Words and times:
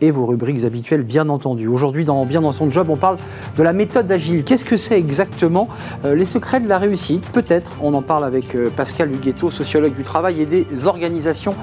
et 0.00 0.10
vos 0.10 0.26
rubriques 0.26 0.64
habituelles, 0.64 1.02
bien 1.02 1.28
entendu. 1.28 1.66
Aujourd'hui, 1.68 2.04
dans 2.04 2.24
Bien 2.26 2.40
dans 2.40 2.52
son 2.52 2.70
job, 2.70 2.88
on 2.90 2.96
parle 2.96 3.16
de 3.56 3.62
la 3.62 3.72
méthode 3.72 4.10
agile. 4.10 4.44
Qu'est-ce 4.44 4.64
que 4.64 4.76
c'est 4.76 4.98
exactement 4.98 5.68
euh, 6.04 6.14
Les 6.14 6.24
secrets 6.24 6.60
de 6.60 6.68
la 6.68 6.78
réussite, 6.78 7.24
peut-être. 7.30 7.72
On 7.80 7.94
en 7.94 8.02
parle 8.02 8.24
avec 8.24 8.54
euh, 8.54 8.68
Pascal 8.68 9.12
Huguetto, 9.12 9.50
sociologue 9.50 9.94
du 9.94 10.02
travail 10.02 10.42
et 10.42 10.46
des 10.46 10.66
organisations. 10.86 11.54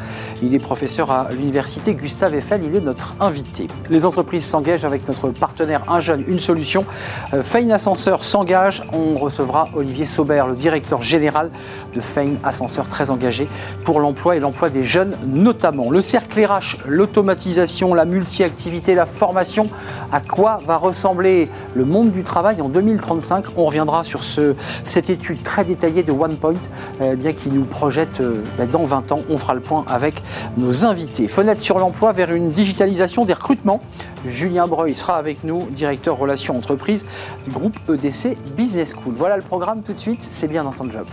Il 0.42 0.56
est 0.56 0.60
professeur 0.60 1.12
à 1.12 1.30
l'université 1.32 1.94
Gustave 1.94 2.36
Eiffel. 2.36 2.62
Il 2.64 2.76
est 2.76 2.82
notre 2.82 3.16
invité. 3.20 3.68
Les 3.90 4.06
entreprises 4.06 4.46
s'engagent 4.46 4.86
avec 4.86 5.08
notre 5.08 5.30
partenaire 5.30 5.84
Un 5.90 6.00
jeune, 6.00 6.24
une 6.28 6.40
solution. 6.40 6.86
Euh, 7.34 7.44
Fein 7.44 7.70
Ascenseur 7.72 8.24
s'engage. 8.24 8.84
On 8.94 9.16
recevra 9.16 9.70
Olivier 9.76 10.06
Saubert, 10.06 10.48
le 10.48 10.56
directeur 10.56 11.04
général 11.04 11.52
de 11.94 12.02
Fein 12.02 12.34
Ascenseur, 12.44 12.88
très 12.88 13.10
engagé 13.10 13.48
pour 13.84 14.00
l'emploi 14.00 14.36
et 14.36 14.40
l'emploi 14.40 14.70
des 14.70 14.84
jeunes 14.84 15.18
notamment. 15.26 15.92
Le 15.92 16.02
cercle 16.02 16.44
RH, 16.44 16.78
l'automatisation, 16.88 17.94
la 17.94 18.06
multi 18.06 18.23
multi-activité, 18.24 18.96
la 18.96 19.06
formation. 19.06 19.66
À 20.12 20.22
quoi 20.22 20.58
va 20.66 20.78
ressembler 20.78 21.50
le 21.76 21.84
monde 21.84 22.12
du 22.12 22.24
travail 22.24 22.62
en 22.62 22.70
2035 22.70 23.46
On 23.58 23.66
reviendra 23.66 24.04
sur 24.04 24.24
ce, 24.24 24.56
cette 24.86 25.10
étude 25.10 25.44
très 25.44 25.66
détaillée 25.66 26.04
de 26.04 26.14
OnePoint, 26.14 26.54
euh, 27.02 27.16
bien 27.16 27.34
qui 27.34 27.50
nous 27.50 27.66
projette 27.66 28.22
euh, 28.22 28.42
ben, 28.58 28.70
dans 28.70 28.86
20 28.86 29.12
ans. 29.12 29.22
On 29.30 29.38
fera 29.38 29.54
le 29.54 29.60
point 29.60 29.84
avec 29.88 30.24
nos 30.58 30.86
invités. 30.86 31.28
Fenêtre 31.28 31.62
sur 31.62 31.80
l'emploi 31.80 32.14
vers 32.14 32.32
une 32.34 32.52
digitalisation 32.52 33.26
des 33.26 33.34
recrutements. 33.34 33.82
Julien 34.26 34.68
Breuil 34.68 34.96
sera 34.96 35.18
avec 35.18 35.44
nous, 35.44 35.68
directeur 35.72 36.18
relations 36.18 36.56
entreprises 36.56 37.06
du 37.46 37.52
groupe 37.52 37.76
EDC 37.90 38.38
Business 38.56 38.94
School. 38.94 39.16
Voilà 39.18 39.36
le 39.36 39.44
programme 39.44 39.82
tout 39.84 39.94
de 39.94 40.00
suite, 40.00 40.26
c'est 40.32 40.48
bien 40.48 40.64
dans 40.64 40.72
son 40.72 40.90
job. 40.90 41.06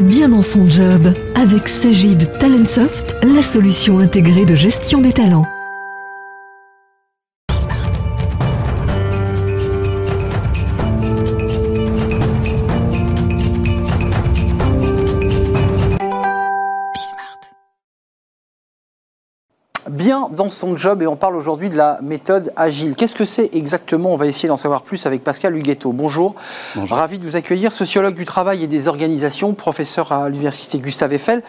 Bien 0.00 0.28
dans 0.28 0.42
son 0.42 0.66
job, 0.66 1.14
avec 1.36 1.68
Sagid 1.68 2.30
Talentsoft, 2.38 3.14
la 3.22 3.42
solution 3.42 4.00
intégrée 4.00 4.44
de 4.44 4.56
gestion 4.56 5.00
des 5.00 5.12
talents. 5.12 5.46
Bien 20.04 20.28
dans 20.30 20.50
son 20.50 20.76
job 20.76 21.00
et 21.00 21.06
on 21.06 21.16
parle 21.16 21.34
aujourd'hui 21.34 21.70
de 21.70 21.78
la 21.78 21.98
méthode 22.02 22.52
agile. 22.56 22.94
Qu'est-ce 22.94 23.14
que 23.14 23.24
c'est 23.24 23.48
exactement? 23.54 24.12
On 24.12 24.16
va 24.16 24.26
essayer 24.26 24.48
d'en 24.48 24.58
savoir 24.58 24.82
plus 24.82 25.06
avec 25.06 25.24
Pascal 25.24 25.56
Huguetto. 25.56 25.92
Bonjour. 25.92 26.34
Bonjour. 26.76 26.98
Ravi 26.98 27.18
de 27.18 27.24
vous 27.24 27.36
accueillir, 27.36 27.72
sociologue 27.72 28.14
du 28.14 28.26
travail 28.26 28.62
et 28.62 28.66
des 28.66 28.86
organisations, 28.86 29.54
professeur 29.54 30.12
à 30.12 30.28
l'université 30.28 30.78
Gustave 30.78 31.14
Eiffel. 31.14 31.42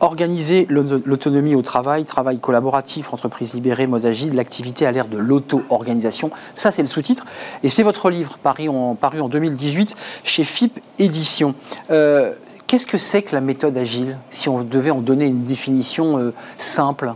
Organiser 0.00 0.66
l'autonomie 0.68 1.54
au 1.54 1.62
travail, 1.62 2.04
travail 2.04 2.40
collaboratif, 2.40 3.14
entreprise 3.14 3.54
libérée, 3.54 3.86
mode 3.86 4.04
agile, 4.04 4.34
l'activité 4.34 4.86
à 4.86 4.92
l'ère 4.92 5.06
de 5.06 5.18
l'auto-organisation. 5.18 6.30
Ça, 6.56 6.72
c'est 6.72 6.82
le 6.82 6.88
sous-titre. 6.88 7.26
Et 7.62 7.68
c'est 7.68 7.84
votre 7.84 8.10
livre 8.10 8.38
paru 8.42 8.68
en, 8.68 8.96
paru 8.96 9.20
en 9.20 9.28
2018 9.28 9.94
chez 10.24 10.42
FIP 10.42 10.80
Édition. 10.98 11.54
Euh, 11.92 12.32
qu'est-ce 12.66 12.88
que 12.88 12.98
c'est 12.98 13.22
que 13.22 13.36
la 13.36 13.40
méthode 13.40 13.76
agile, 13.76 14.18
si 14.32 14.48
on 14.48 14.64
devait 14.64 14.90
en 14.90 15.00
donner 15.00 15.26
une 15.26 15.44
définition 15.44 16.18
euh, 16.18 16.34
simple 16.58 17.12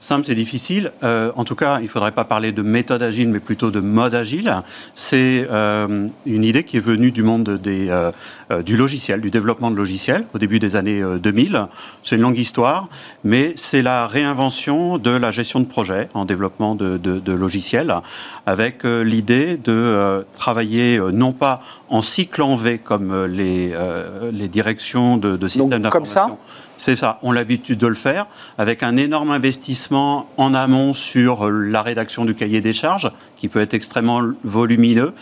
Simple, 0.00 0.26
c'est 0.26 0.36
difficile. 0.36 0.92
Euh, 1.02 1.32
en 1.34 1.42
tout 1.42 1.56
cas, 1.56 1.80
il 1.80 1.84
ne 1.84 1.88
faudrait 1.88 2.12
pas 2.12 2.24
parler 2.24 2.52
de 2.52 2.62
méthode 2.62 3.02
agile, 3.02 3.30
mais 3.30 3.40
plutôt 3.40 3.72
de 3.72 3.80
mode 3.80 4.14
agile. 4.14 4.54
C'est 4.94 5.48
euh, 5.50 6.06
une 6.24 6.44
idée 6.44 6.62
qui 6.62 6.76
est 6.76 6.80
venue 6.80 7.10
du 7.10 7.24
monde 7.24 7.58
des, 7.60 7.90
euh, 7.90 8.12
euh 8.52 8.62
du 8.62 8.76
logiciel, 8.76 9.20
du 9.20 9.30
développement 9.30 9.72
de 9.72 9.76
logiciels, 9.76 10.24
au 10.34 10.38
début 10.38 10.60
des 10.60 10.76
années 10.76 11.02
2000. 11.20 11.56
Euh, 11.56 11.64
c'est 12.04 12.14
une 12.14 12.22
longue 12.22 12.38
histoire, 12.38 12.88
mais 13.24 13.52
c'est 13.56 13.82
la 13.82 14.06
réinvention 14.06 14.98
de 14.98 15.10
la 15.10 15.32
gestion 15.32 15.58
de 15.58 15.66
projet 15.66 16.08
en 16.14 16.24
développement 16.24 16.76
de, 16.76 16.96
de, 16.96 17.18
de 17.18 17.32
logiciels, 17.32 17.92
avec 18.46 18.84
euh, 18.84 19.02
l'idée 19.02 19.56
de 19.56 20.24
travailler 20.38 21.00
non 21.12 21.32
pas 21.32 21.60
en 21.88 22.02
cycle 22.02 22.42
en 22.42 22.54
V 22.54 22.78
comme 22.78 23.26
les, 23.26 23.72
les 24.32 24.48
directions 24.48 25.16
de, 25.16 25.36
de 25.36 25.48
systèmes 25.48 25.82
d'information 25.82 26.38
c'est 26.78 26.96
ça, 26.96 27.18
on 27.22 27.32
a 27.32 27.34
l'habitude 27.34 27.78
de 27.78 27.86
le 27.86 27.94
faire, 27.94 28.26
avec 28.56 28.82
un 28.82 28.96
énorme 28.96 29.30
investissement 29.30 30.28
en 30.36 30.54
amont 30.54 30.94
sur 30.94 31.50
la 31.50 31.82
rédaction 31.82 32.24
du 32.24 32.34
cahier 32.34 32.60
des 32.60 32.72
charges, 32.72 33.10
qui 33.36 33.48
peut 33.48 33.60
être 33.60 33.74
extrêmement 33.74 34.22
volumineux, 34.44 35.12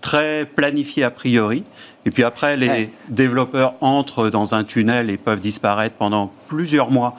très 0.00 0.44
planifié 0.44 1.04
a 1.04 1.10
priori. 1.10 1.64
Et 2.06 2.10
puis 2.10 2.22
après, 2.22 2.56
les 2.56 2.90
développeurs 3.08 3.74
entrent 3.80 4.28
dans 4.28 4.54
un 4.54 4.64
tunnel 4.64 5.08
et 5.08 5.16
peuvent 5.16 5.40
disparaître 5.40 5.94
pendant 5.96 6.30
plusieurs 6.48 6.90
mois 6.90 7.16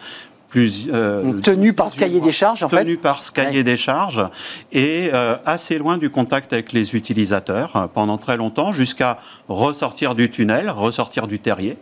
plus, 0.56 0.88
euh, 0.90 1.34
tenu 1.34 1.74
par 1.74 1.90
ce 1.90 2.00
cahier 2.00 2.22
des 2.22 2.32
charges, 2.32 2.64
en 2.64 2.70
fait. 2.70 2.86
Tenu 2.86 2.96
par 2.96 3.24
ce 3.24 3.30
cahier 3.30 3.62
des 3.66 3.76
charges 3.76 4.24
et 4.72 5.10
euh, 5.14 5.36
assez 5.46 5.78
loin 5.78 5.98
du 5.98 6.10
contact 6.10 6.54
avec 6.54 6.72
les 6.72 6.96
utilisateurs 6.96 7.76
euh, 7.76 7.88
pendant 7.94 8.18
très 8.18 8.38
longtemps, 8.38 8.72
jusqu'à 8.72 9.18
ressortir 9.50 10.16
du 10.16 10.32
tunnel, 10.32 10.70
ressortir 10.70 11.28
du 11.28 11.40
terrier, 11.40 11.78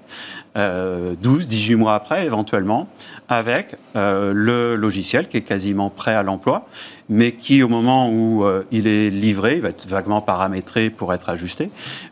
12, 0.56 1.47
18 1.47 1.75
mois 1.75 1.94
après 1.94 2.25
éventuellement, 2.25 2.88
avec 3.28 3.75
le 3.95 4.75
logiciel 4.75 5.28
qui 5.28 5.38
est 5.38 5.41
quasiment 5.41 5.90
prêt 5.90 6.13
à 6.13 6.22
l'emploi, 6.22 6.67
mais 7.09 7.31
qui 7.31 7.63
au 7.63 7.67
moment 7.67 8.09
où 8.09 8.45
il 8.72 8.85
est 8.85 9.09
livré, 9.09 9.55
il 9.55 9.61
va 9.61 9.69
être 9.69 9.88
vaguement 9.88 10.22
paramétré 10.22 10.91
pour 10.91 11.13
être 11.13 11.29
ajusté, 11.29 11.69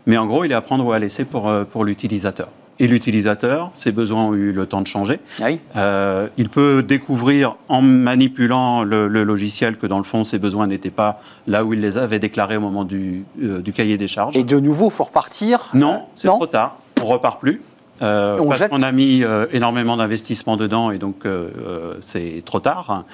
mais 0.07 0.17
en 0.17 0.25
gros 0.25 0.43
il 0.43 0.51
est 0.51 0.55
à 0.55 0.61
prendre 0.61 0.85
ou 0.85 0.91
à 0.91 0.97
laisser 0.97 1.23
pour, 1.23 1.51
pour 1.71 1.85
l'utilisateur 1.85 2.47
et 2.81 2.87
l'utilisateur, 2.87 3.69
ses 3.75 3.91
besoins 3.91 4.25
ont 4.25 4.33
eu 4.33 4.51
le 4.51 4.65
temps 4.65 4.81
de 4.81 4.87
changer. 4.87 5.19
Ah 5.39 5.45
euh, 5.75 6.27
il 6.37 6.49
peut 6.49 6.81
découvrir 6.81 7.55
en 7.69 7.83
manipulant 7.83 8.81
le, 8.81 9.07
logiciel 9.07 9.77
que 9.77 9.85
dans 9.85 9.99
le 9.99 10.03
fond 10.03 10.23
ses 10.23 10.39
besoins 10.39 10.65
n'étaient 10.65 10.89
pas 10.89 11.21
là 11.45 11.63
où 11.63 11.73
il 11.73 11.79
les 11.79 11.99
avait 11.99 12.17
déclarés 12.17 12.57
au 12.57 12.61
moment 12.61 12.83
du, 12.83 13.23
euh, 13.39 13.61
du 13.61 13.71
cahier 13.71 13.97
des 13.97 14.07
charges. 14.07 14.35
Et 14.35 14.43
de 14.43 14.59
nouveau, 14.59 14.87
il 14.87 14.91
faut 14.91 15.03
repartir? 15.03 15.69
Non, 15.75 16.05
c'est 16.15 16.27
trop 16.27 16.47
tard. 16.47 16.77
On 17.03 17.05
repart 17.05 17.39
plus. 17.39 17.61
Euh, 18.01 18.43
parce 18.47 18.67
qu'on 18.67 18.81
a 18.81 18.91
mis 18.91 19.23
euh, 19.23 19.45
énormément 19.51 19.95
d'investissements 19.95 20.57
dedans 20.57 20.89
et 20.89 20.97
donc 20.97 21.25
euh, 21.25 21.95
c'est 21.99 22.41
trop 22.45 22.59
tard. 22.59 23.05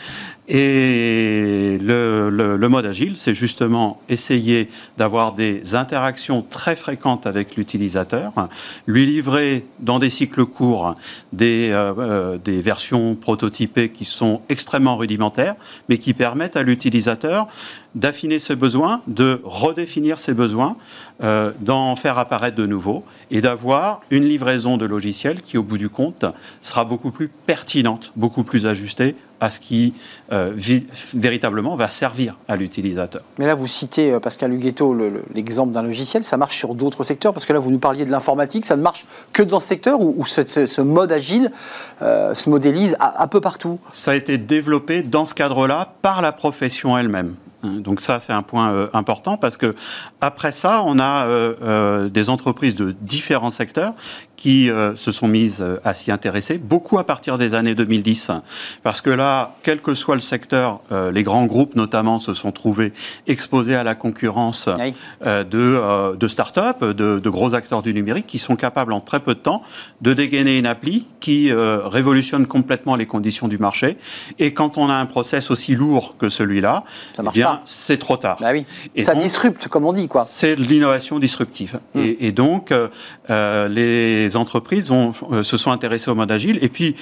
Et 0.47 1.77
le, 1.81 2.67
mode 2.69 2.85
agile, 2.85 3.17
c'est 3.17 3.33
justement 3.33 4.01
essayer 4.07 4.69
d'avoir 4.97 5.33
des 5.33 5.75
interactions 5.75 6.41
très 6.41 6.75
fréquentes 6.75 7.25
avec 7.25 7.55
l'utilisateur, 7.55 8.31
lui 8.85 9.05
livrer 9.05 9.65
dans 9.79 9.99
des 9.99 10.09
cycles 10.09 10.45
courts 10.45 10.95
des, 11.33 11.73
des 12.43 12.61
versions 12.61 13.15
prototypées 13.15 13.89
qui 13.89 14.05
sont 14.05 14.41
extrêmement 14.49 14.97
rudimentaires, 14.97 15.55
mais 15.89 15.97
qui 15.97 16.13
permettent 16.13 16.55
à 16.55 16.63
l'utilisateur 16.63 17.47
d'affiner 17.97 18.39
ses 18.39 18.55
besoins, 18.55 19.01
de 19.07 19.41
redéfinir 19.43 20.19
ses 20.19 20.33
besoins, 20.33 20.77
euh, 21.23 21.51
d'en 21.61 21.95
faire 21.95 22.17
apparaître 22.19 22.55
de 22.55 22.65
nouveaux 22.65 23.03
et 23.31 23.41
d'avoir 23.41 24.01
une 24.11 24.23
livraison 24.23 24.77
de 24.77 24.85
logiciels 24.85 25.41
qui, 25.41 25.57
au 25.57 25.63
bout 25.63 25.79
du 25.79 25.89
compte, 25.89 26.25
sera 26.61 26.85
beaucoup 26.85 27.11
plus 27.11 27.27
pertinente, 27.27 28.11
beaucoup 28.15 28.43
plus 28.43 28.67
ajustée 28.67 29.15
à 29.39 29.49
ce 29.49 29.59
qui 29.59 29.93
euh, 30.31 30.53
véritablement 31.13 31.75
va 31.75 31.89
servir 31.89 32.37
à 32.47 32.55
l'utilisateur. 32.55 33.21
Mais 33.37 33.45
là, 33.45 33.55
vous 33.55 33.67
citez, 33.67 34.11
euh, 34.11 34.19
Pascal 34.19 34.53
Huguetto, 34.53 34.95
l'exemple 35.33 35.73
d'un 35.73 35.83
logiciel, 35.83 36.23
ça 36.23 36.37
marche 36.37 36.57
sur 36.57 36.75
d'autres 36.75 37.03
secteurs 37.03 37.33
Parce 37.33 37.45
que 37.45 37.53
là, 37.53 37.59
vous 37.59 37.71
nous 37.71 37.79
parliez 37.79 38.05
de 38.05 38.11
l'informatique, 38.11 38.65
ça 38.65 38.75
ne 38.75 38.81
marche 38.81 39.05
que 39.33 39.43
dans 39.43 39.59
ce 39.59 39.67
secteur 39.67 40.01
où, 40.01 40.25
ce, 40.25 40.81
mode 40.81 41.11
agile 41.11 41.51
se 41.99 42.49
modélise 42.49 42.95
un 42.99 43.27
peu 43.27 43.41
partout? 43.41 43.79
Ça 43.89 44.11
a 44.11 44.15
été 44.15 44.37
développé 44.37 45.01
dans 45.01 45.25
ce 45.25 45.33
cadre-là 45.33 45.93
par 46.01 46.21
la 46.21 46.31
profession 46.31 46.97
elle-même. 46.97 47.35
Hein, 47.63 47.79
donc 47.79 48.01
ça, 48.01 48.19
c'est 48.19 48.33
un 48.33 48.43
point 48.43 48.71
euh, 48.71 48.87
important 48.93 49.37
parce 49.37 49.57
que 49.57 49.75
après 50.21 50.51
ça, 50.51 50.81
on 50.85 50.99
a 50.99 51.25
euh, 51.25 51.55
euh, 51.61 52.09
des 52.09 52.29
entreprises 52.29 52.75
de 52.75 52.93
différents 53.01 53.49
secteurs 53.49 53.93
qui 54.37 54.69
se 54.95 55.11
sont 55.11 55.27
mises 55.27 55.63
à 55.83 55.93
s'y 55.93 56.11
intéresser, 56.11 56.57
beaucoup 56.57 56.97
à 56.99 57.03
partir 57.03 57.37
des 57.37 57.55
années 57.55 57.75
2010, 57.75 58.31
parce 58.83 59.01
que 59.01 59.09
là, 59.09 59.55
quel 59.63 59.81
que 59.81 59.93
soit 59.93 60.15
le 60.15 60.21
secteur, 60.21 60.79
les 61.11 61.23
grands 61.23 61.45
groupes 61.45 61.75
notamment 61.75 62.19
se 62.19 62.33
sont 62.33 62.51
trouvés 62.51 62.93
exposés 63.27 63.75
à 63.75 63.83
la 63.83 63.95
concurrence 63.95 64.69
de, 65.25 66.15
de 66.15 66.27
start-up, 66.27 66.83
de, 66.83 67.19
de, 67.19 67.29
gros 67.29 67.53
acteurs 67.55 67.81
du 67.81 67.93
numérique 67.93 68.27
qui 68.27 68.39
sont 68.39 68.55
capables 68.55 68.93
en 68.93 69.01
très 69.01 69.19
peu 69.19 69.33
de 69.33 69.39
temps 69.39 69.63
de 70.01 70.13
dégainer 70.13 70.57
une 70.57 70.67
appli 70.67 71.05
qui 71.19 71.51
révolutionne 71.51 72.47
complètement 72.47 72.95
les 72.95 73.05
conditions 73.05 73.47
du 73.47 73.57
marché. 73.57 73.97
Et 74.39 74.53
quand 74.53 74.77
on 74.77 74.89
a 74.89 74.93
un 74.93 75.05
process 75.05 75.51
aussi 75.51 75.75
lourd 75.75 76.15
que 76.17 76.29
celui-là, 76.29 76.83
eh 77.19 77.29
bien, 77.33 77.61
c'est 77.65 77.97
trop 77.97 78.17
tard. 78.17 78.37
Bah 78.39 78.51
oui. 78.51 78.65
Et 78.95 79.03
ça 79.03 79.15
disrupte, 79.15 79.67
comme 79.67 79.85
on 79.85 79.93
dit, 79.93 80.07
quoi. 80.07 80.25
C'est 80.25 80.55
de 80.55 80.61
l'innovation 80.61 81.19
disruptive. 81.19 81.79
Hmm. 81.93 82.01
Et, 82.19 82.31
donc, 82.31 82.71
euh, 82.71 82.87
euh, 83.29 84.26
les 84.27 84.35
entreprises 84.35 84.91
euh, 84.91 85.43
se 85.43 85.57
sont 85.57 85.71
intéressées 85.71 86.11
au 86.11 86.15
mode 86.15 86.31
agile, 86.31 86.59
et 86.61 86.69
puis, 86.69 86.95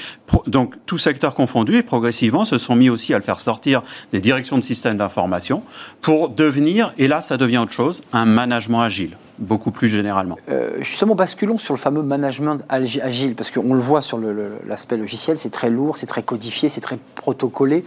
donc, 0.48 0.76
tout 0.86 1.00
secteur 1.00 1.34
confondu, 1.34 1.78
et 1.78 1.84
progressivement, 1.84 2.46
se 2.46 2.58
sont 2.58 2.76
mis 2.76 2.90
aussi 2.90 3.14
à 3.14 3.18
le 3.18 3.24
faire 3.24 3.40
sortir 3.40 3.82
des 4.14 4.22
directions 4.22 4.58
de 4.58 4.64
systèmes 4.64 4.98
d'information 4.98 5.64
pour 6.02 6.30
devenir, 6.30 6.94
et 6.98 7.08
là, 7.08 7.22
ça 7.22 7.38
devient 7.38 7.58
autre 7.58 7.72
chose, 7.72 8.02
un 8.14 8.26
management 8.26 8.82
agile. 8.82 9.18
beaucoup 9.40 9.72
plus 9.72 9.90
généralement. 9.90 10.38
Euh, 10.50 10.78
justement, 10.80 11.16
basculons 11.16 11.58
sur 11.58 11.74
le 11.74 11.80
fameux 11.80 12.04
management 12.04 12.64
agile, 12.70 13.36
parce 13.36 13.52
qu'on 13.52 13.74
le 13.74 13.80
voit 13.80 14.02
sur 14.02 14.20
l'aspect 14.66 14.98
logiciel, 14.98 15.38
c'est 15.38 15.50
très 15.50 15.70
lourd, 15.70 15.98
c'est 15.98 16.06
très 16.06 16.24
codifié, 16.24 16.70
c'est 16.70 16.82
très 16.82 16.98
protocolé. 17.16 17.84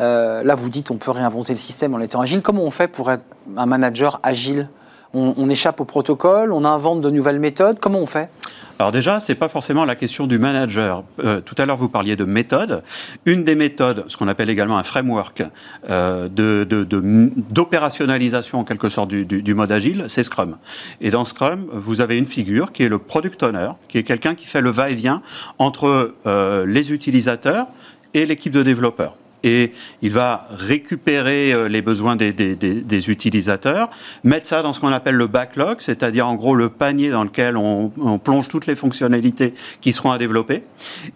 Euh, 0.00 0.42
là, 0.42 0.54
vous 0.54 0.68
dites 0.68 0.90
on 0.90 0.96
peut 0.96 1.10
réinventer 1.10 1.52
le 1.52 1.58
système 1.58 1.94
en 1.94 2.00
étant 2.00 2.20
agile. 2.20 2.42
Comment 2.42 2.64
on 2.64 2.70
fait 2.70 2.88
pour 2.88 3.10
être 3.10 3.24
un 3.56 3.66
manager 3.66 4.20
agile? 4.22 4.68
On, 5.14 5.48
échappe 5.48 5.80
au 5.80 5.84
protocole, 5.84 6.52
on 6.52 6.64
invente 6.64 7.00
de 7.00 7.10
nouvelles 7.10 7.40
méthodes. 7.40 7.78
Comment 7.80 7.98
on 8.00 8.06
fait? 8.06 8.28
Alors 8.78 8.92
déjà, 8.92 9.18
c'est 9.18 9.34
pas 9.34 9.48
forcément 9.48 9.84
la 9.84 9.96
question 9.96 10.26
du 10.26 10.38
manager. 10.38 11.02
Euh, 11.24 11.40
tout 11.40 11.54
à 11.58 11.66
l'heure, 11.66 11.76
vous 11.76 11.88
parliez 11.88 12.14
de 12.14 12.24
méthode. 12.24 12.84
Une 13.24 13.42
des 13.42 13.56
méthodes, 13.56 14.04
ce 14.06 14.16
qu'on 14.16 14.28
appelle 14.28 14.50
également 14.50 14.78
un 14.78 14.84
framework 14.84 15.42
euh, 15.90 16.28
d'opérationnalisation 17.50 18.60
en 18.60 18.64
quelque 18.64 18.88
sorte 18.88 19.08
du, 19.08 19.54
mode 19.54 19.72
agile, 19.72 20.04
c'est 20.06 20.22
Scrum. 20.22 20.58
Et 21.00 21.10
dans 21.10 21.24
Scrum, 21.24 21.66
vous 21.72 22.00
avez 22.00 22.18
une 22.18 22.26
figure 22.26 22.70
qui 22.70 22.84
est 22.84 22.88
le 22.88 22.98
product 22.98 23.42
owner, 23.42 23.70
qui 23.88 23.98
est 23.98 24.04
quelqu'un 24.04 24.36
qui 24.36 24.46
fait 24.46 24.60
le 24.60 24.70
va-et-vient 24.70 25.22
entre 25.58 26.14
euh, 26.26 26.64
les 26.66 26.92
utilisateurs 26.92 27.66
et 28.14 28.26
l'équipe 28.26 28.52
de 28.52 28.62
développeurs 28.62 29.14
et 29.42 29.72
il 30.02 30.12
va 30.12 30.46
récupérer 30.50 31.52
euh, 31.52 31.68
les 31.68 31.82
besoins 31.82 32.16
des, 32.16 33.10
utilisateurs, 33.10 33.88
mettre 34.24 34.46
ça 34.46 34.62
dans 34.62 34.72
ce 34.72 34.80
qu'on 34.80 34.92
appelle 34.92 35.14
le 35.14 35.26
backlog, 35.26 35.76
c'est-à-dire 35.80 36.26
en 36.26 36.34
gros 36.34 36.54
le 36.54 36.68
panier 36.68 37.10
dans 37.10 37.24
lequel 37.24 37.56
on, 37.56 37.88
plonge 38.18 38.48
toutes 38.48 38.66
les 38.66 38.76
fonctionnalités 38.76 39.54
qui 39.80 39.92
seront 39.92 40.10
à 40.10 40.18
développer. 40.18 40.62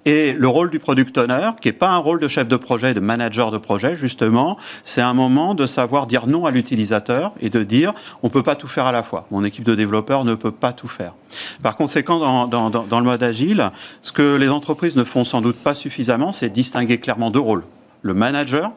Et 0.05 0.33
le 0.33 0.49
rôle 0.49 0.71
du 0.71 0.79
product 0.79 1.17
owner, 1.19 1.51
qui 1.61 1.69
n'est 1.69 1.73
pas 1.73 1.91
un 1.91 1.99
rôle 1.99 2.21
de 2.21 2.29
chef 2.29 2.49
de 2.49 2.57
projet, 2.57 2.95
de 2.95 3.01
manager 3.01 3.51
de 3.51 3.59
projet, 3.59 3.97
justement, 3.97 4.57
c'est 4.85 5.01
un 5.01 5.15
moment 5.15 5.55
de 5.55 5.67
savoir 5.67 6.07
dire 6.07 6.27
non 6.27 6.47
à 6.47 6.51
l'utilisateur 6.51 7.33
et 7.41 7.51
de 7.51 7.63
dire 7.63 7.93
on 8.23 8.29
ne 8.29 8.33
peut 8.33 8.43
pas 8.43 8.55
tout 8.55 8.69
faire 8.69 8.87
à 8.87 8.93
la 8.93 9.03
fois. 9.03 9.27
Mon 9.31 9.45
équipe 9.45 9.65
de 9.65 9.75
développeurs 9.75 10.25
ne 10.25 10.35
peut 10.35 10.53
pas 10.53 10.73
tout 10.73 10.89
faire. 10.89 11.15
Par 11.63 11.77
conséquent, 11.77 12.47
dans, 12.47 12.71
dans 12.71 12.99
le 13.01 13.05
mode 13.05 13.23
agile, 13.23 13.71
ce 14.03 14.13
que 14.13 14.37
les 14.37 14.49
entreprises 14.49 14.97
ne 14.97 15.05
font 15.05 15.25
sans 15.25 15.41
doute 15.41 15.57
pas 15.57 15.75
suffisamment, 15.75 16.33
c'est 16.33 16.51
distinguer 16.51 16.99
clairement 16.99 17.31
deux 17.31 17.41
rôles 17.41 17.65
le 18.03 18.15
manager, 18.15 18.73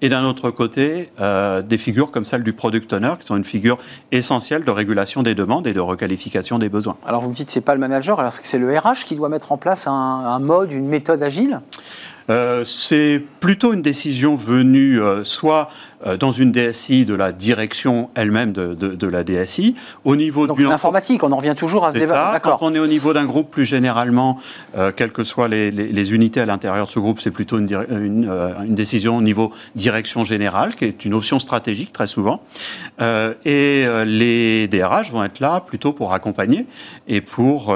et 0.00 0.08
d'un 0.08 0.24
autre 0.24 0.50
côté, 0.50 1.10
euh, 1.20 1.62
des 1.62 1.78
figures 1.78 2.10
comme 2.10 2.24
celle 2.24 2.42
du 2.42 2.52
product 2.52 2.92
owner, 2.92 3.14
qui 3.20 3.26
sont 3.26 3.36
une 3.36 3.44
figure 3.44 3.76
essentielle 4.12 4.64
de 4.64 4.70
régulation 4.70 5.22
des 5.22 5.34
demandes 5.34 5.66
et 5.66 5.72
de 5.72 5.80
requalification 5.80 6.58
des 6.58 6.68
besoins. 6.68 6.96
Alors 7.06 7.20
vous 7.22 7.30
me 7.30 7.34
dites, 7.34 7.50
c'est 7.50 7.60
pas 7.60 7.74
le 7.74 7.80
manager, 7.80 8.20
alors 8.20 8.32
est-ce 8.32 8.40
que 8.40 8.46
c'est 8.46 8.58
le 8.58 8.76
RH 8.76 9.04
qui 9.04 9.16
doit 9.16 9.28
mettre 9.28 9.52
en 9.52 9.56
place 9.56 9.86
un 9.86 10.38
mode, 10.38 10.72
une 10.72 10.86
méthode 10.88 11.22
agile? 11.22 11.60
Euh, 12.30 12.62
c'est 12.66 13.22
plutôt 13.40 13.72
une 13.72 13.80
décision 13.80 14.34
venue 14.34 15.00
euh, 15.00 15.24
soit 15.24 15.70
euh, 16.06 16.18
dans 16.18 16.30
une 16.30 16.52
DSI 16.52 17.06
de 17.06 17.14
la 17.14 17.32
direction 17.32 18.10
elle-même 18.14 18.52
de, 18.52 19.06
la 19.06 19.24
DSI, 19.24 19.74
au 20.04 20.14
niveau 20.14 20.46
de 20.46 20.62
l'informatique, 20.62 21.22
on 21.24 21.32
en 21.32 21.36
revient 21.36 21.54
toujours 21.56 21.86
à 21.86 21.92
ce 21.92 21.98
débat. 21.98 22.38
Quand 22.42 22.58
on 22.60 22.74
est 22.74 22.78
au 22.78 22.86
niveau 22.86 23.14
d'un 23.14 23.24
groupe, 23.24 23.50
plus 23.50 23.64
généralement, 23.64 24.38
quelles 24.96 25.12
que 25.12 25.24
soient 25.24 25.48
les, 25.48 26.12
unités 26.12 26.40
à 26.40 26.46
l'intérieur 26.46 26.86
de 26.86 26.90
ce 26.90 26.98
groupe, 26.98 27.20
c'est 27.20 27.30
plutôt 27.30 27.58
une, 27.58 27.72
une, 27.90 28.74
décision 28.74 29.16
au 29.16 29.22
niveau 29.22 29.50
direction 29.74 30.24
générale, 30.24 30.74
qui 30.74 30.84
est 30.84 31.04
une 31.04 31.14
option 31.14 31.38
stratégique 31.38 31.92
très 31.92 32.06
souvent. 32.06 32.42
et 33.00 33.86
les 34.04 34.68
DRH 34.68 35.10
vont 35.10 35.24
être 35.24 35.40
là 35.40 35.60
plutôt 35.60 35.92
pour 35.92 36.12
accompagner 36.12 36.66
et 37.06 37.20
pour 37.20 37.74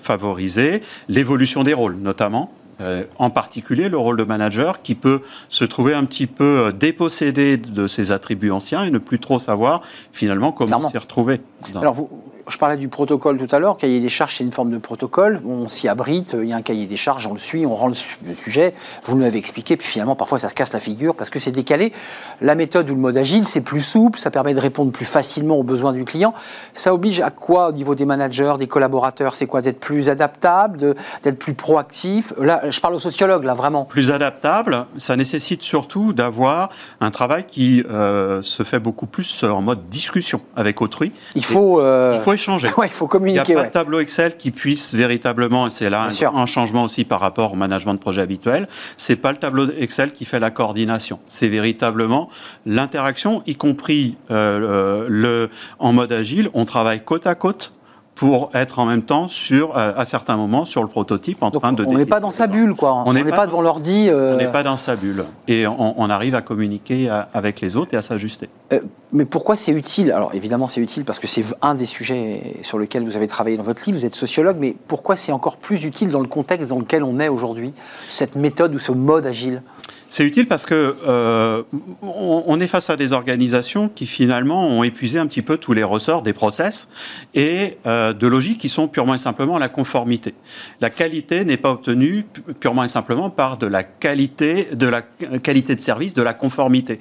favoriser 0.00 0.82
l'évolution 1.08 1.64
des 1.64 1.74
rôles, 1.74 1.96
notamment 1.96 2.52
euh, 2.80 3.04
en 3.18 3.30
particulier 3.30 3.88
le 3.88 3.98
rôle 3.98 4.16
de 4.16 4.24
manager 4.24 4.82
qui 4.82 4.94
peut 4.94 5.20
se 5.48 5.64
trouver 5.64 5.94
un 5.94 6.04
petit 6.04 6.26
peu 6.26 6.66
euh, 6.66 6.72
dépossédé 6.72 7.56
de 7.56 7.86
ses 7.86 8.12
attributs 8.12 8.50
anciens 8.50 8.84
et 8.84 8.90
ne 8.90 8.98
plus 8.98 9.18
trop 9.18 9.38
savoir 9.38 9.82
finalement 10.12 10.52
comment 10.52 10.88
s'y 10.88 10.98
retrouver. 10.98 11.40
Alors 11.74 11.94
vous, 11.94 12.10
je 12.48 12.58
parlais 12.58 12.76
du 12.76 12.88
protocole 12.88 13.38
tout 13.38 13.54
à 13.54 13.58
l'heure. 13.58 13.76
Cahier 13.76 14.00
des 14.00 14.08
charges, 14.08 14.36
c'est 14.36 14.44
une 14.44 14.52
forme 14.52 14.70
de 14.70 14.78
protocole. 14.78 15.40
On 15.46 15.68
s'y 15.68 15.88
abrite, 15.88 16.36
il 16.40 16.48
y 16.48 16.52
a 16.52 16.56
un 16.56 16.62
cahier 16.62 16.86
des 16.86 16.96
charges, 16.96 17.26
on 17.26 17.32
le 17.32 17.38
suit, 17.38 17.66
on 17.66 17.74
rend 17.74 17.88
le, 17.88 17.94
sujet. 18.34 18.74
Vous 19.04 19.16
nous 19.16 19.22
l'avez 19.22 19.38
expliqué, 19.38 19.76
puis 19.76 19.86
finalement, 19.86 20.16
parfois, 20.16 20.38
ça 20.38 20.48
se 20.48 20.54
casse 20.54 20.72
la 20.72 20.80
figure 20.80 21.14
parce 21.14 21.30
que 21.30 21.38
c'est 21.38 21.52
décalé. 21.52 21.92
La 22.40 22.54
méthode 22.54 22.88
ou 22.90 22.94
le 22.94 23.00
mode 23.00 23.16
agile, 23.16 23.46
c'est 23.46 23.60
plus 23.60 23.82
souple, 23.82 24.18
ça 24.18 24.30
permet 24.30 24.54
de 24.54 24.60
répondre 24.60 24.92
plus 24.92 25.04
facilement 25.04 25.56
aux 25.56 25.62
besoins 25.62 25.92
du 25.92 26.04
client. 26.04 26.34
Ça 26.74 26.94
oblige 26.94 27.20
à 27.20 27.30
quoi 27.30 27.68
au 27.68 27.72
niveau 27.72 27.94
des 27.94 28.04
managers, 28.04 28.54
des 28.58 28.66
collaborateurs? 28.66 29.36
C'est 29.36 29.46
quoi? 29.46 29.60
D'être 29.60 29.80
plus 29.80 30.08
adaptable, 30.08 30.94
d'être 31.22 31.38
plus 31.38 31.54
proactif? 31.54 32.32
Là, 32.40 32.70
je 32.70 32.80
parle 32.80 32.94
aux 32.94 33.00
sociologues, 33.00 33.44
là, 33.44 33.54
vraiment. 33.54 33.84
Plus 33.84 34.10
adaptable, 34.10 34.86
ça 34.96 35.16
nécessite 35.16 35.62
surtout 35.62 36.12
d'avoir 36.12 36.70
un 37.00 37.10
travail 37.10 37.44
qui 37.44 37.84
euh, 37.90 38.42
se 38.42 38.62
fait 38.62 38.78
beaucoup 38.78 39.06
plus 39.06 39.44
en 39.44 39.62
mode 39.62 39.86
discussion 39.88 40.40
avec 40.56 40.80
autrui. 40.80 41.12
Il 41.34 41.44
faut, 41.44 41.80
euh, 41.80 42.14
il 42.16 42.22
faut 42.22 42.37
il 42.84 42.90
faut 42.90 43.06
communiquer. 43.06 43.42
Il 43.48 43.54
n'y 43.54 43.60
a 43.60 43.62
pas 43.62 43.68
de 43.68 43.72
tableau 43.72 44.00
Excel 44.00 44.36
qui 44.36 44.50
puisse 44.50 44.94
véritablement, 44.94 45.66
et 45.66 45.70
c'est 45.70 45.90
là 45.90 46.08
un, 46.34 46.46
changement 46.46 46.84
aussi 46.84 47.04
par 47.04 47.20
rapport 47.20 47.52
au 47.52 47.56
management 47.56 47.94
de 47.94 47.98
projet 47.98 48.22
habituel, 48.22 48.68
c'est 48.96 49.16
pas 49.16 49.32
le 49.32 49.38
tableau 49.38 49.68
Excel 49.78 50.12
qui 50.12 50.24
fait 50.24 50.40
la 50.40 50.50
coordination. 50.50 51.20
C'est 51.26 51.48
véritablement 51.48 52.28
l'interaction, 52.66 53.42
y 53.46 53.56
compris 53.56 54.16
euh, 54.30 55.06
le, 55.08 55.50
en 55.78 55.92
mode 55.92 56.12
agile. 56.12 56.50
On 56.54 56.64
travaille 56.64 57.02
côte 57.04 57.26
à 57.26 57.34
côte 57.34 57.72
pour 58.18 58.50
être 58.52 58.80
en 58.80 58.84
même 58.84 59.02
temps 59.02 59.28
sur, 59.28 59.78
euh, 59.78 59.92
à 59.96 60.04
certains 60.04 60.36
moments, 60.36 60.64
sur 60.64 60.82
le 60.82 60.88
prototype 60.88 61.40
en 61.40 61.52
train 61.52 61.72
de. 61.72 61.84
On 61.84 61.94
n'est 61.94 62.04
pas 62.04 62.18
dans 62.18 62.32
sa 62.32 62.48
bulle, 62.48 62.74
quoi. 62.74 63.04
On 63.06 63.12
n'est 63.12 63.22
pas, 63.22 63.46
devant 63.46 63.62
l'ordi. 63.62 64.08
Euh, 64.08 64.34
on 64.34 64.36
n'est 64.36 64.50
pas 64.50 64.64
dans 64.64 64.76
sa 64.76 64.96
bulle. 64.96 65.24
Et 65.46 65.66
on, 65.68 66.10
arrive 66.10 66.34
à 66.34 66.42
communiquer 66.42 67.08
avec 67.32 67.60
les 67.60 67.76
autres 67.76 67.94
et 67.94 67.96
à 67.96 68.02
s'ajuster. 68.02 68.48
Euh, 68.72 68.80
mais 69.12 69.24
pourquoi 69.24 69.54
c'est 69.54 69.70
utile? 69.70 70.10
Alors 70.10 70.34
évidemment, 70.34 70.66
c'est 70.66 70.80
utile 70.80 71.04
parce 71.04 71.20
que 71.20 71.28
c'est 71.28 71.44
un 71.62 71.76
des 71.76 71.86
sujets 71.86 72.56
sur 72.62 72.78
lesquels 72.78 73.04
vous 73.04 73.16
avez 73.16 73.28
travaillé 73.28 73.56
dans 73.56 73.62
votre 73.62 73.82
livre. 73.86 73.98
Vous 73.98 74.06
êtes 74.06 74.16
sociologue, 74.16 74.56
mais 74.58 74.74
pourquoi 74.88 75.14
c'est 75.14 75.32
encore 75.32 75.56
plus 75.56 75.84
utile 75.84 76.08
dans 76.08 76.20
le 76.20 76.26
contexte 76.26 76.70
dans 76.70 76.78
lequel 76.80 77.04
on 77.04 77.20
est 77.20 77.28
aujourd'hui, 77.28 77.72
cette 78.10 78.34
méthode 78.34 78.74
ou 78.74 78.80
ce 78.80 78.90
mode 78.90 79.26
agile? 79.26 79.62
C'est 80.10 80.24
utile 80.24 80.46
parce 80.46 80.64
que 80.64 80.96
euh, 81.06 81.62
on, 82.02 82.60
est 82.60 82.66
face 82.66 82.88
à 82.88 82.96
des 82.96 83.12
organisations 83.12 83.88
qui 83.88 84.06
finalement 84.06 84.66
ont 84.66 84.82
épuisé 84.82 85.18
un 85.18 85.26
petit 85.26 85.42
peu 85.42 85.58
tous 85.58 85.74
les 85.74 85.84
ressorts 85.84 86.22
des 86.22 86.32
process 86.32 86.88
et 87.34 87.76
euh, 87.86 88.14
de 88.14 88.26
logiques 88.26 88.58
qui 88.58 88.70
sont 88.70 88.88
purement 88.88 89.14
et 89.14 89.18
simplement 89.18 89.58
la 89.58 89.68
conformité. 89.68 90.34
La 90.80 90.88
qualité 90.88 91.44
n'est 91.44 91.58
pas 91.58 91.72
obtenue 91.72 92.24
purement 92.58 92.84
et 92.84 92.88
simplement 92.88 93.28
par 93.28 93.58
de 93.58 93.66
la 93.66 93.82
qualité 93.82 94.68
de 94.72 94.86
la 94.86 95.02
qualité 95.02 95.74
de 95.74 95.80
service, 95.80 96.14
de 96.14 96.22
la 96.22 96.32
conformité. 96.32 97.00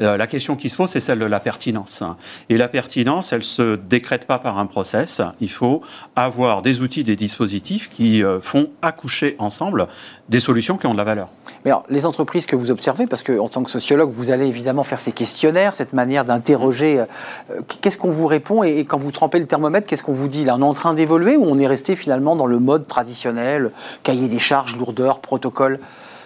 Euh, 0.00 0.16
la 0.16 0.28
question 0.28 0.54
qui 0.54 0.70
se 0.70 0.76
pose, 0.76 0.90
c'est 0.90 1.00
celle 1.00 1.18
de 1.18 1.24
la 1.24 1.40
pertinence. 1.40 2.04
Et 2.48 2.56
la 2.56 2.68
pertinence, 2.68 3.32
elle 3.32 3.44
se 3.44 3.76
décrète 3.76 4.26
pas 4.26 4.38
par 4.38 4.58
un 4.58 4.66
process. 4.66 5.20
Il 5.40 5.50
faut 5.50 5.82
avoir 6.14 6.62
des 6.62 6.82
outils, 6.82 7.02
des 7.02 7.16
dispositifs 7.16 7.88
qui 7.88 8.22
font 8.40 8.70
accoucher 8.80 9.34
ensemble 9.38 9.88
des 10.28 10.40
solutions 10.40 10.76
qui 10.76 10.86
ont 10.86 10.92
de 10.92 10.98
la 10.98 11.04
valeur. 11.04 11.28
Mais 11.64 11.70
alors, 11.70 11.84
les 11.88 12.06
entreprises 12.06 12.43
que 12.46 12.56
vous 12.56 12.70
observez, 12.70 13.06
parce 13.06 13.22
qu'en 13.22 13.48
tant 13.48 13.62
que 13.62 13.70
sociologue, 13.70 14.10
vous 14.10 14.30
allez 14.30 14.46
évidemment 14.46 14.84
faire 14.84 15.00
ces 15.00 15.12
questionnaires, 15.12 15.74
cette 15.74 15.92
manière 15.92 16.24
d'interroger, 16.24 17.00
euh, 17.00 17.60
qu'est-ce 17.80 17.98
qu'on 17.98 18.10
vous 18.10 18.26
répond 18.26 18.62
et, 18.62 18.84
quand 18.84 18.98
vous 18.98 19.10
trempez 19.10 19.38
le 19.38 19.46
thermomètre, 19.46 19.86
qu'est-ce 19.86 20.02
qu'on 20.02 20.12
vous 20.12 20.28
dit 20.28 20.44
Là, 20.44 20.56
on 20.56 20.60
est 20.60 20.64
en 20.64 20.74
train 20.74 20.94
d'évoluer 20.94 21.36
ou 21.36 21.44
on 21.44 21.58
est 21.58 21.66
resté 21.66 21.96
finalement 21.96 22.36
dans 22.36 22.46
le 22.46 22.58
mode 22.58 22.86
traditionnel, 22.86 23.70
cahier 24.02 24.28
des 24.28 24.38
charges, 24.38 24.76
lourdeur, 24.76 25.20
protocole? 25.20 25.78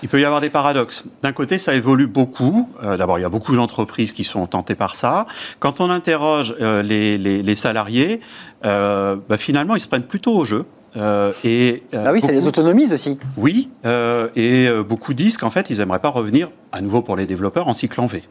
Il 0.02 0.08
peut 0.08 0.20
y 0.20 0.24
avoir 0.24 0.40
des 0.40 0.50
paradoxes. 0.50 1.04
D'un 1.22 1.32
côté, 1.32 1.58
ça 1.58 1.74
évolue 1.74 2.06
beaucoup. 2.06 2.68
Euh, 2.84 2.96
d'abord, 2.96 3.18
il 3.18 3.22
y 3.22 3.24
a 3.24 3.28
beaucoup 3.28 3.56
d'entreprises 3.56 4.12
qui 4.12 4.22
sont 4.22 4.46
tentées 4.46 4.76
par 4.76 4.94
ça. 4.94 5.26
Quand 5.58 5.80
on 5.80 5.90
interroge 5.90 6.54
euh, 6.60 6.82
les, 6.82 7.56
salariés, 7.56 8.20
bah, 8.62 9.18
finalement, 9.36 9.74
ils 9.74 9.80
se 9.80 9.88
prennent 9.88 10.06
plutôt 10.06 10.36
au 10.36 10.44
jeu. 10.44 10.64
Euh, 10.96 11.32
et, 11.44 11.82
euh, 11.94 12.04
ah 12.06 12.12
oui, 12.12 12.20
ça 12.20 12.32
les 12.32 12.46
autonomise 12.46 12.92
aussi. 12.92 13.18
Oui, 13.36 13.70
euh, 13.84 14.28
et 14.36 14.68
beaucoup 14.88 15.14
disent 15.14 15.36
qu'en 15.36 15.50
fait, 15.50 15.70
ils 15.70 15.78
n'aimeraient 15.78 15.98
pas 15.98 16.08
revenir, 16.08 16.50
à 16.72 16.80
nouveau 16.80 17.02
pour 17.02 17.16
les 17.16 17.26
développeurs, 17.26 17.68
en 17.68 17.74
cycle 17.74 18.00
en 18.00 18.06
V. 18.06 18.22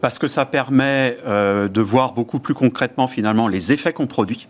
parce 0.00 0.18
que 0.18 0.28
ça 0.28 0.44
permet 0.44 1.18
de 1.26 1.80
voir 1.80 2.12
beaucoup 2.12 2.38
plus 2.38 2.54
concrètement, 2.54 3.08
finalement, 3.08 3.48
les 3.48 3.72
effets 3.72 3.92
qu'on 3.92 4.06
produit. 4.06 4.48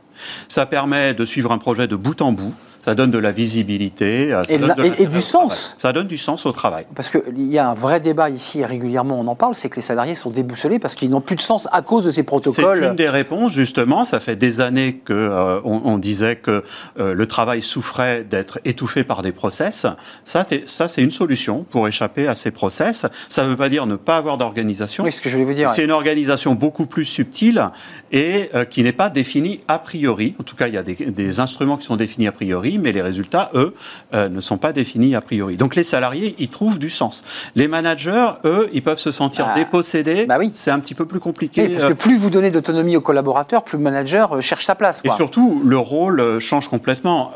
Ça 0.48 0.66
permet 0.66 1.14
de 1.14 1.24
suivre 1.24 1.52
un 1.52 1.58
projet 1.58 1.86
de 1.86 1.96
bout 1.96 2.20
en 2.22 2.32
bout 2.32 2.54
ça 2.86 2.94
donne 2.94 3.10
de 3.10 3.18
la 3.18 3.32
visibilité. 3.32 4.30
Ça 4.30 4.54
et, 4.78 5.06
du 5.08 5.20
sens. 5.20 5.74
Ça 5.76 5.92
donne 5.92 6.06
du 6.06 6.16
sens 6.16 6.46
au 6.46 6.52
travail. 6.52 6.86
Parce 6.94 7.10
qu'il 7.10 7.50
y 7.50 7.58
a 7.58 7.70
un 7.70 7.74
vrai 7.74 7.98
débat 7.98 8.30
ici, 8.30 8.60
et 8.60 8.64
régulièrement 8.64 9.18
on 9.18 9.26
en 9.26 9.34
parle, 9.34 9.56
c'est 9.56 9.68
que 9.68 9.74
les 9.74 9.82
salariés 9.82 10.14
sont 10.14 10.30
déboussolés 10.30 10.78
parce 10.78 10.94
qu'ils 10.94 11.10
n'ont 11.10 11.20
plus 11.20 11.34
de 11.34 11.40
sens 11.40 11.68
à 11.72 11.82
cause 11.82 12.04
de 12.04 12.12
ces 12.12 12.22
protocoles. 12.22 12.78
C'est 12.80 12.88
une 12.88 12.94
des 12.94 13.08
réponses, 13.08 13.52
justement. 13.52 14.04
Ça 14.04 14.20
fait 14.20 14.36
des 14.36 14.60
années 14.60 15.00
qu'on 15.04 15.14
euh, 15.14 15.58
on 15.64 15.98
disait 15.98 16.36
que 16.36 16.62
euh, 17.00 17.12
le 17.12 17.26
travail 17.26 17.60
souffrait 17.60 18.22
d'être 18.22 18.60
étouffé 18.64 19.02
par 19.02 19.22
des 19.22 19.32
process. 19.32 19.88
Ça, 20.24 20.46
ça 20.66 20.86
c'est 20.86 21.02
une 21.02 21.10
solution 21.10 21.64
pour 21.68 21.88
échapper 21.88 22.28
à 22.28 22.36
ces 22.36 22.52
process. 22.52 23.04
Ça 23.28 23.42
ne 23.42 23.48
veut 23.48 23.56
pas 23.56 23.68
dire 23.68 23.86
ne 23.86 23.96
pas 23.96 24.16
avoir 24.16 24.38
d'organisation. 24.38 25.02
Oui, 25.02 25.10
ce 25.10 25.20
que 25.20 25.28
je 25.28 25.34
voulais 25.34 25.44
vous 25.44 25.54
dire. 25.54 25.72
C'est 25.72 25.82
une 25.82 25.90
organisation 25.90 26.54
beaucoup 26.54 26.86
plus 26.86 27.04
subtile 27.04 27.68
et 28.12 28.48
euh, 28.54 28.64
qui 28.64 28.84
n'est 28.84 28.92
pas 28.92 29.10
définie 29.10 29.60
a 29.66 29.80
priori. 29.80 30.36
En 30.38 30.44
tout 30.44 30.54
cas, 30.54 30.68
il 30.68 30.74
y 30.74 30.78
a 30.78 30.84
des, 30.84 30.94
des 30.94 31.40
instruments 31.40 31.78
qui 31.78 31.86
sont 31.86 31.96
définis 31.96 32.28
a 32.28 32.32
priori 32.32 32.75
mais 32.78 32.92
les 32.92 33.02
résultats, 33.02 33.50
eux, 33.54 33.74
ne 34.12 34.40
sont 34.40 34.58
pas 34.58 34.72
définis 34.72 35.14
a 35.14 35.20
priori. 35.20 35.56
Donc 35.56 35.74
les 35.74 35.84
salariés, 35.84 36.34
ils 36.38 36.48
trouvent 36.48 36.78
du 36.78 36.90
sens. 36.90 37.24
Les 37.54 37.68
managers, 37.68 38.30
eux, 38.44 38.68
ils 38.72 38.82
peuvent 38.82 38.98
se 38.98 39.10
sentir 39.10 39.46
bah, 39.46 39.54
dépossédés. 39.54 40.26
Bah 40.26 40.36
oui. 40.38 40.48
C'est 40.52 40.70
un 40.70 40.80
petit 40.80 40.94
peu 40.94 41.06
plus 41.06 41.20
compliqué. 41.20 41.68
parce 41.68 41.88
que 41.88 41.92
plus 41.94 42.16
vous 42.16 42.30
donnez 42.30 42.50
d'autonomie 42.50 42.96
aux 42.96 43.00
collaborateurs, 43.00 43.64
plus 43.64 43.76
le 43.76 43.82
manager 43.82 44.40
cherche 44.42 44.64
sa 44.64 44.74
place. 44.74 45.02
Et 45.04 45.10
surtout, 45.10 45.62
le 45.64 45.78
rôle 45.78 46.38
change 46.40 46.68
complètement. 46.68 47.32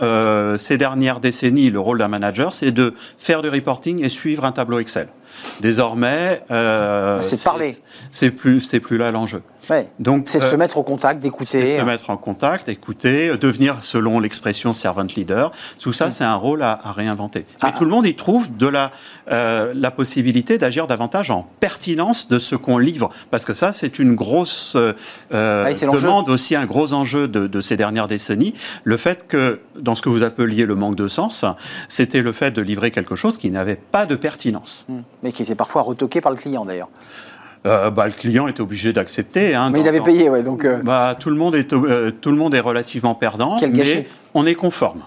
ces 0.58 0.78
dernières 0.78 1.20
décennies, 1.20 1.70
le 1.70 1.80
rôle 1.80 1.98
d'un 1.98 2.08
manager, 2.08 2.54
c'est 2.54 2.70
de 2.70 2.94
faire 3.18 3.42
du 3.42 3.48
reporting 3.48 4.04
et 4.04 4.08
suivre 4.08 4.44
un 4.44 4.52
tableau 4.52 4.78
Excel. 4.78 5.08
Désormais, 5.60 6.42
euh, 6.50 7.20
c'est 7.22 7.42
parler. 7.42 7.74
C'est 8.10 8.30
plus, 8.30 8.60
c'est 8.60 8.80
plus 8.80 8.98
là 8.98 9.10
l'enjeu. 9.10 9.42
Donc, 9.98 10.28
c'est 10.28 10.38
de 10.38 10.44
se 10.44 10.54
euh, 10.54 10.58
mettre 10.58 10.78
au 10.78 10.82
contact, 10.82 11.20
d'écouter. 11.20 11.44
C'est 11.44 11.78
se 11.78 11.84
mettre 11.84 12.10
en 12.10 12.16
contact, 12.16 12.68
écouter, 12.68 13.36
devenir, 13.36 13.76
selon 13.80 14.20
l'expression 14.20 14.74
servant 14.74 15.06
leader. 15.16 15.52
Tout 15.78 15.92
ça, 15.92 16.08
mm. 16.08 16.12
c'est 16.12 16.24
un 16.24 16.34
rôle 16.34 16.62
à, 16.62 16.80
réinventer. 16.84 17.46
Mais 17.62 17.70
ah. 17.70 17.74
tout 17.76 17.84
le 17.84 17.90
monde 17.90 18.06
y 18.06 18.14
trouve 18.14 18.56
de 18.56 18.66
la, 18.66 18.90
euh, 19.30 19.72
la 19.74 19.90
possibilité 19.90 20.58
d'agir 20.58 20.86
davantage 20.86 21.30
en 21.30 21.46
pertinence 21.60 22.28
de 22.28 22.38
ce 22.38 22.56
qu'on 22.56 22.78
livre, 22.78 23.10
parce 23.30 23.44
que 23.44 23.54
ça, 23.54 23.72
c'est 23.72 23.98
une 23.98 24.14
grosse 24.14 24.76
euh, 24.76 24.92
ah 25.32 25.72
demande 25.72 26.28
aussi, 26.28 26.56
un 26.56 26.66
gros 26.66 26.92
enjeu 26.92 27.28
de, 27.28 27.46
de, 27.46 27.60
ces 27.60 27.76
dernières 27.76 28.08
décennies. 28.08 28.54
Le 28.84 28.96
fait 28.96 29.26
que, 29.28 29.60
dans 29.78 29.94
ce 29.94 30.02
que 30.02 30.08
vous 30.08 30.22
appeliez 30.22 30.66
le 30.66 30.74
manque 30.74 30.96
de 30.96 31.08
sens, 31.08 31.44
c'était 31.88 32.22
le 32.22 32.32
fait 32.32 32.50
de 32.50 32.62
livrer 32.62 32.90
quelque 32.90 33.14
chose 33.14 33.38
qui 33.38 33.50
n'avait 33.50 33.76
pas 33.76 34.06
de 34.06 34.16
pertinence. 34.16 34.84
Mm. 34.88 35.00
Mais 35.22 35.32
qui 35.32 35.42
était 35.42 35.54
parfois 35.54 35.82
retoqué 35.82 36.20
par 36.20 36.32
le 36.32 36.38
client, 36.38 36.64
d'ailleurs. 36.64 36.88
Euh, 37.66 37.90
bah, 37.90 38.06
le 38.06 38.12
client 38.12 38.48
est 38.48 38.60
obligé 38.60 38.92
d'accepter. 38.92 39.54
Hein, 39.54 39.70
mais 39.70 39.80
il 39.80 39.88
avait 39.88 40.00
payé, 40.00 40.30
ouais, 40.30 40.42
donc. 40.42 40.64
Euh. 40.64 40.80
Bah, 40.82 41.14
tout 41.18 41.28
le 41.28 41.36
monde 41.36 41.54
est 41.54 41.72
euh, 41.72 42.10
tout 42.10 42.30
le 42.30 42.36
monde 42.36 42.54
est 42.54 42.60
relativement 42.60 43.14
perdant, 43.14 43.58
mais 43.60 44.06
on 44.34 44.46
est 44.46 44.54
conforme. 44.54 45.02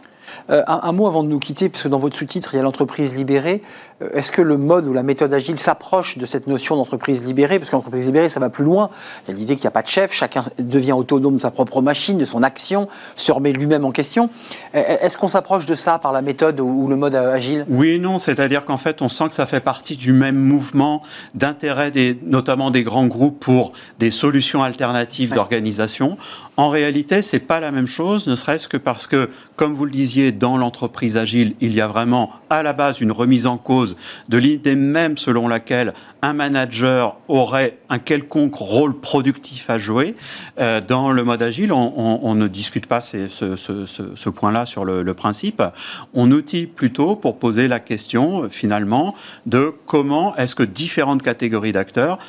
Euh, 0.50 0.64
un, 0.68 0.92
mot 0.92 1.08
avant 1.08 1.24
de 1.24 1.30
nous 1.30 1.40
quitter, 1.40 1.70
puisque 1.70 1.88
dans 1.88 1.98
votre 1.98 2.18
sous-titre, 2.18 2.54
il 2.54 2.58
y 2.58 2.60
a 2.60 2.64
l'entreprise 2.64 3.16
libérée. 3.16 3.62
Euh, 4.02 4.10
est-ce 4.14 4.32
que 4.32 4.42
le 4.42 4.58
mode 4.58 4.86
ou 4.88 4.94
la 4.94 5.04
méthode 5.04 5.34
agile 5.34 5.60
s'approche 5.60 6.18
de 6.18 6.26
cette 6.26 6.48
notion 6.48 6.76
d'entreprise 6.76 7.24
libérée? 7.26 7.60
Parce 7.60 7.70
que 7.70 7.76
l'entreprise 7.76 8.06
libérée, 8.06 8.30
ça 8.30 8.40
va 8.40 8.50
plus 8.50 8.64
loin. 8.64 8.90
Il 9.28 9.32
y 9.32 9.38
a 9.38 9.40
l'idée 9.40 9.56
qu'il 9.56 9.64
n'y 9.64 9.68
a 9.68 9.72
pas 9.72 9.82
de 9.82 9.88
chef, 9.88 10.14
chacun 10.14 10.46
devient 10.60 10.94
autonome 10.94 11.38
de 11.38 11.42
sa 11.42 11.52
propre 11.52 11.82
machine, 11.82 12.18
de 12.18 12.26
son 12.26 12.44
action, 12.44 12.88
se 13.16 13.32
remet 13.32 13.54
lui-même 13.54 13.86
en 13.86 13.92
question. 13.92 14.30
Euh, 14.76 14.82
est-ce 15.02 15.18
qu'on 15.18 15.30
s'approche 15.30 15.66
de 15.66 15.76
ça 15.76 16.00
par 16.00 16.12
la 16.12 16.22
méthode 16.22 16.60
ou 16.60 16.88
le 16.88 16.96
mode 16.96 17.16
agile? 17.16 17.66
Oui 17.70 17.90
et 17.90 18.00
non, 18.00 18.20
c'est-à-dire 18.20 18.66
qu'en 18.66 18.78
fait, 18.78 19.02
on 19.02 19.10
sent 19.10 19.30
que 19.30 19.34
ça 19.34 19.46
fait 19.46 19.60
partie 19.60 19.98
du 19.98 20.14
même 20.14 20.38
mouvement 20.38 21.02
d'intérêt, 21.36 21.92
notamment 22.24 22.72
des 22.72 22.84
grands 22.84 23.08
groupes, 23.08 23.40
pour 23.40 23.74
des 24.00 24.12
solutions 24.12 24.64
alternatives 24.64 25.34
d'organisation. 25.34 26.18
En 26.58 26.70
réalité, 26.70 27.22
c'est 27.22 27.40
pas 27.40 27.60
la 27.60 27.72
même 27.72 27.88
chose, 27.88 28.28
ne 28.28 28.36
serait-ce 28.36 28.68
que 28.68 28.78
parce 28.78 29.08
que, 29.08 29.30
comme 29.56 29.74
vous 29.74 29.86
le 29.86 29.92
disiez, 29.92 30.23
dans 30.32 30.58
l'entreprise 30.58 31.18
agile, 31.18 31.56
il 31.60 31.74
y 31.74 31.82
a 31.82 31.88
vraiment 31.88 32.32
à 32.50 32.64
la 32.64 32.74
base 32.74 33.02
une 33.02 33.12
remise 33.12 33.46
en 33.46 33.58
cause 33.58 33.96
de 34.30 34.38
l'idée 34.38 34.76
même 34.76 35.18
selon 35.18 35.48
laquelle 35.48 35.94
un 36.22 36.34
manager 36.34 37.18
aurait 37.28 37.78
un 37.90 38.00
quelconque 38.00 38.56
rôle 38.56 39.00
productif 39.00 39.70
à 39.70 39.78
jouer. 39.78 40.16
Euh, 40.60 40.82
dans 40.82 41.12
le 41.12 41.24
mode 41.24 41.42
agile, 41.42 41.74
on, 41.74 42.36
ne 42.36 42.48
discute 42.48 42.88
pas 42.88 43.02
ce, 43.02 44.30
point-là 44.30 44.66
sur 44.66 44.86
le, 44.86 45.04
le, 45.04 45.14
principe. 45.14 45.62
On 46.14 46.32
outille 46.32 46.68
plutôt 46.68 47.16
pour 47.16 47.38
poser 47.38 47.68
la 47.68 47.80
question, 47.80 48.48
finalement, 48.50 49.16
de 49.46 49.74
comment 49.86 50.36
est-ce 50.38 50.56
que 50.56 50.64
différentes 50.64 51.22
catégories 51.22 51.74
d'acteurs 51.74 52.20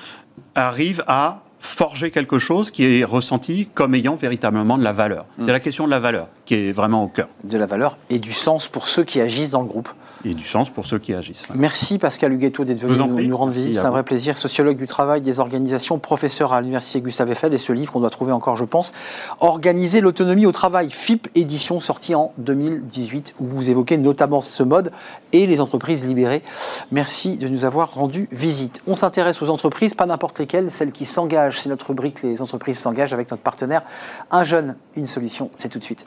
arrivent 0.54 1.04
à 1.06 1.43
forger 1.64 2.10
quelque 2.10 2.38
chose 2.38 2.70
qui 2.70 2.84
est 2.84 3.04
ressenti 3.04 3.68
comme 3.74 3.94
ayant 3.94 4.14
véritablement 4.14 4.78
de 4.78 4.84
la 4.84 4.92
valeur. 4.92 5.26
C'est 5.44 5.52
la 5.52 5.60
question 5.60 5.86
de 5.86 5.90
la 5.90 5.98
valeur 5.98 6.28
qui 6.44 6.54
est 6.54 6.72
vraiment 6.72 7.04
au 7.04 7.08
cœur. 7.08 7.28
De 7.42 7.56
la 7.56 7.66
valeur 7.66 7.96
et 8.10 8.18
du 8.18 8.32
sens 8.32 8.68
pour 8.68 8.86
ceux 8.86 9.04
qui 9.04 9.20
agissent 9.20 9.52
dans 9.52 9.62
le 9.62 9.68
groupe. 9.68 9.88
Et 10.24 10.34
du 10.34 10.44
sens 10.44 10.70
pour 10.70 10.86
ceux 10.86 10.98
qui 10.98 11.12
agissent. 11.12 11.44
Merci 11.54 11.98
Pascal 11.98 12.32
Huguetto 12.32 12.64
d'être 12.64 12.80
venu 12.80 12.96
nous, 12.96 13.28
nous, 13.28 13.36
rendre 13.36 13.52
visite. 13.52 13.74
C'est 13.74 13.84
un 13.84 13.90
vrai 13.90 14.02
plaisir. 14.02 14.36
Sociologue 14.36 14.76
du 14.76 14.86
travail, 14.86 15.20
des 15.20 15.38
organisations, 15.38 15.98
professeur 15.98 16.52
à 16.52 16.60
l'Université 16.60 17.00
Gustave 17.00 17.30
Eiffel 17.30 17.52
et 17.52 17.58
ce 17.58 17.72
livre 17.72 17.92
qu'on 17.92 18.00
doit 18.00 18.10
trouver 18.10 18.32
encore, 18.32 18.56
je 18.56 18.64
pense, 18.64 18.92
Organiser 19.40 20.00
l'autonomie 20.00 20.46
au 20.46 20.52
travail, 20.52 20.90
FIP 20.90 21.28
édition 21.34 21.80
sortie 21.80 22.14
en 22.14 22.32
2018, 22.38 23.34
où 23.40 23.46
vous 23.46 23.70
évoquez 23.70 23.98
notamment 23.98 24.40
ce 24.40 24.62
mode 24.62 24.92
et 25.32 25.46
les 25.46 25.60
entreprises 25.60 26.06
libérées. 26.06 26.42
Merci 26.90 27.36
de 27.36 27.48
nous 27.48 27.64
avoir 27.64 27.94
rendu 27.94 28.28
visite. 28.32 28.82
On 28.86 28.94
s'intéresse 28.94 29.42
aux 29.42 29.50
entreprises, 29.50 29.94
pas 29.94 30.06
n'importe 30.06 30.38
lesquelles, 30.38 30.70
celles 30.70 30.92
qui 30.92 31.04
s'engagent. 31.04 31.60
C'est 31.60 31.68
notre 31.68 31.88
rubrique 31.88 32.22
Les 32.22 32.40
entreprises 32.40 32.78
s'engagent 32.78 33.12
avec 33.12 33.30
notre 33.30 33.42
partenaire 33.42 33.82
Un 34.30 34.44
jeune, 34.44 34.76
une 34.96 35.06
solution. 35.06 35.50
C'est 35.58 35.68
tout 35.68 35.78
de 35.78 35.84
suite. 35.84 36.06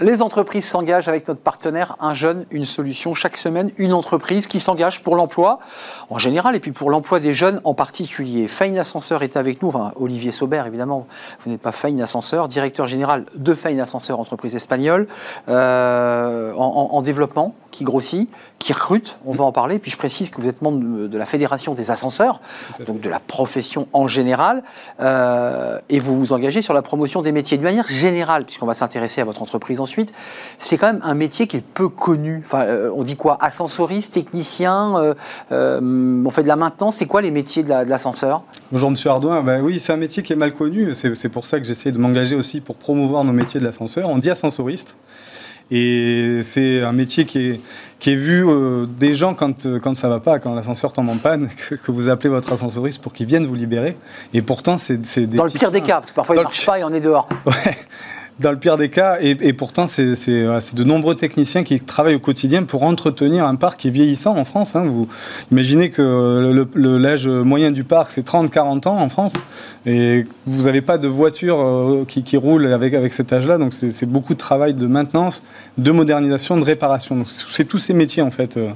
Les 0.00 0.22
entreprises 0.22 0.64
s'engagent 0.64 1.08
avec 1.08 1.26
notre 1.26 1.40
partenaire 1.40 1.96
Un 1.98 2.14
jeune, 2.14 2.46
une 2.52 2.64
solution. 2.64 3.14
Chaque 3.14 3.36
semaine, 3.36 3.72
une 3.78 3.92
entreprise 3.92 4.46
qui 4.46 4.60
s'engage 4.60 5.02
pour 5.02 5.16
l'emploi 5.16 5.58
en 6.08 6.18
général 6.18 6.54
et 6.54 6.60
puis 6.60 6.70
pour 6.70 6.88
l'emploi 6.88 7.18
des 7.18 7.34
jeunes 7.34 7.60
en 7.64 7.74
particulier. 7.74 8.46
Fein 8.46 8.76
Ascenseur 8.76 9.24
est 9.24 9.36
avec 9.36 9.60
nous, 9.60 9.68
enfin 9.68 9.92
Olivier 9.96 10.30
Saubert 10.30 10.68
évidemment, 10.68 11.08
vous 11.44 11.50
n'êtes 11.50 11.60
pas 11.60 11.72
Fein 11.72 11.98
Ascenseur, 11.98 12.46
directeur 12.46 12.86
général 12.86 13.24
de 13.34 13.54
Fein 13.54 13.76
Ascenseur, 13.80 14.20
entreprise 14.20 14.54
espagnole, 14.54 15.08
euh, 15.48 16.52
en, 16.54 17.02
développement, 17.02 17.54
qui 17.72 17.82
grossit, 17.82 18.30
qui 18.60 18.72
recrute, 18.72 19.18
on 19.24 19.32
va 19.32 19.44
en 19.44 19.52
parler. 19.52 19.80
Puis 19.80 19.90
je 19.90 19.96
précise 19.96 20.30
que 20.30 20.40
vous 20.40 20.48
êtes 20.48 20.62
membre 20.62 21.08
de 21.08 21.18
la 21.18 21.26
Fédération 21.26 21.74
des 21.74 21.90
ascenseurs, 21.90 22.40
donc 22.86 23.00
de 23.00 23.08
la 23.08 23.18
profession 23.18 23.88
en 23.92 24.06
général, 24.06 24.62
euh, 25.00 25.80
et 25.88 25.98
vous 25.98 26.16
vous 26.16 26.32
engagez 26.32 26.62
sur 26.62 26.74
la 26.74 26.82
promotion 26.82 27.20
des 27.22 27.32
métiers 27.32 27.58
de 27.58 27.64
manière 27.64 27.88
générale, 27.88 28.44
puisqu'on 28.44 28.66
va 28.66 28.74
s'intéresser 28.74 29.20
à 29.20 29.24
votre 29.24 29.42
entreprise 29.42 29.80
ensuite. 29.88 30.12
C'est 30.58 30.76
quand 30.76 30.92
même 30.92 31.00
un 31.02 31.14
métier 31.14 31.46
qui 31.46 31.56
est 31.56 31.64
peu 31.64 31.88
connu. 31.88 32.42
Enfin, 32.44 32.62
euh, 32.64 32.90
on 32.94 33.02
dit 33.02 33.16
quoi? 33.16 33.38
Ascensoriste, 33.40 34.12
technicien, 34.12 35.14
euh, 35.50 35.80
on 36.24 36.30
fait 36.30 36.42
de 36.42 36.48
la 36.48 36.56
maintenance. 36.56 36.96
C'est 36.96 37.06
quoi 37.06 37.22
les 37.22 37.30
métiers 37.30 37.62
de 37.62 37.70
l'ascenseur? 37.70 38.42
Bonjour 38.70 38.90
Monsieur 38.90 39.10
Ardouin. 39.10 39.42
Ben 39.42 39.62
oui, 39.62 39.80
c'est 39.80 39.92
un 39.92 39.96
métier 39.96 40.22
qui 40.22 40.34
est 40.34 40.36
mal 40.36 40.52
connu. 40.52 40.92
C'est 40.92 41.28
pour 41.30 41.46
ça 41.46 41.58
que 41.58 41.66
j'essaie 41.66 41.92
de 41.92 41.98
m'engager 41.98 42.36
aussi 42.36 42.60
pour 42.60 42.76
promouvoir 42.76 43.24
nos 43.24 43.32
métiers 43.32 43.60
de 43.60 43.64
l'ascenseur. 43.64 44.10
On 44.10 44.18
dit 44.18 44.30
ascensoriste. 44.30 44.96
Et 45.70 46.40
c'est 46.44 46.82
un 46.82 46.92
métier 46.92 47.26
qui 47.26 47.38
est, 47.46 47.60
qui 47.98 48.12
est 48.12 48.16
vu 48.16 48.46
euh, 48.46 48.86
des 48.86 49.14
gens 49.14 49.34
quand, 49.34 49.66
euh, 49.66 49.78
quand 49.78 49.94
ça 49.94 50.08
va 50.08 50.18
pas, 50.18 50.38
quand 50.38 50.54
l'ascenseur 50.54 50.94
tombe 50.94 51.10
en 51.10 51.16
panne, 51.16 51.48
que, 51.84 51.92
vous 51.92 52.08
appelez 52.08 52.30
votre 52.30 52.52
ascensoriste 52.52 53.02
pour 53.02 53.12
qu'il 53.12 53.26
vienne 53.26 53.46
vous 53.46 53.54
libérer. 53.54 53.96
Et 54.32 54.40
pourtant, 54.40 54.78
c'est 54.78 54.96
des. 54.96 55.36
Dans 55.36 55.44
le 55.44 55.50
pire 55.50 55.70
des 55.70 55.82
cas, 55.82 55.96
parce 55.96 56.10
que 56.10 56.16
parfois 56.16 56.36
il 56.36 56.38
ne 56.38 56.44
marche 56.44 56.64
pas 56.64 56.78
et 56.78 56.84
on 56.84 56.92
est 56.92 57.00
dehors. 57.00 57.28
Ouais 57.46 57.76
dans 58.40 58.52
le 58.52 58.58
pire 58.58 58.76
des 58.76 58.88
cas, 58.88 59.18
et, 59.20 59.52
pourtant 59.52 59.86
c'est 59.86 60.04
de 60.04 60.84
nombreux 60.84 61.14
techniciens 61.14 61.64
qui 61.64 61.80
travaillent 61.80 62.14
au 62.14 62.20
quotidien 62.20 62.62
pour 62.62 62.84
entretenir 62.84 63.44
un 63.44 63.56
parc 63.56 63.80
qui 63.80 63.88
est 63.88 63.90
vieillissant 63.90 64.36
en 64.36 64.44
France. 64.44 64.76
Hein. 64.76 64.84
Vous 64.84 65.08
imaginez 65.50 65.90
que 65.90 66.64
l'âge 66.76 67.26
moyen 67.26 67.70
du 67.70 67.84
parc 67.84 68.12
c'est 68.12 68.26
30-40 68.26 68.88
ans 68.88 68.98
en 68.98 69.08
France, 69.08 69.34
et 69.86 70.24
vous 70.46 70.64
n'avez 70.64 70.82
pas 70.82 70.98
de 70.98 71.08
voiture 71.08 71.60
euh, 71.60 72.04
qui, 72.06 72.22
qui, 72.22 72.36
roule 72.36 72.66
avec, 72.72 72.94
avec 72.94 73.12
cet 73.12 73.32
âge-là, 73.32 73.58
donc 73.58 73.72
c'est 73.72 74.06
beaucoup 74.06 74.34
de 74.34 74.38
travail 74.38 74.74
de 74.74 74.86
maintenance, 74.86 75.42
de 75.76 75.90
modernisation, 75.90 76.56
de 76.56 76.64
réparation. 76.64 77.22
C'est 77.24 77.64
tous 77.64 77.78
ces 77.78 77.94
métiers 77.94 78.22
en 78.22 78.30
fait 78.30 78.56
euh, 78.56 78.70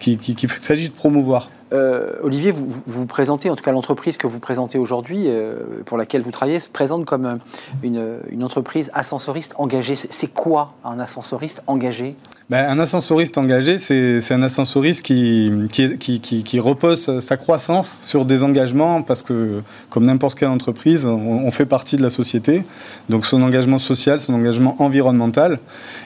qu'il 0.00 0.18
qui, 0.18 0.34
qui 0.34 0.46
s'agit 0.48 0.88
de 0.88 0.94
promouvoir. 0.94 1.50
Euh, 1.72 2.12
Olivier, 2.22 2.50
vous, 2.50 2.66
vous, 2.86 3.06
présentez, 3.06 3.50
en 3.50 3.56
tout 3.56 3.64
cas 3.64 3.72
l'entreprise 3.72 4.16
que 4.16 4.26
vous 4.26 4.40
présentez 4.40 4.78
aujourd'hui, 4.78 5.24
euh, 5.26 5.56
pour 5.84 5.98
laquelle 5.98 6.22
vous 6.22 6.30
travaillez, 6.30 6.60
se 6.60 6.70
présente 6.70 7.04
comme 7.04 7.40
euh, 7.84 8.18
une, 8.30 8.44
entreprise 8.44 8.90
ascensoriste 8.94 9.54
engagée. 9.58 9.94
C'est 9.94 10.32
quoi 10.32 10.74
un 10.84 10.98
ascensoriste 10.98 11.62
engagé? 11.66 12.16
Ben, 12.48 12.70
Un 12.70 12.78
ascensoriste 12.78 13.36
engagé, 13.36 13.78
c'est 13.78 14.32
un 14.32 14.42
ascensoriste 14.42 15.02
qui 15.02 15.52
qui, 15.70 16.60
repose 16.60 17.20
sa 17.20 17.36
croissance 17.36 17.98
sur 18.00 18.24
des 18.24 18.42
engagements, 18.42 19.02
parce 19.02 19.22
que 19.22 19.62
comme 19.90 20.06
n'importe 20.06 20.38
quelle 20.38 20.48
entreprise, 20.48 21.04
on, 21.04 21.50
fait 21.50 21.66
partie 21.66 21.96
de 21.96 22.02
la 22.02 22.10
société. 22.10 22.62
Donc 23.10 23.26
son 23.26 23.42
engagement 23.42 23.76
social, 23.76 24.18
son 24.18 24.32
engagement 24.32 24.76
environnemental. 24.78 25.58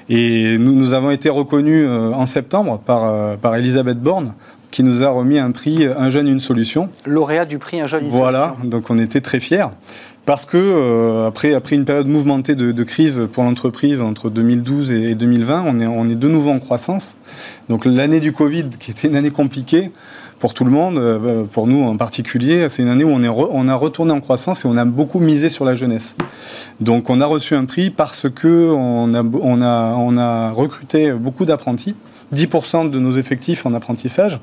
Et 0.09 0.59
nous, 0.59 0.73
nous 0.73 0.95
avons 0.95 1.11
été 1.13 1.29
reconnus 1.29 1.89
en 1.89 2.27
septembre 2.27 2.81
par, 2.85 3.37
par 3.39 3.55
Elisabeth 3.55 4.01
Borne 4.01 4.35
qui 4.73 4.83
nous 4.83 5.05
a 5.05 5.11
remis 5.11 5.39
un 5.39 5.53
prix 5.53 5.87
Un 5.87 6.11
jeune, 6.11 6.27
une 6.27 6.41
solution. 6.41 6.89
Lauréat 7.07 7.45
du 7.45 7.59
prix 7.59 7.81
Un 7.81 7.87
jeune, 7.87 8.07
une 8.07 8.11
voilà, 8.11 8.39
solution. 8.39 8.57
Voilà, 8.59 8.71
donc 8.71 8.91
on 8.91 8.99
était 8.99 9.21
très 9.21 9.39
fiers. 9.39 9.67
Parce 10.25 10.47
que 10.47 10.57
euh, 10.57 11.27
après, 11.27 11.53
après 11.53 11.75
une 11.75 11.85
période 11.85 12.07
mouvementée 12.07 12.55
de, 12.55 12.83
crise 12.85 13.29
pour 13.33 13.43
l'entreprise 13.43 14.01
entre 14.01 14.31
2012 14.31 14.93
et 14.93 15.15
2020, 15.15 15.65
on 15.67 15.81
est, 15.81 15.87
on 15.87 16.09
est 16.09 16.15
de 16.15 16.29
nouveau 16.29 16.51
en 16.51 16.61
croissance. 16.61 17.17
Donc 17.69 17.85
l'année 17.85 18.21
du 18.21 18.33
Covid, 18.33 18.67
qui 18.79 18.93
était 18.93 19.09
une 19.09 19.17
année 19.17 19.31
compliquée 19.31 19.91
pour 20.39 20.55
tout 20.55 20.65
le 20.65 20.71
monde, 20.71 20.99
euh, 20.99 21.45
pour 21.45 21.67
nous 21.67 21.83
en 21.83 21.97
particulier, 21.97 22.69
c'est 22.69 22.83
une 22.83 22.89
année 22.89 23.05
où 23.05 23.11
on, 23.11 23.23
est 23.23 23.29
on 23.29 23.69
a 23.69 23.75
retourné 23.75 24.13
en 24.13 24.21
croissance 24.21 24.65
et 24.65 24.69
on 24.69 24.77
a 24.77 24.85
beaucoup 24.85 25.19
misé 25.19 25.49
sur 25.49 25.65
la 25.65 25.75
jeunesse. 25.75 26.15
Donc 26.81 27.11
on 27.11 27.21
a 27.21 27.27
reçu 27.27 27.57
un 27.57 27.65
prix 27.65 27.91
parce 27.91 28.29
que 28.29 28.71
on 28.71 29.15
a, 29.15 29.23
on 29.23 29.61
a, 29.61 29.95
on 29.99 30.17
a 30.17 30.51
recruté 30.53 31.13
beaucoup 31.13 31.45
d'apprentis 31.45 31.97
10% 32.35 32.91
de 32.91 32.99
nos 32.99 33.13
effectifs 33.13 33.67
en 33.67 33.75
apprentissage. 33.75 34.41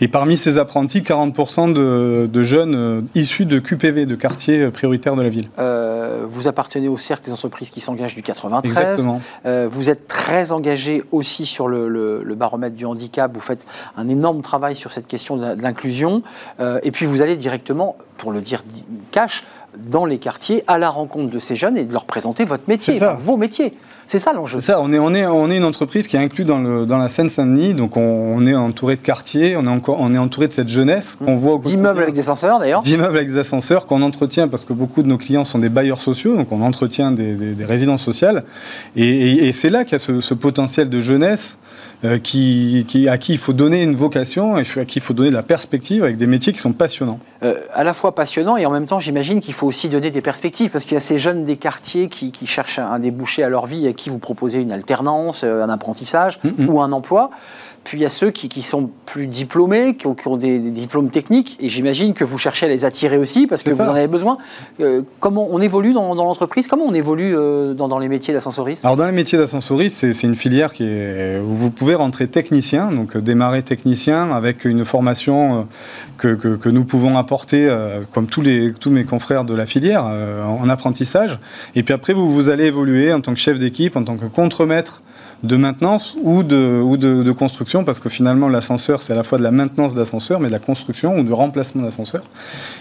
Et 0.00 0.08
parmi 0.08 0.36
ces 0.36 0.58
apprentis, 0.58 1.00
40% 1.00 1.72
de, 1.72 2.42
jeunes 2.42 2.74
euh, 2.74 3.02
issus 3.14 3.46
de 3.46 3.58
QPV, 3.58 4.06
de 4.06 4.14
quartiers 4.14 4.62
euh, 4.62 4.70
prioritaires 4.70 5.16
de 5.16 5.22
la 5.22 5.28
ville. 5.28 5.48
vous 6.28 6.48
appartenez 6.48 6.88
au 6.88 6.96
cercle 6.96 7.26
des 7.26 7.32
entreprises 7.32 7.70
qui 7.70 7.80
s'engagent 7.80 8.14
du 8.14 8.22
93. 8.22 8.70
Exactement. 8.70 9.20
vous 9.44 9.90
êtes 9.90 10.06
très 10.06 10.52
engagé 10.52 11.02
aussi 11.12 11.44
sur 11.44 11.68
le, 11.68 12.34
baromètre 12.36 12.76
du 12.76 12.86
handicap. 12.86 13.30
Vous 13.34 13.40
faites 13.40 13.66
un 13.96 14.08
énorme 14.08 14.42
travail 14.42 14.74
sur 14.74 14.92
cette 14.92 15.06
question 15.06 15.36
de 15.36 15.60
l'inclusion. 15.60 16.22
et 16.82 16.90
puis 16.90 17.06
vous 17.06 17.22
allez 17.22 17.36
directement, 17.36 17.96
pour 18.16 18.32
le 18.32 18.40
dire 18.40 18.62
cash, 19.10 19.44
dans 19.78 20.04
les 20.04 20.18
quartiers 20.18 20.64
à 20.66 20.78
la 20.78 20.90
rencontre 20.90 21.30
de 21.30 21.38
ces 21.38 21.54
jeunes 21.54 21.76
et 21.76 21.84
de 21.84 21.92
leur 21.92 22.04
présenter 22.04 22.44
votre 22.44 22.64
métier, 22.68 23.00
vos 23.18 23.36
métiers. 23.36 23.72
C'est 24.06 24.18
ça 24.18 24.32
l'enjeu. 24.32 24.58
C'est 24.58 24.72
ça, 24.72 24.80
on 24.80 24.92
est, 24.92 24.98
on, 24.98 25.14
est, 25.14 25.24
on 25.26 25.50
est 25.50 25.56
une 25.56 25.64
entreprise 25.64 26.08
qui 26.08 26.16
est 26.16 26.20
inclue 26.20 26.44
dans, 26.44 26.58
le, 26.58 26.84
dans 26.84 26.98
la 26.98 27.08
Seine-Saint-Denis, 27.08 27.74
donc 27.74 27.96
on, 27.96 28.44
est 28.46 28.54
entouré 28.54 28.96
de 28.96 29.00
quartiers, 29.00 29.56
on 29.56 29.66
est, 29.66 29.70
encore, 29.70 29.96
on 30.00 30.12
est 30.14 30.18
entouré 30.18 30.48
de 30.48 30.52
cette 30.52 30.68
jeunesse 30.68 31.16
qu'on 31.24 31.36
voit 31.36 31.54
au 31.54 31.58
D'immeubles 31.60 32.02
avec 32.02 32.14
des 32.14 32.20
ascenseurs 32.20 32.58
d'ailleurs 32.58 32.80
D'immeubles 32.80 33.16
avec 33.16 33.28
des 33.28 33.38
ascenseurs 33.38 33.86
qu'on 33.86 34.02
entretient 34.02 34.48
parce 34.48 34.64
que 34.64 34.72
beaucoup 34.72 35.02
de 35.02 35.08
nos 35.08 35.18
clients 35.18 35.44
sont 35.44 35.60
des 35.60 35.68
bailleurs 35.68 36.00
sociaux, 36.00 36.34
donc 36.36 36.50
on 36.50 36.62
entretient 36.62 37.12
des, 37.12 37.34
des, 37.34 37.64
résidences 37.64 38.02
sociales. 38.02 38.44
Et, 38.96 39.52
c'est 39.52 39.70
là 39.70 39.84
qu'il 39.84 39.92
y 39.92 39.96
a 39.96 39.98
ce, 40.00 40.20
ce 40.20 40.34
potentiel 40.34 40.88
de 40.88 41.00
jeunesse 41.00 41.56
euh, 42.02 42.18
qui, 42.18 42.86
à 43.08 43.18
qui 43.18 43.32
il 43.32 43.38
faut 43.38 43.52
donner 43.52 43.82
une 43.82 43.94
vocation 43.94 44.58
et 44.58 44.62
à 44.76 44.84
qui 44.86 44.98
il 44.98 45.02
faut 45.02 45.12
donner 45.12 45.28
de 45.28 45.34
la 45.34 45.42
perspective 45.42 46.02
avec 46.02 46.16
des 46.16 46.26
métiers 46.26 46.52
qui 46.52 46.58
sont 46.58 46.72
passionnants. 46.72 47.20
Euh, 47.42 47.54
à 47.74 47.84
la 47.84 47.92
fois 47.92 48.14
passionnants 48.14 48.56
et 48.56 48.64
en 48.64 48.70
même 48.70 48.86
temps, 48.86 49.00
j'imagine 49.00 49.40
qu'il 49.40 49.52
faut 49.52 49.66
aussi 49.66 49.90
donner 49.90 50.10
des 50.10 50.22
perspectives 50.22 50.70
parce 50.70 50.84
qu'il 50.84 50.94
y 50.94 50.96
a 50.96 51.00
ces 51.00 51.18
jeunes 51.18 51.44
des 51.44 51.56
quartiers 51.56 52.08
qui, 52.08 52.32
cherchent 52.46 52.78
un 52.78 52.98
débouché 52.98 53.42
à 53.42 53.50
leur 53.50 53.66
vie 53.66 53.86
et 53.86 53.90
à 53.90 53.92
qui 53.92 54.08
vous 54.08 54.18
proposez 54.18 54.62
une 54.62 54.72
alternance, 54.72 55.42
euh, 55.44 55.62
un 55.62 55.68
apprentissage 55.68 56.40
ou 56.66 56.80
un 56.80 56.92
emploi. 56.92 57.30
Puis 57.84 57.98
il 57.98 58.02
y 58.02 58.04
a 58.04 58.10
ceux 58.10 58.30
qui, 58.30 58.62
sont 58.62 58.90
plus 59.06 59.26
diplômés, 59.26 59.96
qui 59.96 60.06
ont, 60.06 60.36
des, 60.36 60.58
diplômes 60.58 61.10
techniques, 61.10 61.56
et 61.60 61.68
j'imagine 61.68 62.12
que 62.12 62.24
vous 62.24 62.38
cherchez 62.38 62.66
à 62.66 62.68
les 62.68 62.84
attirer 62.84 63.16
aussi 63.16 63.46
parce 63.46 63.62
que 63.62 63.70
vous 63.70 63.80
en 63.80 63.94
avez 63.94 64.06
besoin. 64.06 64.38
Euh, 64.80 65.02
comment 65.18 65.48
on 65.50 65.60
évolue 65.60 65.92
dans, 65.92 66.14
l'entreprise? 66.14 66.66
Comment 66.68 66.84
on 66.84 66.94
évolue 66.94 67.34
euh, 67.36 67.72
dans, 67.72 67.98
les 67.98 68.08
métiers 68.08 68.34
d'ascensoriste? 68.34 68.84
Alors 68.84 68.96
dans 68.96 69.06
les 69.06 69.12
métiers 69.12 69.38
d'ascensoriste, 69.38 70.12
c'est 70.12 70.26
une 70.26 70.36
filière 70.36 70.72
qui 70.72 70.84
est, 70.84 71.40
où 71.40 71.54
vous 71.54 71.70
pouvez 71.70 71.94
rentrer 71.94 72.28
technicien, 72.28 72.92
donc 72.92 73.16
euh, 73.16 73.20
démarrer 73.20 73.62
technicien 73.62 74.30
avec 74.30 74.64
une 74.66 74.84
formation 74.84 75.66
que, 76.18 76.34
que, 76.34 76.68
nous 76.68 76.84
pouvons 76.84 77.16
apporter, 77.16 77.68
comme 78.12 78.26
tous, 78.26 78.42
les, 78.42 78.72
tous 78.72 78.90
mes 78.90 79.04
confrères 79.04 79.44
de 79.44 79.54
la 79.54 79.66
filière, 79.66 80.04
en 80.04 80.68
apprentissage. 80.68 81.40
Et 81.74 81.82
puis 81.82 81.94
après, 81.94 82.12
vous, 82.12 82.32
vous 82.32 82.48
allez 82.50 82.66
évoluer 82.66 83.12
en 83.12 83.20
tant 83.20 83.32
que 83.32 83.40
chef 83.40 83.58
d'équipe, 83.58 83.96
en 83.96 84.04
tant 84.04 84.16
que 84.16 84.26
contremaître 84.26 85.02
de 85.42 85.56
maintenance 85.56 86.16
ou 86.22 86.42
de, 86.42 86.80
ou 86.82 86.96
de, 86.96 87.32
construction, 87.32 87.84
parce 87.84 88.00
que 88.00 88.08
finalement 88.08 88.48
l'ascenseur 88.48 89.02
c'est 89.02 89.12
à 89.12 89.16
la 89.16 89.22
fois 89.22 89.38
de 89.38 89.42
la 89.42 89.50
maintenance 89.50 89.94
d'ascenseur, 89.94 90.40
mais 90.40 90.48
de 90.48 90.52
la 90.52 90.58
construction 90.58 91.18
ou 91.18 91.22
de 91.22 91.32
remplacement 91.32 91.82
d'ascenseur. 91.82 92.22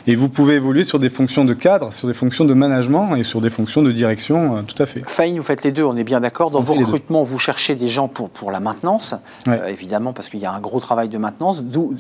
Et 0.07 0.15
vous 0.15 0.27
pouvez 0.27 0.55
évoluer 0.55 0.83
sur 0.83 0.99
des 0.99 1.09
fonctions 1.09 1.45
de 1.45 1.53
cadre, 1.53 1.93
sur 1.93 2.07
des 2.07 2.13
fonctions 2.13 2.45
de 2.45 2.53
management 2.53 3.15
et 3.15 3.23
sur 3.23 3.41
des 3.41 3.49
fonctions 3.49 3.81
de 3.81 3.91
direction, 3.91 4.57
euh, 4.57 4.61
tout 4.61 4.81
à 4.81 4.85
fait. 4.85 5.01
Faïn, 5.07 5.37
vous 5.37 5.43
faites 5.43 5.63
les 5.63 5.71
deux, 5.71 5.83
on 5.83 5.95
est 5.95 6.03
bien 6.03 6.19
d'accord. 6.19 6.51
Dans 6.51 6.59
vos 6.59 6.73
recrutements, 6.73 7.23
vous 7.23 7.39
cherchez 7.39 7.75
des 7.75 7.87
gens 7.87 8.07
pour, 8.07 8.29
pour 8.29 8.51
la 8.51 8.59
maintenance, 8.59 9.15
euh, 9.47 9.67
évidemment, 9.67 10.11
parce 10.13 10.29
qu'il 10.29 10.39
y 10.39 10.45
a 10.45 10.51
un 10.51 10.59
gros 10.59 10.79
travail 10.79 11.09
de 11.09 11.17
maintenance, 11.17 11.61
d'où 11.61 11.93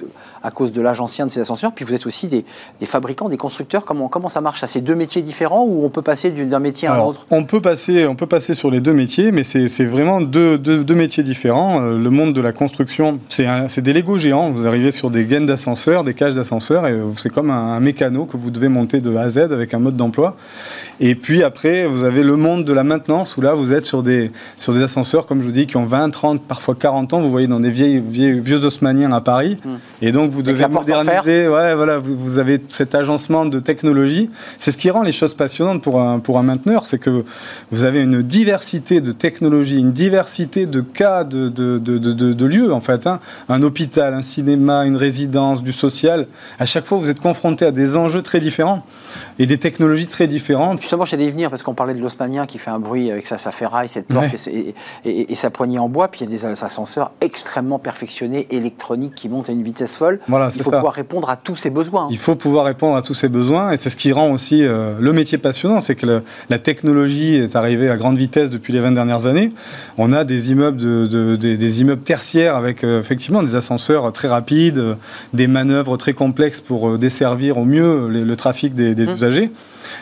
à 0.43 0.51
cause 0.51 0.71
de 0.71 0.81
l'âge 0.81 0.99
ancien 0.99 1.25
de 1.25 1.31
ces 1.31 1.39
ascenseurs. 1.39 1.71
Puis 1.71 1.85
vous 1.85 1.93
êtes 1.93 2.05
aussi 2.05 2.27
des, 2.27 2.43
des, 2.79 2.85
fabricants, 2.85 3.29
des 3.29 3.37
constructeurs. 3.37 3.85
Comment, 3.85 4.07
comment 4.07 4.29
ça 4.29 4.41
marche? 4.41 4.63
À 4.63 4.67
ces 4.67 4.81
deux 4.81 4.95
métiers 4.95 5.21
différents 5.21 5.63
ou 5.63 5.85
on 5.85 5.89
peut 5.89 6.01
passer 6.01 6.31
d'un 6.31 6.59
métier 6.59 6.87
à 6.87 6.95
un 6.95 6.99
autre? 7.01 7.25
on 7.31 7.43
peut, 7.43 7.61
passer, 7.61 8.07
on 8.07 8.15
peut 8.15 8.27
passer 8.27 8.53
sur 8.53 8.71
les 8.71 8.81
deux 8.81 8.93
métiers, 8.93 9.31
mais 9.31 9.43
c'est 9.43 9.85
vraiment 9.85 10.21
deux 10.21 10.48
deux, 10.57 10.95
métiers 10.95 11.23
différents. 11.23 11.81
Euh, 11.81 11.97
le 11.97 12.09
monde 12.09 12.33
de 12.33 12.41
la 12.41 12.51
construction, 12.51 13.19
c'est 13.29 13.81
des 13.81 13.93
Lego 13.93 14.17
géants. 14.17 14.51
Vous 14.51 14.67
arrivez 14.67 14.91
sur 14.91 15.09
des 15.09 15.25
gaines 15.25 15.45
d'ascenseurs, 15.45 16.03
des 16.03 16.13
cages 16.13 16.35
d'ascenseurs, 16.35 16.87
et 16.87 16.91
euh, 16.91 17.05
c'est 17.15 17.31
comme 17.31 17.49
un, 17.49 17.79
mécano 17.79 18.25
que 18.25 18.37
vous 18.37 18.51
devez 18.51 18.69
monter 18.69 19.01
de 19.01 19.15
A 19.15 19.21
à 19.21 19.29
Z 19.29 19.37
avec 19.51 19.73
un 19.73 19.79
mode 19.79 19.95
d'emploi. 19.95 20.35
Et 21.01 21.15
puis 21.15 21.43
après, 21.43 21.85
vous 21.85 22.03
avez 22.03 22.23
le 22.23 22.35
monde 22.35 22.65
de 22.65 22.73
la 22.73 22.83
maintenance, 22.83 23.37
où 23.37 23.41
là, 23.41 23.53
vous 23.53 23.71
êtes 23.73 23.85
sur 23.85 24.03
des, 24.03 24.31
sur 24.57 24.73
des 24.73 24.83
ascenseurs, 24.83 25.25
comme 25.25 25.39
je 25.39 25.45
vous 25.45 25.51
dis, 25.51 25.65
qui 25.65 25.77
ont 25.77 25.85
20, 25.85 26.09
30, 26.09 26.43
parfois 26.43 26.75
40 26.75 27.13
ans. 27.13 27.21
Vous 27.21 27.29
voyez 27.31 27.47
dans 27.47 27.59
des 27.59 27.71
vieilles, 27.71 28.01
vieux 28.01 28.65
haussmanniens 28.65 29.11
à 29.11 29.21
Paris. 29.21 29.57
Hmm. 29.63 29.75
Et 30.01 30.11
donc, 30.11 30.31
vous 30.31 30.41
devez 30.41 30.67
moderniser. 30.67 31.47
Ouais, 31.47 31.73
voilà, 31.75 31.97
vous, 31.97 32.17
vous, 32.17 32.37
avez 32.37 32.61
cet 32.69 32.95
agencement 32.95 33.45
de 33.45 33.59
technologie. 33.59 34.29
C'est 34.57 34.71
ce 34.71 34.77
qui 34.77 34.89
rend 34.89 35.03
les 35.03 35.11
choses 35.11 35.33
passionnantes 35.33 35.81
pour 35.81 36.01
un, 36.01 36.19
pour 36.19 36.37
un 36.37 36.43
mainteneur, 36.43 36.85
c'est 36.85 36.99
que 36.99 37.23
vous 37.71 37.83
avez 37.83 38.01
une 38.01 38.21
diversité 38.21 38.99
de 38.99 39.11
technologies, 39.11 39.79
une 39.79 39.91
diversité 39.91 40.65
de 40.65 40.81
cas 40.81 41.23
de, 41.23 41.47
de, 41.47 41.77
de, 41.77 41.97
de 41.97 42.45
lieux, 42.45 42.73
en 42.73 42.81
fait. 42.81 43.07
Hein. 43.07 43.19
Un 43.47 43.63
hôpital, 43.63 44.13
un 44.13 44.23
cinéma, 44.23 44.85
une 44.85 44.97
résidence, 44.97 45.63
du 45.63 45.71
social. 45.71 46.27
À 46.59 46.65
chaque 46.65 46.85
fois, 46.85 46.97
vous 46.97 47.09
êtes 47.09 47.21
confronté 47.21 47.65
à 47.65 47.71
des 47.71 47.95
enjeux 47.95 48.21
très 48.21 48.39
différents 48.39 48.85
et 49.37 49.45
des 49.45 49.57
technologies 49.57 50.07
très 50.07 50.27
différentes. 50.27 50.79
Justement, 50.89 51.05
j'allais 51.05 51.25
y 51.25 51.29
venir 51.29 51.51
parce 51.51 51.61
qu'on 51.61 51.75
parlait 51.75 51.93
de 51.93 52.01
l'osmanien 52.01 52.47
qui 52.47 52.57
fait 52.57 52.71
un 52.71 52.79
bruit 52.79 53.11
avec 53.11 53.27
sa, 53.27 53.37
sa 53.37 53.51
ferraille, 53.51 53.87
cette 53.87 54.07
porte 54.07 54.25
et, 55.05 55.35
sa 55.35 55.51
poignée 55.51 55.77
en 55.77 55.87
bois. 55.87 56.07
Puis 56.07 56.21
il 56.21 56.33
y 56.33 56.35
a 56.35 56.49
des 56.51 56.63
ascenseurs 56.63 57.11
extrêmement 57.21 57.77
perfectionnés, 57.77 58.47
électroniques, 58.49 59.13
qui 59.13 59.29
montent 59.29 59.49
à 59.49 59.51
une 59.51 59.61
vitesse 59.61 59.95
folle. 59.95 60.19
Voilà, 60.27 60.49
il 60.51 60.63
faut 60.63 60.71
pouvoir 60.71 60.93
répondre 60.93 61.29
à 61.29 61.37
tous 61.37 61.55
ces 61.55 61.69
besoins. 61.69 62.07
Il 62.09 62.17
faut 62.17 62.33
pouvoir 62.33 62.65
répondre 62.65 62.95
à 62.95 63.03
tous 63.03 63.13
ces 63.13 63.29
besoins. 63.29 63.69
Et 63.69 63.77
c'est 63.77 63.91
ce 63.91 63.97
qui 63.97 64.11
rend 64.11 64.31
aussi 64.31 64.63
euh, 64.63 64.95
le 64.99 65.13
métier 65.13 65.37
passionnant. 65.37 65.79
C'est 65.79 65.93
que 65.93 66.23
la 66.49 66.57
technologie 66.57 67.35
est 67.35 67.55
arrivée 67.55 67.91
à 67.91 67.95
grande 67.95 68.17
vitesse 68.17 68.49
depuis 68.49 68.73
les 68.73 68.79
20 68.79 68.93
dernières 68.93 69.27
années. 69.27 69.51
On 69.99 70.11
a 70.11 70.23
des 70.23 70.49
immeubles, 70.49 70.77
de, 70.77 71.35
des, 71.35 71.81
immeubles 71.81 72.01
tertiaires 72.01 72.55
avec 72.55 72.83
euh, 72.83 72.99
effectivement 72.99 73.43
des 73.43 73.55
ascenseurs 73.55 74.11
très 74.11 74.27
rapides, 74.27 74.79
euh, 74.79 74.95
des 75.35 75.45
manœuvres 75.45 75.97
très 75.97 76.13
complexes 76.13 76.61
pour 76.61 76.97
desservir 76.97 77.59
au 77.59 77.65
mieux 77.65 78.07
le, 78.07 78.35
trafic 78.35 78.73
des, 78.73 78.95
mmh. 78.95 79.13
usagers. 79.13 79.51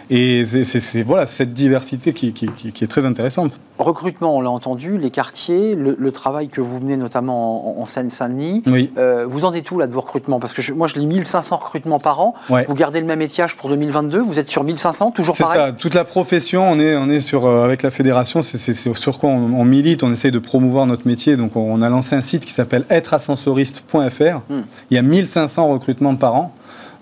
Et 0.10 0.45
c'est 0.45 1.04
voilà, 1.04 1.26
cette 1.26 1.54
diversité 1.54 2.13
qui, 2.13 2.28
est 2.28 2.88
très 2.88 3.06
intéressante. 3.06 3.60
Recrutement, 3.78 4.36
on 4.36 4.41
l'a 4.41 4.50
entendu, 4.50 4.97
les 4.97 5.12
quartiers, 5.12 5.76
le, 5.76 6.12
travail 6.12 6.47
que 6.47 6.62
vous 6.62 6.80
menez 6.80 6.97
notamment 6.97 7.80
en, 7.80 7.86
Seine-Saint-Denis. 7.86 8.63
Oui. 8.65 8.91
Euh, 8.97 9.26
vous 9.30 9.45
en 9.45 9.54
êtes 9.54 9.69
où 9.71 9.78
là 9.78 9.88
de 9.88 9.93
vos 9.93 10.02
recrutements? 10.02 10.39
Parce 10.39 10.54
que 10.54 10.71
moi 10.71 10.88
je 10.88 10.95
lis 10.95 11.06
1500 11.06 11.58
recrutements 11.58 12.00
par 12.00 12.19
an. 12.19 12.34
Vous 12.50 12.73
gardez 12.73 13.00
le 13.00 13.06
même 13.06 13.21
étiage 13.21 13.56
pour 13.56 13.69
2022 13.69 14.21
Vous 14.21 14.39
êtes 14.39 14.50
sur 14.50 14.63
1500, 14.63 15.12
toujours 15.12 15.38
pareil? 15.38 15.60
C'est 15.60 15.67
ça, 15.67 15.71
toute 15.73 15.93
la 15.93 16.06
profession, 16.06 16.63
on 16.69 16.80
est, 16.80 16.95
on 16.95 17.10
est 17.10 17.21
sur, 17.21 17.45
euh, 17.45 17.63
avec 17.63 17.84
la 17.84 17.91
fédération, 17.91 18.41
c'est 18.41 18.73
sur 18.73 19.19
quoi 19.19 19.30
on, 19.30 19.65
milite, 19.65 20.04
on 20.04 20.12
essaye 20.12 20.32
de 20.32 20.39
promouvoir 20.39 20.86
notre 20.86 21.08
métier. 21.08 21.38
Donc 21.38 21.56
on, 21.56 21.82
a 21.82 21.89
lancé 21.89 22.15
un 22.15 22.21
site 22.21 22.45
qui 22.45 22.54
s'appelle 22.54 22.86
êtreascensoriste.fr. 22.89 24.41
Hmm. 24.50 24.62
Il 24.91 24.95
y 24.95 24.97
a 24.97 25.02
1500 25.02 25.69
recrutements 25.69 26.15
par 26.15 26.36
an. 26.36 26.54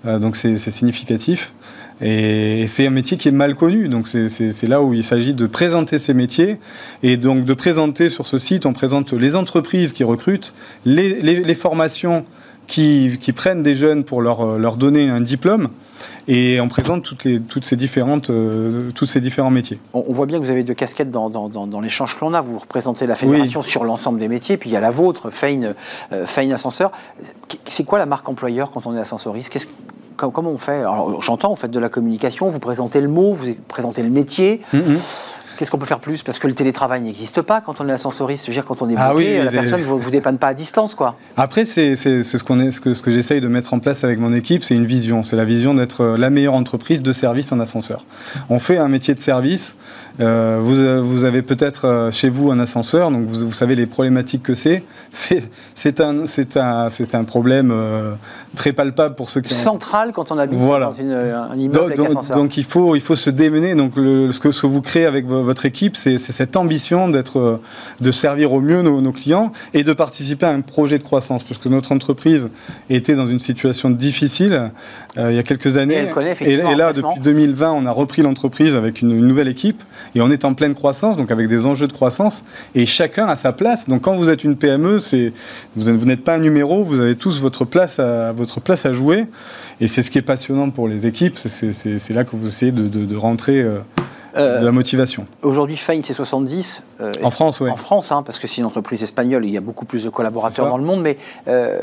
Euh, 0.05 0.19
donc 0.19 0.35
c'est 0.35 0.57
significatif. 0.57 1.53
Et 2.01 2.65
c'est 2.67 2.85
un 2.85 2.91
métier 2.91 3.17
qui 3.17 3.29
est 3.29 3.31
mal 3.31 3.55
connu. 3.55 3.87
Donc 3.87 4.07
c'est 4.07 4.67
là 4.67 4.81
où 4.81 4.93
il 4.93 5.03
s'agit 5.03 5.33
de 5.33 5.47
présenter 5.47 5.97
ces 5.97 6.13
métiers. 6.13 6.59
Et 7.03 7.17
donc 7.17 7.45
de 7.45 7.53
présenter 7.53 8.09
sur 8.09 8.27
ce 8.27 8.37
site, 8.37 8.65
on 8.65 8.73
présente 8.73 9.13
les 9.13 9.35
entreprises 9.35 9.93
qui 9.93 10.03
recrutent, 10.03 10.53
les, 10.85 11.21
les, 11.21 11.55
formations 11.55 12.25
qui, 12.67 13.17
qui, 13.19 13.31
prennent 13.31 13.63
des 13.63 13.75
jeunes 13.75 14.03
pour 14.03 14.21
leur, 14.21 14.57
leur 14.57 14.77
donner 14.77 15.09
un 15.09 15.21
diplôme. 15.21 15.69
Et 16.27 16.59
on 16.59 16.67
présente 16.67 17.03
toutes, 17.03 17.23
les, 17.23 17.39
toutes 17.39 17.65
ces 17.65 17.75
différentes, 17.75 18.31
euh, 18.31 18.89
tous 18.95 19.05
ces 19.05 19.21
différents 19.21 19.51
métiers. 19.51 19.79
On, 19.93 20.11
voit 20.11 20.25
bien 20.25 20.39
que 20.39 20.43
vous 20.43 20.49
avez 20.49 20.63
deux 20.63 20.73
casquettes 20.73 21.11
dans, 21.11 21.29
dans, 21.29 21.49
dans, 21.49 21.81
l'échange 21.81 22.15
que 22.15 22.25
l'on 22.25 22.33
a. 22.33 22.41
Vous 22.41 22.57
représentez 22.57 23.05
la 23.05 23.15
fédération 23.15 23.61
sur 23.61 23.83
l'ensemble 23.83 24.19
des 24.19 24.27
métiers, 24.27 24.57
puis 24.57 24.71
il 24.71 24.73
y 24.73 24.75
a 24.75 24.79
la 24.79 24.89
vôtre, 24.89 25.29
Fein, 25.29 25.73
euh, 26.11 26.53
Ascenseur. 26.53 26.91
C'est 27.65 27.83
quoi 27.83 27.99
la 27.99 28.07
marque 28.07 28.27
employeur 28.27 28.71
quand 28.71 28.87
on 28.87 28.95
est 28.95 28.99
ascensoriste? 28.99 29.67
Comment 30.15 30.49
on 30.49 30.57
fait 30.57 30.83
J'entends, 31.19 31.49
vous 31.49 31.55
faites 31.55 31.71
de 31.71 31.79
la 31.79 31.89
communication, 31.89 32.47
vous 32.47 32.59
présentez 32.59 33.01
le 33.01 33.07
mot, 33.07 33.33
vous 33.33 33.55
présentez 33.67 34.03
le 34.03 34.09
métier. 34.09 34.61
Mm-hmm. 34.73 35.41
Qu'est-ce 35.57 35.71
qu'on 35.71 35.77
peut 35.77 35.85
faire 35.85 35.99
plus? 35.99 36.23
Parce 36.23 36.39
que 36.39 36.47
le 36.47 36.53
télétravail 36.53 37.01
n'existe 37.01 37.41
pas 37.41 37.61
quand 37.61 37.79
on 37.79 37.87
est 37.87 37.91
ascensoriste. 37.91 38.45
Je 38.45 38.51
veux 38.51 38.55
dire, 38.55 38.65
quand 38.65 38.81
on 38.81 38.89
est 38.89 38.95
ah 38.97 39.11
bloqué, 39.11 39.43
la 39.43 39.51
personne 39.51 39.79
ne 39.79 39.85
vous, 39.85 40.09
dépanne 40.09 40.37
pas 40.37 40.47
à 40.47 40.53
distance. 40.53 40.95
quoi. 40.95 41.15
Après, 41.37 41.65
c'est 41.65 41.95
ce, 41.95 42.43
qu'on 42.43 42.59
est, 42.59 42.71
ce 42.71 42.81
que, 42.81 42.93
ce 42.93 43.01
que 43.01 43.11
j'essaye 43.11 43.41
de 43.41 43.47
mettre 43.47 43.73
en 43.73 43.79
place 43.79 44.03
avec 44.03 44.19
mon 44.19 44.33
équipe, 44.33 44.63
c'est 44.63 44.75
une 44.75 44.85
vision. 44.85 45.23
C'est 45.23 45.35
la 45.35 45.45
vision 45.45 45.73
d'être 45.73 46.01
euh, 46.01 46.17
la 46.17 46.29
meilleure 46.29 46.55
entreprise 46.55 47.03
de 47.03 47.13
service 47.13 47.51
en 47.51 47.59
ascenseur. 47.59 48.05
On 48.49 48.59
fait 48.59 48.77
un 48.77 48.89
métier 48.89 49.13
de 49.13 49.19
service. 49.19 49.75
Euh, 50.19 50.59
vous, 50.61 51.07
vous, 51.07 51.25
avez 51.25 51.41
peut-être 51.41 51.85
euh, 51.85 52.11
chez 52.11 52.29
vous 52.29 52.51
un 52.51 52.59
ascenseur, 52.59 53.11
donc 53.11 53.27
vous, 53.27 53.47
vous 53.47 53.53
savez 53.53 53.75
les 53.75 53.85
problématiques 53.85 54.43
que 54.43 54.55
c'est. 54.55 54.83
C'est 55.73 56.01
un, 56.01 56.23
un, 56.55 56.89
un 57.13 57.23
problème 57.23 57.73
très 58.55 58.73
palpable 58.73 59.15
pour 59.15 59.29
ceux 59.29 59.41
qui 59.41 59.53
central 59.53 60.11
quand 60.13 60.31
on 60.31 60.37
habite 60.37 60.59
dans 60.59 60.91
une, 60.91 61.11
un 61.11 61.55
immeuble 61.55 61.95
donc, 61.95 61.99
avec 61.99 62.09
ascenseur. 62.09 62.37
Donc 62.37 62.57
il 62.57 62.63
faut 62.63 62.95
il 62.95 63.01
faut 63.01 63.15
se 63.15 63.29
démener. 63.29 63.75
Donc 63.75 63.93
le, 63.95 64.31
ce 64.31 64.39
que 64.39 64.51
ce 64.51 64.61
que 64.61 64.67
vous 64.67 64.81
créez 64.81 65.05
avec 65.05 65.25
votre 65.25 65.65
équipe, 65.65 65.95
c'est 65.95 66.17
cette 66.17 66.55
ambition 66.55 67.07
d'être, 67.07 67.61
de 68.01 68.11
servir 68.11 68.51
au 68.53 68.61
mieux 68.61 68.81
nos, 68.81 69.11
clients 69.11 69.51
et 69.73 69.83
de 69.83 69.93
participer 69.93 70.45
à 70.45 70.49
un 70.49 70.61
projet 70.61 70.97
de 70.97 71.03
croissance, 71.03 71.43
parce 71.43 71.59
que 71.59 71.69
notre 71.69 71.91
entreprise 71.91 72.49
était 72.89 73.15
dans 73.15 73.27
une 73.27 73.39
situation 73.39 73.89
difficile 73.89 74.71
il 75.17 75.33
y 75.33 75.39
a 75.39 75.43
quelques 75.43 75.77
années. 75.77 76.07
Et, 76.41 76.53
et, 76.53 76.75
là, 76.75 76.91
depuis 76.93 77.21
2020, 77.21 77.71
on 77.71 77.85
a 77.85 77.91
repris 77.91 78.21
l'entreprise 78.21 78.75
avec 78.75 79.01
une, 79.01 79.11
une, 79.11 79.27
nouvelle 79.27 79.47
équipe 79.47 79.83
et 80.13 80.21
on 80.21 80.29
est 80.29 80.45
en 80.45 80.53
pleine 80.53 80.75
croissance, 80.75 81.17
donc 81.17 81.31
avec 81.31 81.47
des 81.47 81.65
enjeux 81.65 81.87
de 81.87 81.93
croissance, 81.93 82.43
et 82.73 82.85
chacun 82.85 83.25
a 83.27 83.35
sa 83.35 83.53
place. 83.53 83.89
Donc 83.89 84.01
quand 84.01 84.15
vous 84.15 84.29
êtes 84.29 84.43
une 84.43 84.55
PME, 84.55 84.99
vous 85.75 86.05
n'êtes 86.05 86.23
pas 86.23 86.35
un 86.35 86.39
numéro, 86.39 86.83
vous 86.83 86.99
avez 86.99 87.15
tous 87.15 87.39
votre 87.41 87.65
place 87.65 87.99
à, 87.99 88.31
votre 88.31 88.59
place 88.59 88.85
à 88.85 88.93
jouer. 88.93 89.25
Et 89.81 89.87
c'est 89.87 90.03
ce 90.03 90.11
qui 90.11 90.17
est 90.17 90.23
passionnant 90.23 90.69
pour 90.69 90.87
les 90.87 91.05
équipes, 91.05 91.37
c'est 91.37 92.13
là 92.13 92.23
que 92.23 92.35
vous 92.35 92.47
essayez 92.47 92.71
de, 92.71 93.15
rentrer 93.15 93.61
euh, 93.61 93.79
euh, 94.35 94.59
de 94.59 94.65
la 94.65 94.71
motivation. 94.71 95.25
Aujourd'hui, 95.41 95.77
Fein, 95.77 96.01
c'est 96.03 96.13
70. 96.13 96.83
Euh, 97.01 97.11
en 97.23 97.31
France, 97.31 97.61
oui. 97.61 97.69
En 97.69 97.77
France, 97.77 98.11
hein, 98.11 98.23
parce 98.23 98.39
que 98.39 98.47
c'est 98.47 98.57
une 98.57 98.65
entreprise 98.65 99.03
espagnole, 99.03 99.45
il 99.45 99.51
y 99.51 99.57
a 99.57 99.61
beaucoup 99.61 99.85
plus 99.85 100.03
de 100.03 100.09
collaborateurs 100.09 100.69
dans 100.69 100.77
le 100.77 100.83
monde. 100.83 101.01
Mais 101.01 101.17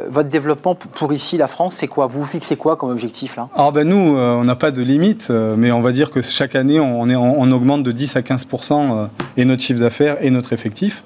votre 0.08 0.28
développement 0.28 0.74
pour 0.74 1.12
ici, 1.12 1.36
la 1.36 1.46
France, 1.46 1.74
c'est 1.74 1.88
quoi? 1.88 2.06
Vous 2.06 2.20
vous 2.20 2.26
fixez 2.26 2.56
quoi 2.56 2.76
comme 2.76 2.90
objectif 2.90 3.36
là? 3.36 3.48
Alors, 3.54 3.72
ben, 3.72 3.88
Nous, 3.88 4.16
on 4.16 4.44
n'a 4.44 4.56
pas 4.56 4.70
de 4.70 4.82
limite, 4.82 5.30
mais 5.30 5.72
on 5.72 5.80
va 5.80 5.92
dire 5.92 6.10
que 6.10 6.22
chaque 6.22 6.54
année, 6.54 6.80
on, 6.80 7.08
est, 7.08 7.16
on 7.16 7.50
augmente 7.52 7.82
de 7.82 7.92
10 7.92 8.16
à 8.16 8.20
15% 8.20 9.08
et 9.36 9.44
notre 9.44 9.62
chiffre 9.62 9.80
d'affaires 9.80 10.16
et 10.20 10.30
notre 10.30 10.52
effectif. 10.52 11.04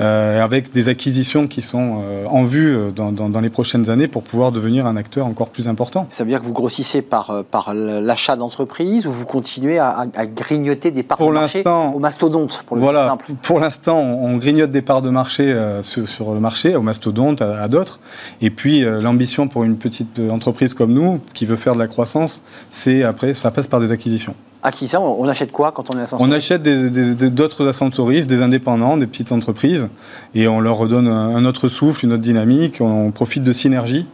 Euh, 0.00 0.44
avec 0.44 0.70
des 0.70 0.88
acquisitions 0.88 1.48
qui 1.48 1.60
sont 1.60 2.02
euh, 2.04 2.24
en 2.26 2.44
vue 2.44 2.76
euh, 2.76 2.90
dans, 2.92 3.40
les 3.40 3.50
prochaines 3.50 3.90
années 3.90 4.06
pour 4.06 4.22
pouvoir 4.22 4.52
devenir 4.52 4.86
un 4.86 4.96
acteur 4.96 5.26
encore 5.26 5.48
plus 5.48 5.66
important. 5.66 6.06
Ça 6.10 6.22
veut 6.22 6.30
dire 6.30 6.40
que 6.40 6.46
vous 6.46 6.52
grossissez 6.52 7.02
par, 7.02 7.42
par 7.50 7.74
l'achat 7.74 8.36
d'entreprises 8.36 9.06
ou 9.08 9.12
vous 9.12 9.26
continuez 9.26 9.78
à, 9.78 10.06
grignoter 10.26 10.92
des 10.92 11.02
parts 11.02 11.18
de 11.18 11.32
marché 11.32 11.64
au 11.66 11.98
mastodonte 11.98 12.62
pour 12.64 12.76
le 12.76 12.82
voilà, 12.82 13.06
simple 13.06 13.32
Pour 13.42 13.58
l'instant, 13.58 13.98
on, 13.98 14.36
grignote 14.36 14.70
des 14.70 14.82
parts 14.82 15.02
de 15.02 15.10
marché 15.10 15.54
sur, 15.82 16.32
le 16.32 16.40
marché, 16.40 16.76
au 16.76 16.82
mastodonte, 16.82 17.42
à, 17.42 17.66
d'autres. 17.68 17.98
Et 18.40 18.50
puis, 18.50 18.82
l'ambition 18.82 19.48
pour 19.48 19.64
une 19.64 19.76
petite 19.76 20.20
entreprise 20.30 20.74
comme 20.74 20.92
nous, 20.92 21.20
qui 21.34 21.46
veut 21.46 21.56
faire 21.56 21.74
de 21.74 21.78
la 21.78 21.88
croissance, 21.88 22.40
c'est 22.70 23.02
après, 23.02 23.34
ça 23.34 23.50
passe 23.50 23.66
par 23.66 23.80
des 23.80 23.90
acquisitions. 23.90 24.34
À 24.62 24.72
qui 24.72 24.88
ça 24.88 25.00
On 25.00 25.28
achète 25.28 25.52
quoi 25.52 25.70
quand 25.70 25.94
on 25.94 25.98
est 25.98 26.02
ascensoriste 26.02 26.28
On 26.28 26.36
achète 26.36 26.62
d'autres 26.62 27.68
ascensoristes, 27.68 28.28
des 28.28 28.42
indépendants, 28.42 28.96
des 28.96 29.06
petites 29.06 29.30
entreprises, 29.30 29.88
et 30.34 30.48
on 30.48 30.58
leur 30.58 30.76
redonne 30.76 31.06
un 31.06 31.44
autre 31.44 31.68
souffle, 31.68 32.04
une 32.04 32.12
autre 32.12 32.22
dynamique, 32.22 32.80
on 32.80 33.12
profite 33.12 33.44
de 33.44 33.52
synergies. 33.52 34.06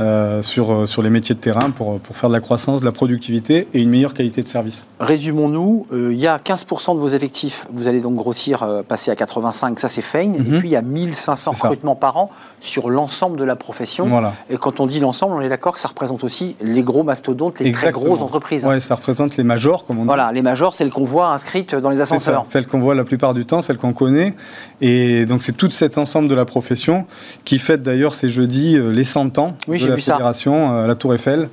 Euh, 0.00 0.40
sur, 0.40 0.72
euh, 0.72 0.86
sur 0.86 1.02
les 1.02 1.10
métiers 1.10 1.34
de 1.34 1.40
terrain 1.40 1.70
pour, 1.70 2.00
pour, 2.00 2.16
faire 2.16 2.30
de 2.30 2.34
la 2.34 2.40
croissance, 2.40 2.80
de 2.80 2.86
la 2.86 2.92
productivité 2.92 3.68
et 3.74 3.82
une 3.82 3.90
meilleure 3.90 4.14
qualité 4.14 4.40
de 4.40 4.46
service. 4.46 4.86
Résumons-nous, 4.98 5.86
euh, 5.92 6.10
il 6.12 6.18
y 6.18 6.26
a 6.26 6.38
15% 6.38 6.94
de 6.94 7.00
vos 7.00 7.08
effectifs, 7.08 7.66
vous 7.70 7.86
allez 7.86 8.00
donc 8.00 8.14
grossir, 8.14 8.66
passer 8.88 9.10
à 9.10 9.16
85, 9.16 9.78
ça 9.78 9.88
c'est 9.88 10.00
Fein, 10.00 10.32
et 10.32 10.38
mhm. 10.38 10.58
puis 10.58 10.68
il 10.68 10.72
y 10.72 10.76
a 10.76 10.82
1500 10.82 11.50
recrutements 11.50 11.96
par 11.96 12.16
an 12.16 12.30
sur 12.62 12.88
l'ensemble 12.88 13.38
de 13.38 13.44
la 13.44 13.56
profession. 13.56 14.06
Voilà. 14.06 14.32
Et 14.48 14.56
quand 14.56 14.80
on 14.80 14.86
dit 14.86 15.00
l'ensemble, 15.00 15.34
on 15.34 15.40
est 15.42 15.48
d'accord 15.50 15.74
que 15.74 15.80
ça 15.80 15.88
représente 15.88 16.24
aussi 16.24 16.56
les 16.62 16.82
gros 16.82 17.02
mastodontes, 17.02 17.58
les 17.60 17.72
très 17.72 17.92
grosses 17.92 18.22
entreprises. 18.22 18.64
Oui, 18.66 18.80
ça 18.80 18.94
représente 18.94 19.36
les 19.36 19.44
majors, 19.44 19.84
comme 19.84 19.98
on 19.98 20.02
dit. 20.02 20.06
Voilà, 20.06 20.32
les 20.32 20.42
majors, 20.42 20.74
celles 20.74 20.90
qu'on 20.90 21.04
voit 21.04 21.28
inscrites 21.28 21.74
dans 21.74 21.90
les 21.90 22.00
ascenseurs. 22.00 22.46
Celles 22.48 22.66
qu'on 22.66 22.80
voit 22.80 22.94
la 22.94 23.04
plupart 23.04 23.34
du 23.34 23.44
temps, 23.44 23.60
celles 23.60 23.78
qu'on 23.78 23.92
connaît. 23.92 24.34
Et 24.80 25.26
donc 25.26 25.42
c'est 25.42 25.56
tout 25.56 25.70
cet 25.70 25.98
ensemble 25.98 26.28
de 26.28 26.34
la 26.34 26.46
profession 26.46 27.06
qui 27.44 27.58
fête 27.58 27.82
d'ailleurs 27.82 28.14
ces 28.14 28.30
jeudis 28.30 28.78
les 28.78 29.04
100 29.04 29.38
ans 29.38 29.56
oui, 29.68 29.78
de 29.78 29.89
la 29.90 29.96
fédération, 29.96 30.76
euh, 30.76 30.86
la 30.86 30.94
Tour 30.94 31.14
Eiffel. 31.14 31.48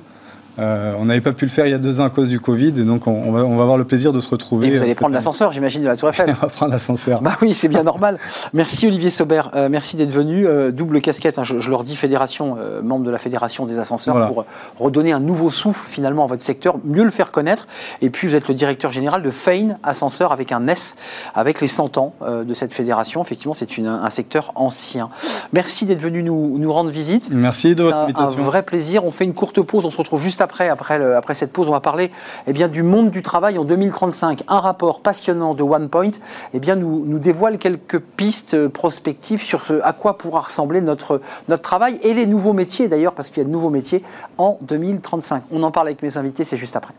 Euh, 0.58 0.94
on 0.98 1.04
n'avait 1.04 1.20
pas 1.20 1.32
pu 1.32 1.44
le 1.44 1.50
faire 1.50 1.66
il 1.66 1.70
y 1.70 1.74
a 1.74 1.78
deux 1.78 2.00
ans 2.00 2.04
à 2.04 2.10
cause 2.10 2.30
du 2.30 2.40
Covid, 2.40 2.68
et 2.68 2.84
donc 2.84 3.06
on, 3.06 3.30
va, 3.32 3.40
avoir 3.40 3.78
le 3.78 3.84
plaisir 3.84 4.12
de 4.12 4.20
se 4.20 4.28
retrouver. 4.28 4.68
Et 4.68 4.76
vous 4.76 4.82
allez 4.82 4.94
prendre 4.94 5.14
l'ascenseur, 5.14 5.52
j'imagine, 5.52 5.82
de 5.82 5.86
la 5.88 5.96
Tour 5.96 6.08
Eiffel. 6.08 6.30
on 6.38 6.46
va 6.46 6.48
prendre 6.48 6.72
l'ascenseur. 6.72 7.22
Bah 7.22 7.36
oui, 7.42 7.54
c'est 7.54 7.68
bien 7.68 7.82
normal. 7.82 8.18
Merci 8.52 8.86
Olivier 8.86 9.10
Saubert, 9.10 9.50
euh, 9.54 9.68
merci 9.70 9.96
d'être 9.96 10.12
venu. 10.12 10.46
Euh, 10.46 10.70
double 10.72 11.00
casquette, 11.00 11.38
hein, 11.38 11.44
je, 11.44 11.70
leur 11.70 11.84
dis 11.84 11.96
fédération, 11.96 12.56
membre 12.82 13.04
de 13.04 13.10
la 13.10 13.18
fédération 13.18 13.66
des 13.66 13.78
ascenseurs, 13.78 14.28
pour 14.28 14.44
redonner 14.78 15.12
un 15.12 15.20
nouveau 15.20 15.50
souffle 15.50 15.86
finalement 15.88 16.24
à 16.24 16.26
votre 16.26 16.42
secteur, 16.42 16.76
mieux 16.84 17.04
le 17.04 17.10
faire 17.10 17.30
connaître. 17.30 17.66
Et 18.02 18.10
puis 18.10 18.28
vous 18.28 18.34
êtes 18.34 18.48
le 18.48 18.54
directeur 18.54 18.92
général 18.92 19.22
de 19.22 19.30
Fein 19.30 19.76
Ascenseur 19.82 20.32
avec 20.32 20.52
un 20.52 20.66
S, 20.68 20.96
avec 21.34 21.60
les 21.60 21.68
100 21.68 21.98
ans 21.98 22.14
de 22.22 22.54
cette 22.54 22.74
fédération. 22.74 23.22
Effectivement, 23.22 23.54
c'est 23.54 23.68
un 23.78 24.10
secteur 24.10 24.52
ancien. 24.54 25.08
Merci 25.52 25.84
d'être 25.84 26.00
venu 26.00 26.22
nous, 26.22 26.58
nous, 26.58 26.72
rendre 26.72 26.90
visite. 26.90 27.28
Merci 27.30 27.74
de 27.74 27.82
votre 27.82 27.96
invitation. 27.96 28.40
Un 28.40 28.42
vrai 28.42 28.62
plaisir. 28.62 29.04
On 29.04 29.10
fait 29.10 29.24
une 29.24 29.34
courte 29.34 29.60
pause, 29.62 29.84
on 29.84 29.90
se 29.90 29.96
retrouve 29.96 30.22
juste 30.22 30.40
après, 30.40 30.47
après 30.68 31.00
après 31.00 31.34
cette 31.34 31.52
pause, 31.52 31.68
on 31.68 31.72
va 31.72 31.80
parler 31.80 32.10
eh 32.46 32.52
bien, 32.52 32.68
du 32.68 32.82
monde 32.82 33.10
du 33.10 33.22
travail 33.22 33.58
en 33.58 33.64
2035. 33.64 34.44
Un 34.48 34.60
rapport 34.60 35.00
passionnant 35.00 35.54
de 35.54 35.62
OnePoint 35.62 36.10
eh 36.54 36.74
nous, 36.74 37.04
nous 37.04 37.18
dévoile 37.18 37.58
quelques 37.58 37.98
pistes 37.98 38.68
prospectives 38.68 39.42
sur 39.42 39.64
ce 39.64 39.80
à 39.82 39.92
quoi 39.92 40.18
pourra 40.18 40.40
ressembler 40.40 40.80
notre, 40.80 41.20
notre 41.48 41.62
travail 41.62 41.98
et 42.02 42.14
les 42.14 42.26
nouveaux 42.26 42.52
métiers 42.52 42.88
d'ailleurs, 42.88 43.14
parce 43.14 43.28
qu'il 43.28 43.38
y 43.38 43.40
a 43.42 43.44
de 43.44 43.50
nouveaux 43.50 43.70
métiers 43.70 44.02
en 44.38 44.58
2035. 44.62 45.44
On 45.50 45.62
en 45.62 45.70
parle 45.70 45.88
avec 45.88 46.02
mes 46.02 46.16
invités, 46.16 46.44
c'est 46.44 46.56
juste 46.56 46.76
après. 46.76 46.94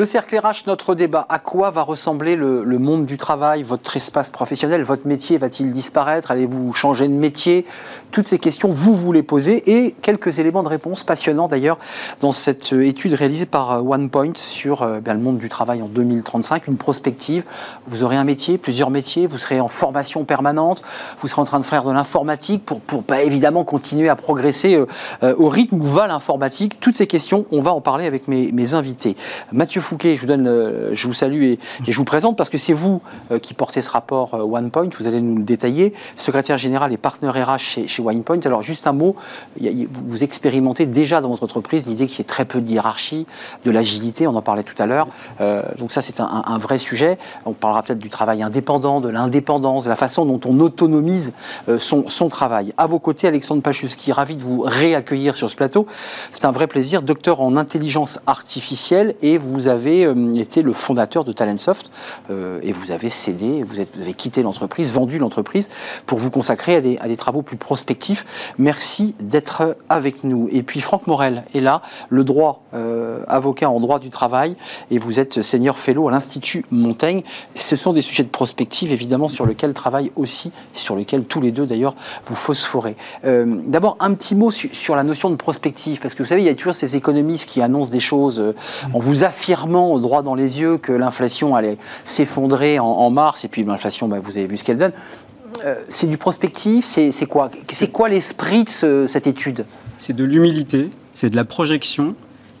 Le 0.00 0.06
cercle 0.06 0.38
RH, 0.38 0.66
notre 0.66 0.94
débat. 0.94 1.26
À 1.28 1.38
quoi 1.38 1.70
va 1.70 1.82
ressembler 1.82 2.34
le, 2.34 2.64
monde 2.78 3.04
du 3.04 3.18
travail, 3.18 3.62
votre 3.62 3.98
espace 3.98 4.30
professionnel, 4.30 4.82
votre 4.82 5.06
métier 5.06 5.36
va-t-il 5.36 5.74
disparaître? 5.74 6.30
Allez-vous 6.30 6.72
changer 6.72 7.06
de 7.06 7.12
métier? 7.12 7.66
Toutes 8.10 8.26
ces 8.26 8.38
questions, 8.38 8.70
vous 8.70 8.96
vous 8.96 9.12
les 9.12 9.22
posez 9.22 9.62
et 9.70 9.94
quelques 10.00 10.38
éléments 10.38 10.62
de 10.62 10.68
réponse 10.68 11.04
passionnants 11.04 11.48
d'ailleurs 11.48 11.78
dans 12.20 12.32
cette 12.32 12.72
étude 12.72 13.12
réalisée 13.12 13.44
par 13.44 13.72
euh, 13.72 13.80
OnePoint 13.80 14.32
sur 14.36 14.80
euh, 14.80 15.00
le 15.04 15.18
monde 15.18 15.36
du 15.36 15.50
travail 15.50 15.82
en 15.82 15.86
2035, 15.86 16.66
une 16.66 16.78
prospective. 16.78 17.44
Vous 17.86 18.02
aurez 18.02 18.16
un 18.16 18.24
métier, 18.24 18.56
plusieurs 18.56 18.88
métiers, 18.88 19.26
vous 19.26 19.36
serez 19.36 19.60
en 19.60 19.68
formation 19.68 20.24
permanente, 20.24 20.82
vous 21.20 21.28
serez 21.28 21.42
en 21.42 21.44
train 21.44 21.60
de 21.60 21.64
faire 21.64 21.84
de 21.84 21.92
l'informatique 21.92 22.64
pour, 22.64 22.80
pour 22.80 23.04
évidemment 23.14 23.64
continuer 23.64 24.08
à 24.08 24.16
progresser 24.16 24.82
euh, 25.22 25.34
au 25.36 25.50
rythme 25.50 25.78
où 25.78 25.82
va 25.82 26.06
l'informatique. 26.06 26.80
Toutes 26.80 26.96
ces 26.96 27.06
questions, 27.06 27.44
on 27.52 27.60
va 27.60 27.74
en 27.74 27.82
parler 27.82 28.06
avec 28.06 28.28
mes, 28.28 28.50
mes 28.50 28.72
invités. 28.72 29.14
Mathieu 29.52 29.82
Je 29.90 30.20
vous, 30.20 30.26
donne, 30.26 30.90
je 30.92 31.06
vous 31.06 31.14
salue 31.14 31.42
et, 31.42 31.58
je 31.86 31.96
vous 31.96 32.04
présente 32.04 32.36
parce 32.36 32.48
que 32.48 32.58
c'est 32.58 32.72
vous 32.72 33.00
euh, 33.30 33.38
qui 33.38 33.54
portez 33.54 33.82
ce 33.82 33.90
rapport 33.90 34.34
euh, 34.34 34.42
OnePoint. 34.42 34.88
Vous 34.98 35.06
allez 35.06 35.20
nous 35.20 35.36
le 35.36 35.42
détailler. 35.42 35.92
Secrétaire 36.16 36.58
général 36.58 36.92
et 36.92 36.96
partenaire 36.96 37.34
RH 37.34 37.58
chez, 37.58 37.88
chez 37.88 38.02
OnePoint. 38.02 38.40
Alors, 38.44 38.62
juste 38.62 38.86
un 38.86 38.92
mot. 38.92 39.16
Vous 39.58 40.24
expérimentez 40.24 40.86
déjà 40.86 41.20
dans 41.20 41.30
votre 41.30 41.44
entreprise 41.44 41.86
l'idée 41.86 42.06
qu'il 42.06 42.18
y 42.18 42.20
ait 42.20 42.24
très 42.24 42.44
peu 42.44 42.60
de 42.60 42.68
hiérarchie, 42.68 43.26
de 43.64 43.70
l'agilité. 43.70 44.26
On 44.26 44.36
en 44.36 44.42
parlait 44.42 44.62
tout 44.62 44.80
à 44.80 44.86
l'heure. 44.86 45.08
Euh, 45.40 45.62
donc, 45.78 45.92
ça, 45.92 46.02
c'est 46.02 46.20
un, 46.20 46.58
vrai 46.58 46.78
sujet. 46.78 47.18
On 47.44 47.52
parlera 47.52 47.82
peut-être 47.82 47.98
du 47.98 48.10
travail 48.10 48.42
indépendant, 48.42 49.00
de 49.00 49.08
l'indépendance, 49.08 49.84
de 49.84 49.88
la 49.88 49.96
façon 49.96 50.26
dont 50.26 50.40
on 50.46 50.60
autonomise 50.60 51.32
son, 51.78 52.08
son, 52.08 52.28
travail. 52.28 52.72
À 52.76 52.86
vos 52.86 52.98
côtés, 52.98 53.26
Alexandre 53.26 53.62
Pachowski, 53.62 54.12
ravi 54.12 54.36
de 54.36 54.42
vous 54.42 54.60
réaccueillir 54.60 55.36
sur 55.36 55.48
ce 55.48 55.56
plateau. 55.56 55.86
C'est 56.32 56.44
un 56.44 56.50
vrai 56.50 56.66
plaisir. 56.66 57.02
Docteur 57.02 57.40
en 57.40 57.56
intelligence 57.56 58.18
artificielle 58.26 59.14
et 59.22 59.38
vous 59.38 59.68
avez 59.68 59.79
euh, 59.86 60.34
été 60.34 60.62
le 60.62 60.72
fondateur 60.72 61.24
de 61.24 61.32
Talentsoft 61.32 61.90
euh, 62.30 62.60
et 62.62 62.72
vous 62.72 62.90
avez 62.90 63.10
cédé, 63.10 63.62
vous, 63.62 63.78
avez 63.78 64.14
quitté 64.14 64.42
l'entreprise, 64.42 64.92
vendu 64.92 65.18
l'entreprise 65.18 65.68
pour 66.06 66.18
vous 66.18 66.30
consacrer 66.30 66.76
à 66.76 66.80
des, 66.80 66.98
à 66.98 67.08
des, 67.08 67.16
travaux 67.16 67.42
plus 67.42 67.56
prospectifs. 67.56 68.54
Merci 68.58 69.14
d'être 69.20 69.76
avec 69.88 70.24
nous. 70.24 70.48
Et 70.52 70.62
puis 70.62 70.80
Franck 70.80 71.06
Morel 71.06 71.44
est 71.54 71.60
là, 71.60 71.82
le 72.08 72.24
droit, 72.24 72.62
euh, 72.74 73.24
avocat 73.28 73.70
en 73.70 73.80
droit 73.80 73.98
du 73.98 74.10
travail, 74.10 74.54
et 74.90 74.98
vous 74.98 75.20
êtes 75.20 75.42
senior 75.42 75.78
fellow 75.78 76.08
à 76.08 76.10
l'Institut 76.10 76.64
Montaigne. 76.70 77.22
Ce 77.54 77.76
sont 77.76 77.92
des 77.92 78.02
sujets 78.02 78.24
de 78.24 78.28
prospective, 78.28 78.92
évidemment, 78.92 79.28
sur 79.28 79.46
lesquels 79.46 79.74
travaille 79.74 80.12
aussi, 80.16 80.52
sur 80.74 80.96
lesquels 80.96 81.24
tous 81.24 81.40
les 81.40 81.52
deux, 81.52 81.66
d'ailleurs, 81.66 81.94
vous 82.26 82.34
phosphorez. 82.34 82.96
D'abord, 83.24 83.96
un 84.00 84.14
petit 84.14 84.34
mot 84.34 84.50
sur 84.50 84.96
la 84.96 85.04
notion 85.04 85.30
de 85.30 85.36
prospective, 85.36 86.00
parce 86.00 86.14
que 86.14 86.22
vous 86.22 86.28
savez, 86.28 86.42
il 86.42 86.46
y 86.46 86.50
a 86.50 86.54
toujours 86.54 86.74
ces 86.74 86.96
économistes 86.96 87.48
qui 87.48 87.62
annoncent 87.62 87.90
des 87.90 88.00
choses 88.00 88.54
en 88.92 88.98
vous 88.98 89.24
affirmant 89.24 89.69
au 89.78 90.00
droit 90.00 90.22
dans 90.22 90.34
les 90.34 90.60
yeux 90.60 90.78
que 90.78 90.92
l'inflation 90.92 91.54
allait 91.54 91.78
s'effondrer 92.04 92.78
en, 92.78 93.10
mars, 93.10 93.44
et 93.44 93.48
puis 93.48 93.64
l'inflation, 93.64 94.08
bah, 94.08 94.18
vous 94.22 94.36
avez 94.36 94.46
vu 94.46 94.56
ce 94.56 94.64
qu'elle 94.64 94.78
donne. 94.78 94.92
Euh, 95.64 95.74
c'est 95.88 96.06
du 96.06 96.16
prospectif 96.16 96.84
C'est 96.86 97.26
quoi, 97.26 97.50
quoi 97.92 98.08
l'esprit 98.08 98.64
de 98.64 99.06
cette 99.06 99.26
étude? 99.26 99.64
C'est 99.98 100.14
de 100.14 100.24
l'humilité, 100.24 100.90
c'est 101.12 101.30
de 101.30 101.36
la 101.36 101.44
projection, 101.44 102.14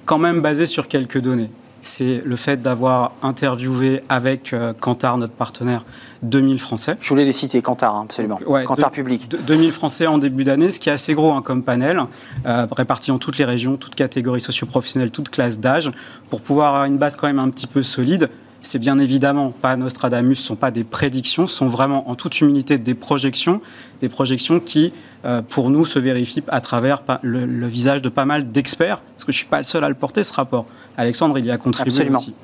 quand 0.04 0.18
même 0.18 0.40
basée 0.40 0.66
sur 0.66 0.88
quelques 0.88 1.20
données 1.20 1.50
c'est 1.82 2.18
le 2.24 2.36
fait 2.36 2.60
d'avoir 2.60 3.12
interviewé 3.22 4.02
avec 4.08 4.52
euh, 4.52 4.72
Kantar, 4.78 5.16
notre 5.18 5.32
partenaire, 5.32 5.84
2000 6.22 6.58
Français. 6.58 6.96
Je 7.00 7.08
voulais 7.08 7.24
les 7.24 7.32
citer, 7.32 7.62
Kantar, 7.62 7.96
hein, 7.96 8.02
absolument. 8.04 8.38
Kantar 8.66 8.90
public. 8.90 9.28
2000 9.46 9.72
Français 9.72 10.06
en 10.06 10.18
début 10.18 10.44
d'année, 10.44 10.70
ce 10.70 10.80
qui 10.80 10.88
est 10.88 10.92
assez 10.92 11.14
gros 11.14 11.32
hein, 11.32 11.42
comme 11.42 11.62
panel, 11.62 12.00
euh, 12.46 12.66
réparti 12.70 13.10
dans 13.10 13.18
toutes 13.18 13.38
les 13.38 13.44
régions, 13.44 13.76
toutes 13.76 13.94
catégories 13.94 14.40
socioprofessionnelles, 14.40 15.10
toutes 15.10 15.30
classes 15.30 15.58
d'âge, 15.58 15.90
pour 16.28 16.40
pouvoir 16.40 16.68
avoir 16.68 16.84
une 16.84 16.98
base 16.98 17.16
quand 17.16 17.26
même 17.26 17.38
un 17.38 17.50
petit 17.50 17.66
peu 17.66 17.82
solide. 17.82 18.28
c'est 18.62 18.78
bien 18.78 18.98
évidemment 18.98 19.50
pas 19.50 19.76
Nostradamus, 19.76 20.36
ce 20.36 20.42
ne 20.42 20.46
sont 20.48 20.56
pas 20.56 20.70
des 20.70 20.84
prédictions, 20.84 21.46
ce 21.46 21.56
sont 21.56 21.66
vraiment 21.66 22.10
en 22.10 22.14
toute 22.14 22.40
humilité 22.40 22.76
des 22.76 22.94
projections, 22.94 23.62
des 24.02 24.10
projections 24.10 24.60
qui, 24.60 24.92
euh, 25.24 25.40
pour 25.40 25.70
nous, 25.70 25.86
se 25.86 25.98
vérifient 25.98 26.42
à 26.48 26.60
travers 26.60 27.02
le, 27.22 27.66
visage 27.66 28.02
de 28.02 28.10
pas 28.10 28.26
mal 28.26 28.50
d'experts, 28.52 29.00
parce 29.00 29.24
que 29.24 29.32
je 29.32 29.36
ne 29.36 29.40
suis 29.40 29.48
pas 29.48 29.58
le 29.58 29.64
seul 29.64 29.82
à 29.84 29.88
le 29.88 29.94
porter, 29.94 30.24
ce 30.24 30.34
rapport. 30.34 30.66
Alexandre, 30.96 31.38
il 31.38 31.46
y 31.46 31.50
a 31.50 31.58
contribué 31.58 31.92
Absolument. 31.92 32.18
aussi. 32.18 32.34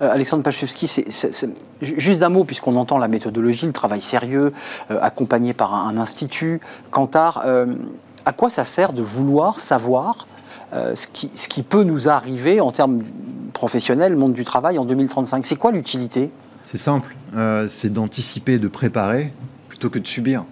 Euh, 0.00 0.10
Alexandre 0.10 0.42
Pachewski, 0.42 0.86
c'est, 0.86 1.06
juste 1.80 2.20
d'un 2.20 2.28
mot, 2.28 2.44
puisqu'on 2.44 2.76
entend 2.76 2.98
la 2.98 3.08
méthodologie, 3.08 3.66
le 3.66 3.72
travail 3.72 4.00
sérieux, 4.00 4.52
euh, 4.90 4.98
accompagné 5.00 5.54
par 5.54 5.74
un, 5.74 5.96
institut, 5.96 6.60
Kantar. 6.90 7.44
à 8.24 8.32
quoi 8.32 8.50
ça 8.50 8.64
sert 8.64 8.92
de 8.92 9.02
vouloir 9.02 9.60
savoir 9.60 10.26
ce 10.72 11.06
qui, 11.06 11.30
ce, 11.34 11.48
qui, 11.48 11.62
peut 11.62 11.82
nous 11.82 12.08
arriver 12.08 12.60
en 12.62 12.72
termes 12.72 13.00
professionnels, 13.52 14.16
monde 14.16 14.32
du 14.32 14.44
travail 14.44 14.78
en 14.78 14.86
2035 14.86 15.44
C'est 15.44 15.56
quoi 15.56 15.70
l'utilité? 15.70 16.30
C'est 16.64 16.78
simple, 16.78 17.14
c'est 17.68 17.92
d'anticiper, 17.92 18.58
de 18.58 18.68
préparer 18.68 19.32
plutôt 19.68 19.90
que 19.90 19.98
de 19.98 20.06
subir. 20.06 20.44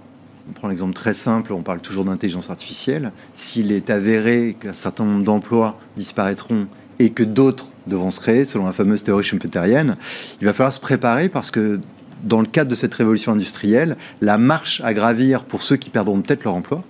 On 0.51 0.53
prend 0.53 0.67
l'exemple 0.67 0.95
très 0.95 1.15
simple, 1.15 1.53
on 1.53 1.63
parle 1.63 1.81
toujours 1.81 2.05
d'intelligence 2.05 2.51
artificielle. 2.51 3.13
S'il 3.35 3.71
est 3.71 3.89
avéré 3.89 4.57
qu'un 4.59 4.73
certain 4.73 5.05
nombre 5.05 5.23
d'emplois 5.23 5.79
disparaîtront 5.97 6.67
et 7.01 7.11
que 7.11 7.25
d'autres 7.25 7.67
devront 7.89 8.13
se 8.13 8.21
créer, 8.21 8.45
selon 8.45 8.67
la 8.67 8.73
fameuse 8.73 9.03
théorie 9.03 9.25
schumpeterienne, 9.25 9.97
il 10.41 10.45
va 10.45 10.53
falloir 10.53 10.73
se 10.73 10.79
préparer 10.79 11.29
parce 11.29 11.51
que 11.51 11.81
dans 12.23 12.41
le 12.41 12.47
cadre 12.47 12.71
de 12.71 12.75
cette 12.75 12.95
révolution 12.95 13.33
industrielle, 13.33 13.97
la 14.21 14.37
marche 14.37 14.83
à 14.85 14.93
gravir 14.93 15.45
pour 15.45 15.63
ceux 15.63 15.77
qui 15.77 15.89
perdront 15.91 16.21
peut-être 16.21 16.45
leur 16.45 16.55
emploi 16.55 16.85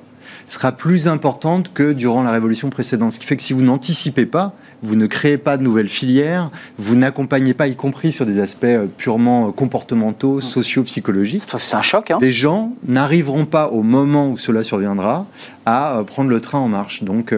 sera 0.48 0.72
plus 0.72 1.06
importante 1.06 1.72
que 1.72 1.92
durant 1.92 2.24
la 2.24 2.32
révolution 2.32 2.70
précédente. 2.70 3.12
Ce 3.12 3.20
qui 3.20 3.26
fait 3.26 3.36
que 3.36 3.42
si 3.42 3.52
vous 3.52 3.62
n'anticipez 3.62 4.26
pas, 4.26 4.52
vous 4.82 4.96
ne 4.96 5.06
créez 5.06 5.38
pas 5.38 5.56
de 5.56 5.62
nouvelles 5.62 5.88
filières, 5.88 6.50
vous 6.76 6.96
n'accompagnez 6.96 7.54
pas, 7.54 7.68
y 7.68 7.76
compris 7.76 8.10
sur 8.10 8.26
des 8.26 8.40
aspects 8.40 8.64
euh, 8.64 8.86
purement 8.86 9.48
euh, 9.48 9.52
comportementaux, 9.52 10.38
mmh. 10.38 10.42
socio-psychologiques. 10.42 11.44
C'est 11.56 11.76
un 11.76 11.82
choc. 11.82 12.10
Hein 12.10 12.18
des 12.18 12.32
gens 12.32 12.72
n'arriveront 12.88 13.44
pas 13.44 13.68
au 13.68 13.84
moment 13.84 14.28
où 14.28 14.38
cela 14.38 14.64
surviendra 14.64 15.26
à 15.66 15.98
euh, 15.98 16.02
prendre 16.02 16.30
le 16.30 16.40
train 16.40 16.58
en 16.58 16.68
marche. 16.68 17.04
Donc, 17.04 17.32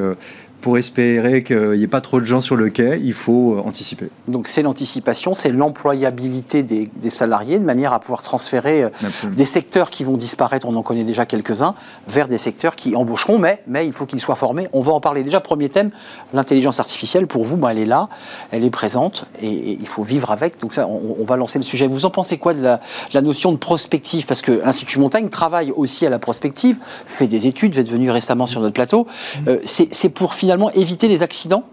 pour 0.63 0.79
espérer 0.79 1.43
qu'il 1.43 1.73
n'y 1.73 1.83
ait 1.83 1.89
pas 1.89 2.01
trop 2.01 2.21
de 2.21 2.25
gens 2.25 2.41
sur 2.41 2.57
le 2.57 2.71
quai, 2.71 2.99
il 3.03 3.13
faut 3.13 3.57
euh, 3.57 3.63
anticiper. 3.67 4.09
Donc 4.29 4.49
c'est 4.49 4.63
l'anticipation, 4.63 5.35
c'est 5.35 5.51
l'employabilité 5.51 6.63
des, 6.63 6.89
salariés 7.11 7.59
de 7.59 7.65
manière 7.65 7.93
à 7.93 7.99
pouvoir 7.99 8.23
transférer 8.23 8.85
euh, 8.85 8.89
des 9.33 9.45
secteurs 9.45 9.91
qui 9.91 10.05
vont 10.05 10.17
disparaître, 10.17 10.67
on 10.67 10.77
en 10.77 10.83
connaît 10.83 11.05
déjà 11.05 11.27
quelques-uns, 11.27 11.75
vers 12.09 12.29
des 12.29 12.39
secteurs 12.39 12.77
qui 12.77 12.95
embaucheront, 12.95 13.39
mais, 13.39 13.61
mais 13.67 13.87
il 13.87 13.93
faut 13.93 14.07
qu'ils 14.07 14.21
soient 14.21 14.37
formés. 14.37 14.69
On 14.73 14.81
va 14.81 14.93
en 14.93 15.01
parler 15.01 15.25
déjà. 15.25 15.41
Premier 15.41 15.69
thème, 15.69 15.91
l'intelligence 16.33 16.79
artificielle, 16.79 17.27
pour 17.27 17.45
vous, 17.45 17.57
ben, 17.57 17.71
elle 17.71 17.79
est 17.79 17.87
là, 17.87 18.09
elle 18.53 18.65
est 18.65 18.71
présente 18.71 19.27
et, 19.43 19.79
il 19.81 19.89
faut 19.89 20.05
vivre 20.05 20.31
avec. 20.31 20.61
Donc 20.61 20.75
ça, 20.75 20.87
on, 20.87 21.25
va 21.25 21.37
lancer 21.37 21.59
le 21.59 21.65
sujet. 21.65 21.89
Vous 21.89 22.05
en 22.05 22.11
pensez 22.11 22.39
quoi 22.39 22.55
de 22.55 22.63
la, 22.63 22.81
la 23.13 23.21
notion 23.21 23.51
de 23.51 23.57
prospective? 23.57 24.27
Parce 24.27 24.43
que 24.43 24.63
l'Institut 24.65 25.01
Montagne 25.01 25.29
travaille 25.29 25.73
aussi 25.73 26.07
à 26.07 26.11
la 26.11 26.21
prospective, 26.21 26.77
fait 27.07 27.27
des 27.27 27.49
études, 27.49 27.75
vous 27.75 27.81
êtes 27.81 27.91
venu 27.91 28.11
récemment 28.11 28.47
sur 28.47 28.61
notre 28.61 28.75
plateau. 28.75 29.09
Euh, 29.49 29.59
c'est 29.65 30.09
pour 30.09 30.35
finalement 30.35 30.52
éviter 30.75 31.09
les 31.09 31.23
accidents? 31.23 31.65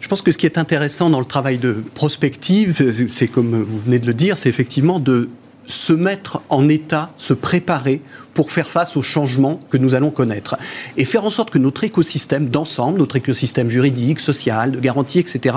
Je 0.00 0.08
pense 0.08 0.22
que 0.22 0.30
ce 0.30 0.38
qui 0.38 0.46
est 0.46 0.58
intéressant 0.58 1.10
dans 1.10 1.18
le 1.18 1.26
travail 1.26 1.58
de 1.58 1.82
prospective, 1.94 3.08
c'est 3.10 3.28
comme 3.28 3.62
vous 3.62 3.78
venez 3.80 3.98
de 3.98 4.06
le 4.06 4.14
dire, 4.14 4.36
c'est 4.36 4.48
effectivement 4.48 5.00
de 5.00 5.28
se 5.66 5.92
mettre 5.92 6.42
en 6.48 6.68
état, 6.68 7.10
se 7.16 7.32
préparer 7.32 8.00
pour 8.34 8.52
faire 8.52 8.68
face 8.68 8.96
aux 8.96 9.02
changements 9.02 9.60
que 9.70 9.76
nous 9.76 9.94
allons 9.94 10.10
connaître. 10.10 10.56
Et 10.96 11.04
faire 11.04 11.24
en 11.24 11.30
sorte 11.30 11.50
que 11.50 11.58
notre 11.58 11.82
écosystème 11.84 12.48
d'ensemble, 12.48 12.98
notre 12.98 13.16
écosystème 13.16 13.68
juridique, 13.68 14.20
social, 14.20 14.72
de 14.72 14.78
garantie, 14.78 15.18
etc., 15.18 15.56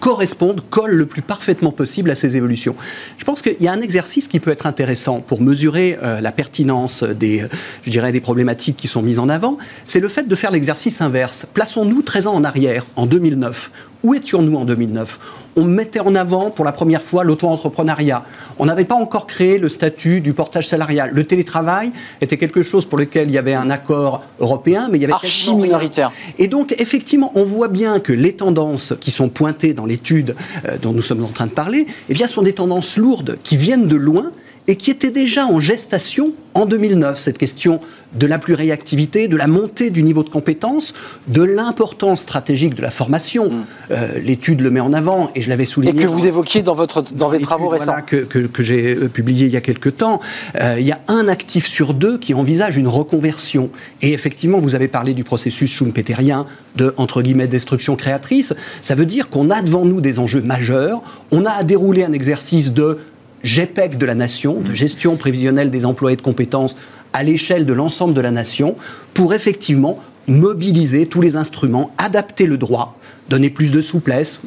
correspondent, 0.00 0.60
collent 0.70 0.96
le 0.96 1.06
plus 1.06 1.22
parfaitement 1.22 1.70
possible 1.70 2.10
à 2.10 2.14
ces 2.14 2.36
évolutions. 2.36 2.74
Je 3.18 3.24
pense 3.24 3.42
qu'il 3.42 3.60
y 3.60 3.68
a 3.68 3.72
un 3.72 3.80
exercice 3.80 4.26
qui 4.26 4.40
peut 4.40 4.50
être 4.50 4.66
intéressant 4.66 5.20
pour 5.20 5.40
mesurer 5.40 5.98
euh, 6.02 6.20
la 6.20 6.32
pertinence 6.32 7.04
des, 7.04 7.42
euh, 7.42 7.48
je 7.84 7.90
dirais, 7.90 8.10
des 8.10 8.20
problématiques 8.20 8.76
qui 8.76 8.88
sont 8.88 9.02
mises 9.02 9.18
en 9.18 9.28
avant, 9.28 9.58
c'est 9.84 10.00
le 10.00 10.08
fait 10.08 10.26
de 10.26 10.34
faire 10.34 10.50
l'exercice 10.50 11.00
inverse. 11.00 11.46
Plaçons-nous 11.52 12.02
13 12.02 12.26
ans 12.26 12.34
en 12.34 12.44
arrière, 12.44 12.86
en 12.96 13.06
2009. 13.06 13.70
Où 14.02 14.14
étions-nous 14.14 14.56
en 14.56 14.64
2009 14.64 15.18
on 15.56 15.64
mettait 15.64 16.00
en 16.00 16.14
avant 16.14 16.50
pour 16.50 16.64
la 16.64 16.72
première 16.72 17.02
fois 17.02 17.24
l'auto-entrepreneuriat. 17.24 18.24
On 18.58 18.66
n'avait 18.66 18.84
pas 18.84 18.94
encore 18.94 19.26
créé 19.26 19.58
le 19.58 19.68
statut 19.68 20.20
du 20.20 20.32
portage 20.32 20.68
salarial. 20.68 21.10
Le 21.12 21.24
télétravail 21.24 21.90
était 22.20 22.36
quelque 22.36 22.62
chose 22.62 22.84
pour 22.84 22.98
lequel 22.98 23.28
il 23.28 23.34
y 23.34 23.38
avait 23.38 23.54
un 23.54 23.68
accord 23.68 24.22
européen, 24.38 24.88
mais 24.90 24.98
il 24.98 25.00
y 25.00 25.04
avait 25.04 25.12
archi 25.12 25.54
minoritaire. 25.54 26.12
Et 26.38 26.46
donc 26.46 26.74
effectivement, 26.78 27.32
on 27.34 27.44
voit 27.44 27.68
bien 27.68 27.98
que 28.00 28.12
les 28.12 28.34
tendances 28.34 28.94
qui 29.00 29.10
sont 29.10 29.28
pointées 29.28 29.74
dans 29.74 29.86
l'étude 29.86 30.36
euh, 30.66 30.78
dont 30.80 30.92
nous 30.92 31.02
sommes 31.02 31.24
en 31.24 31.28
train 31.28 31.46
de 31.46 31.52
parler, 31.52 31.86
eh 32.08 32.14
bien, 32.14 32.28
sont 32.28 32.42
des 32.42 32.52
tendances 32.52 32.96
lourdes 32.96 33.36
qui 33.42 33.56
viennent 33.56 33.88
de 33.88 33.96
loin 33.96 34.30
et 34.70 34.76
qui 34.76 34.92
étaient 34.92 35.10
déjà 35.10 35.46
en 35.46 35.58
gestation 35.58 36.32
en 36.54 36.64
2009, 36.64 37.20
cette 37.20 37.38
question 37.38 37.80
de 38.14 38.26
la 38.26 38.38
pluriactivité, 38.38 39.26
de 39.26 39.36
la 39.36 39.48
montée 39.48 39.90
du 39.90 40.04
niveau 40.04 40.22
de 40.22 40.28
compétence, 40.28 40.94
de 41.26 41.42
l'importance 41.42 42.20
stratégique 42.20 42.74
de 42.74 42.82
la 42.82 42.92
formation. 42.92 43.50
Mm. 43.50 43.64
Euh, 43.90 44.18
l'étude 44.20 44.60
le 44.60 44.70
met 44.70 44.80
en 44.80 44.92
avant, 44.92 45.30
et 45.34 45.42
je 45.42 45.48
l'avais 45.48 45.64
souligné. 45.64 46.00
Et 46.00 46.04
que 46.04 46.08
vous 46.08 46.26
évoquiez 46.26 46.62
dans, 46.62 46.74
votre, 46.74 47.02
dans, 47.02 47.28
vos 47.28 47.38
travaux 47.38 47.68
récents. 47.68 47.96
que, 48.06 48.16
que, 48.16 48.62
j'ai 48.62 48.94
euh, 48.94 49.08
publié 49.08 49.46
il 49.46 49.52
y 49.52 49.56
a 49.56 49.60
quelques 49.60 49.96
temps. 49.96 50.20
Euh, 50.60 50.76
il 50.78 50.86
y 50.86 50.92
a 50.92 51.00
un 51.08 51.26
actif 51.26 51.66
sur 51.66 51.92
deux 51.92 52.18
qui 52.18 52.32
envisage 52.34 52.76
une 52.76 52.88
reconversion. 52.88 53.70
Et 54.02 54.12
effectivement, 54.12 54.60
vous 54.60 54.76
avez 54.76 54.88
parlé 54.88 55.14
du 55.14 55.24
processus 55.24 55.72
schumpeterien 55.72 56.46
de, 56.76 56.94
entre 56.96 57.22
guillemets, 57.22 57.48
destruction 57.48 57.96
créatrice. 57.96 58.54
Ça 58.82 58.94
veut 58.94 59.06
dire 59.06 59.30
qu'on 59.30 59.50
a 59.50 59.62
devant 59.62 59.84
nous 59.84 60.00
des 60.00 60.20
enjeux 60.20 60.42
majeurs. 60.42 61.02
On 61.32 61.44
a 61.44 61.50
à 61.50 61.64
dérouler 61.64 62.04
un 62.04 62.12
exercice 62.12 62.72
de 62.72 62.98
GEPEC 63.42 63.96
de 63.96 64.06
la 64.06 64.14
nation, 64.14 64.60
de 64.60 64.74
gestion 64.74 65.16
prévisionnelle 65.16 65.70
des 65.70 65.84
emplois 65.84 66.12
et 66.12 66.16
de 66.16 66.22
compétences 66.22 66.76
à 67.12 67.22
l'échelle 67.22 67.66
de 67.66 67.72
l'ensemble 67.72 68.14
de 68.14 68.20
la 68.20 68.30
nation, 68.30 68.76
pour 69.14 69.34
effectivement 69.34 69.98
mobiliser 70.28 71.06
tous 71.06 71.20
les 71.20 71.36
instruments, 71.36 71.92
adapter 71.98 72.46
le 72.46 72.56
droit 72.56 72.99
donner 73.30 73.48
plus 73.48 73.70
de 73.70 73.80
souplesse. 73.80 74.40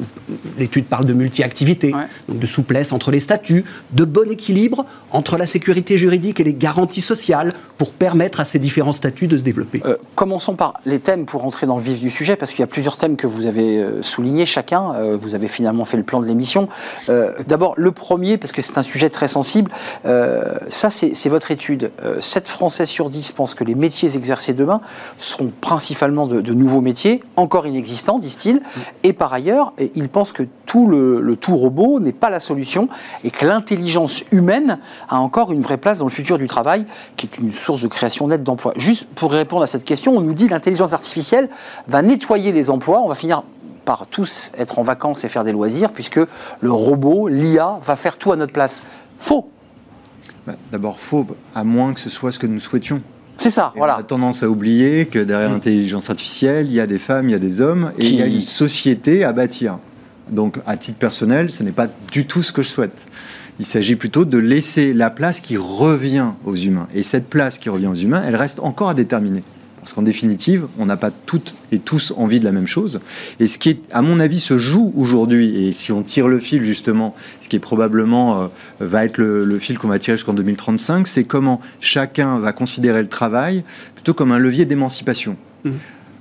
L'étude 0.58 0.84
parle 0.84 1.06
de 1.06 1.14
multi-activité, 1.14 1.92
donc 2.28 2.38
de 2.38 2.46
souplesse 2.46 2.92
entre 2.92 3.10
les 3.10 3.18
statuts, 3.18 3.64
de 3.92 4.04
bon 4.04 4.30
équilibre 4.30 4.84
entre 5.10 5.38
la 5.38 5.46
sécurité 5.46 5.96
juridique 5.96 6.38
et 6.38 6.44
les 6.44 6.54
garanties 6.54 7.00
sociales 7.00 7.54
pour 7.78 7.92
permettre 7.92 8.40
à 8.40 8.44
ces 8.44 8.58
différents 8.58 8.92
statuts 8.92 9.26
de 9.26 9.38
se 9.38 9.42
développer. 9.42 9.82
Euh, 9.86 9.96
commençons 10.14 10.54
par 10.54 10.74
les 10.84 11.00
thèmes 11.00 11.24
pour 11.24 11.44
entrer 11.44 11.66
dans 11.66 11.76
le 11.76 11.82
vif 11.82 12.00
du 12.00 12.10
sujet, 12.10 12.36
parce 12.36 12.52
qu'il 12.52 12.60
y 12.60 12.64
a 12.64 12.68
plusieurs 12.68 12.98
thèmes 12.98 13.16
que 13.16 13.26
vous 13.26 13.46
avez 13.46 13.78
euh, 13.78 14.02
soulignés 14.02 14.46
chacun. 14.46 14.92
Euh, 14.94 15.16
vous 15.20 15.34
avez 15.34 15.48
finalement 15.48 15.86
fait 15.86 15.96
le 15.96 16.02
plan 16.02 16.20
de 16.20 16.26
l'émission. 16.26 16.68
D'abord, 17.48 17.74
le 17.76 17.90
premier, 17.90 18.36
parce 18.36 18.52
que 18.52 18.60
c'est 18.60 18.76
un 18.76 18.82
sujet 18.82 19.08
très 19.08 19.28
sensible, 19.28 19.70
ça 20.04 20.90
c'est 20.90 21.28
votre 21.28 21.50
étude. 21.50 21.90
7 22.20 22.48
Français 22.48 22.86
sur 22.86 23.08
10 23.08 23.32
pensent 23.32 23.54
que 23.54 23.64
les 23.64 23.74
métiers 23.74 24.14
exercés 24.16 24.52
demain 24.52 24.80
seront 25.18 25.52
principalement 25.60 26.26
de, 26.26 26.40
de 26.40 26.52
nouveaux 26.52 26.80
métiers, 26.80 27.22
encore 27.36 27.66
inexistants, 27.66 28.18
disent-ils. 28.18 28.60
Et 29.02 29.12
par 29.12 29.32
ailleurs, 29.32 29.72
il 29.94 30.08
pense 30.08 30.32
que 30.32 30.42
tout 30.66 30.86
le, 30.86 31.36
tout 31.36 31.56
robot 31.56 32.00
n'est 32.00 32.12
pas 32.12 32.30
la 32.30 32.40
solution 32.40 32.88
et 33.22 33.30
que 33.30 33.46
l'intelligence 33.46 34.24
humaine 34.32 34.78
a 35.08 35.18
encore 35.18 35.52
une 35.52 35.62
vraie 35.62 35.76
place 35.76 35.98
dans 35.98 36.06
le 36.06 36.10
futur 36.10 36.38
du 36.38 36.46
travail, 36.46 36.84
qui 37.16 37.26
est 37.26 37.38
une 37.38 37.52
source 37.52 37.80
de 37.80 37.88
création 37.88 38.28
nette 38.28 38.42
d'emplois. 38.42 38.72
Juste 38.76 39.06
pour 39.14 39.32
répondre 39.32 39.62
à 39.62 39.66
cette 39.66 39.84
question, 39.84 40.16
on 40.16 40.20
nous 40.20 40.34
dit 40.34 40.48
l'intelligence 40.48 40.92
artificielle 40.92 41.48
va 41.88 42.02
nettoyer 42.02 42.52
les 42.52 42.70
emplois, 42.70 43.00
on 43.00 43.08
va 43.08 43.14
finir 43.14 43.42
par 43.84 44.06
tous 44.06 44.50
être 44.56 44.78
en 44.78 44.82
vacances 44.82 45.24
et 45.24 45.28
faire 45.28 45.44
des 45.44 45.52
loisirs, 45.52 45.92
puisque 45.92 46.20
le 46.60 46.72
robot, 46.72 47.28
l'IA, 47.28 47.78
va 47.84 47.96
faire 47.96 48.16
tout 48.16 48.32
à 48.32 48.36
notre 48.36 48.52
place. 48.52 48.82
Faux. 49.18 49.48
Bah, 50.46 50.54
d'abord 50.72 51.00
faux, 51.00 51.26
à 51.54 51.64
moins 51.64 51.94
que 51.94 52.00
ce 52.00 52.10
soit 52.10 52.32
ce 52.32 52.38
que 52.38 52.46
nous 52.46 52.60
souhaitions. 52.60 53.02
C'est 53.36 53.50
ça, 53.50 53.72
voilà. 53.76 53.96
On 53.96 54.00
a 54.00 54.04
tendance 54.04 54.42
à 54.42 54.48
oublier 54.48 55.06
que 55.06 55.18
derrière 55.18 55.50
mm. 55.50 55.54
l'intelligence 55.54 56.10
artificielle, 56.10 56.66
il 56.66 56.72
y 56.72 56.80
a 56.80 56.86
des 56.86 56.98
femmes, 56.98 57.28
il 57.28 57.32
y 57.32 57.36
a 57.36 57.40
des 57.40 57.60
hommes, 57.60 57.92
et 57.98 58.06
il 58.06 58.14
y 58.14 58.22
a 58.22 58.26
une 58.26 58.40
société 58.40 59.24
à 59.24 59.32
bâtir. 59.32 59.78
Donc, 60.30 60.58
à 60.66 60.76
titre 60.76 60.98
personnel, 60.98 61.52
ce 61.52 61.62
n'est 61.62 61.72
pas 61.72 61.88
du 62.10 62.26
tout 62.26 62.42
ce 62.42 62.52
que 62.52 62.62
je 62.62 62.68
souhaite. 62.68 63.06
Il 63.60 63.66
s'agit 63.66 63.96
plutôt 63.96 64.24
de 64.24 64.38
laisser 64.38 64.92
la 64.92 65.10
place 65.10 65.40
qui 65.40 65.56
revient 65.56 66.30
aux 66.44 66.56
humains. 66.56 66.88
Et 66.94 67.02
cette 67.02 67.28
place 67.28 67.58
qui 67.58 67.68
revient 67.68 67.86
aux 67.86 67.94
humains, 67.94 68.22
elle 68.26 68.36
reste 68.36 68.60
encore 68.60 68.88
à 68.88 68.94
déterminer. 68.94 69.44
Parce 69.84 69.92
qu'en 69.92 70.00
définitive, 70.00 70.66
on 70.78 70.86
n'a 70.86 70.96
pas 70.96 71.10
toutes 71.10 71.54
et 71.70 71.78
tous 71.78 72.14
envie 72.16 72.40
de 72.40 72.46
la 72.46 72.52
même 72.52 72.66
chose. 72.66 73.00
Et 73.38 73.46
ce 73.46 73.58
qui, 73.58 73.68
est, 73.68 73.80
à 73.92 74.00
mon 74.00 74.18
avis, 74.18 74.40
se 74.40 74.56
joue 74.56 74.94
aujourd'hui, 74.96 75.66
et 75.66 75.74
si 75.74 75.92
on 75.92 76.02
tire 76.02 76.26
le 76.26 76.38
fil 76.38 76.64
justement, 76.64 77.14
ce 77.42 77.50
qui 77.50 77.56
est 77.56 77.60
probablement 77.60 78.40
euh, 78.40 78.46
va 78.80 79.04
être 79.04 79.18
le, 79.18 79.58
fil 79.58 79.76
qu'on 79.76 79.88
va 79.88 79.98
tirer 79.98 80.16
jusqu'en 80.16 80.32
2035, 80.32 81.06
c'est 81.06 81.24
comment 81.24 81.60
chacun 81.82 82.38
va 82.38 82.54
considérer 82.54 83.02
le 83.02 83.10
travail 83.10 83.62
plutôt 83.94 84.14
comme 84.14 84.32
un 84.32 84.38
levier 84.38 84.64
d'émancipation. 84.64 85.36
Mmh. 85.64 85.72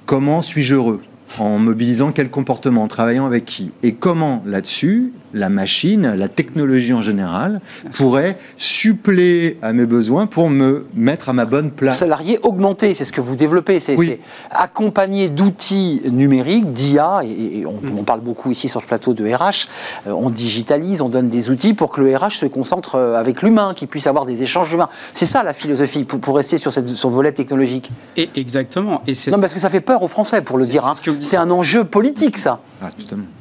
Comment 0.05 0.41
suis-je 0.41 0.75
heureux? 0.75 1.01
En 1.39 1.57
mobilisant 1.57 2.11
quel 2.11 2.29
comportement? 2.29 2.83
En 2.83 2.89
travaillant 2.89 3.25
avec 3.25 3.45
qui? 3.45 3.71
Et 3.81 3.93
comment 3.93 4.43
là-dessus, 4.45 5.13
la 5.33 5.49
machine, 5.49 6.13
la 6.15 6.27
technologie 6.27 6.93
en 6.93 7.01
général, 7.01 7.61
pourrait 7.93 8.37
suppléer 8.57 9.57
à 9.61 9.73
mes 9.73 9.85
besoins 9.85 10.25
pour 10.27 10.49
me 10.49 10.85
mettre 10.95 11.29
à 11.29 11.33
ma 11.33 11.45
bonne 11.45 11.71
place 11.71 11.99
Salarié 11.99 12.39
augmenté, 12.43 12.93
c'est 12.93 13.05
ce 13.05 13.11
que 13.11 13.21
vous 13.21 13.35
développez. 13.35 13.79
C'est 13.79 13.95
Oui. 13.97 14.19
accompagné 14.51 15.29
d'outils 15.29 16.01
numériques, 16.11 16.71
d'IA, 16.73 17.21
et, 17.23 17.59
et 17.59 17.65
on, 17.65 17.75
on 17.97 18.03
parle 18.03 18.21
beaucoup 18.21 18.51
ici 18.51 18.67
sur 18.67 18.81
ce 18.81 18.87
plateau 18.87 19.13
de 19.13 19.25
RH. 19.25 19.67
euh, 20.07 20.11
on 20.11 20.29
digitalise, 20.29 21.01
on 21.01 21.09
donne 21.09 21.29
des 21.29 21.49
outils 21.49 21.73
pour 21.73 21.91
que 21.91 22.01
le 22.01 22.15
RH 22.15 22.31
se 22.39 22.45
concentre 22.45 22.95
euh, 22.95 23.15
avec 23.15 23.41
l'humain, 23.41 23.73
qu'il 23.75 23.87
puisse 23.87 24.07
avoir 24.07 24.25
des 24.25 24.43
échanges 24.43 24.71
humains. 24.73 24.89
C'est 25.13 25.25
ça 25.25 25.43
la 25.43 25.53
philosophie, 25.53 26.03
pour, 26.03 26.19
pour 26.19 26.35
rester 26.35 26.57
sur, 26.57 26.71
cette, 26.73 26.87
sur 26.87 27.09
le 27.09 27.15
volet 27.15 27.31
technologique. 27.31 27.91
Et 28.17 28.29
exactement. 28.35 29.01
Et 29.07 29.15
c'est 29.15 29.31
Non, 29.31 29.39
parce 29.39 29.53
que 29.53 29.59
ça 29.59 29.69
fait 29.69 29.81
peur 29.81 30.03
aux 30.03 30.07
Français, 30.07 30.41
pour 30.41 30.57
le 30.57 30.65
dire. 30.65 30.83
c'est 30.95 31.09
hein. 31.09 31.15
C'est 31.19 31.37
un 31.37 31.49
enjeu 31.51 31.83
politique, 31.83 32.37
ça. 32.37 32.59
Ah, 32.83 32.91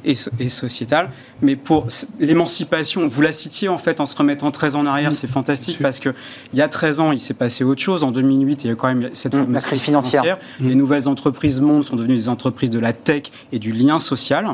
et, 0.05 0.13
et 0.39 0.47
sociétale. 0.49 1.09
Mais 1.41 1.55
pour 1.57 1.87
l'émancipation, 2.19 3.07
vous 3.07 3.21
la 3.21 3.31
citiez 3.31 3.67
en 3.67 3.77
fait 3.77 3.99
en 3.99 4.05
se 4.05 4.15
remettant 4.15 4.49
13 4.51 4.75
ans 4.75 4.79
en 4.81 4.85
arrière, 4.85 5.15
c'est 5.15 5.27
fantastique 5.27 5.79
parce 5.81 5.99
que 5.99 6.09
il 6.53 6.59
y 6.59 6.61
a 6.61 6.69
13 6.69 6.99
ans, 7.01 7.11
il 7.11 7.19
s'est 7.19 7.33
passé 7.33 7.63
autre 7.63 7.81
chose. 7.81 8.03
En 8.03 8.11
2008, 8.11 8.63
il 8.63 8.67
y 8.67 8.69
a 8.69 8.73
eu 8.73 8.75
quand 8.75 8.87
même 8.87 9.09
cette 9.13 9.33
Mm, 9.35 9.51
la 9.51 9.59
crise 9.61 9.81
financière. 9.81 10.37
Les 10.61 10.75
nouvelles 10.75 11.09
entreprises 11.09 11.59
monde 11.59 11.83
sont 11.83 11.95
devenues 11.95 12.15
des 12.15 12.29
entreprises 12.29 12.69
de 12.69 12.79
la 12.79 12.93
tech 12.93 13.23
et 13.51 13.59
du 13.59 13.71
lien 13.73 13.99
social. 13.99 14.45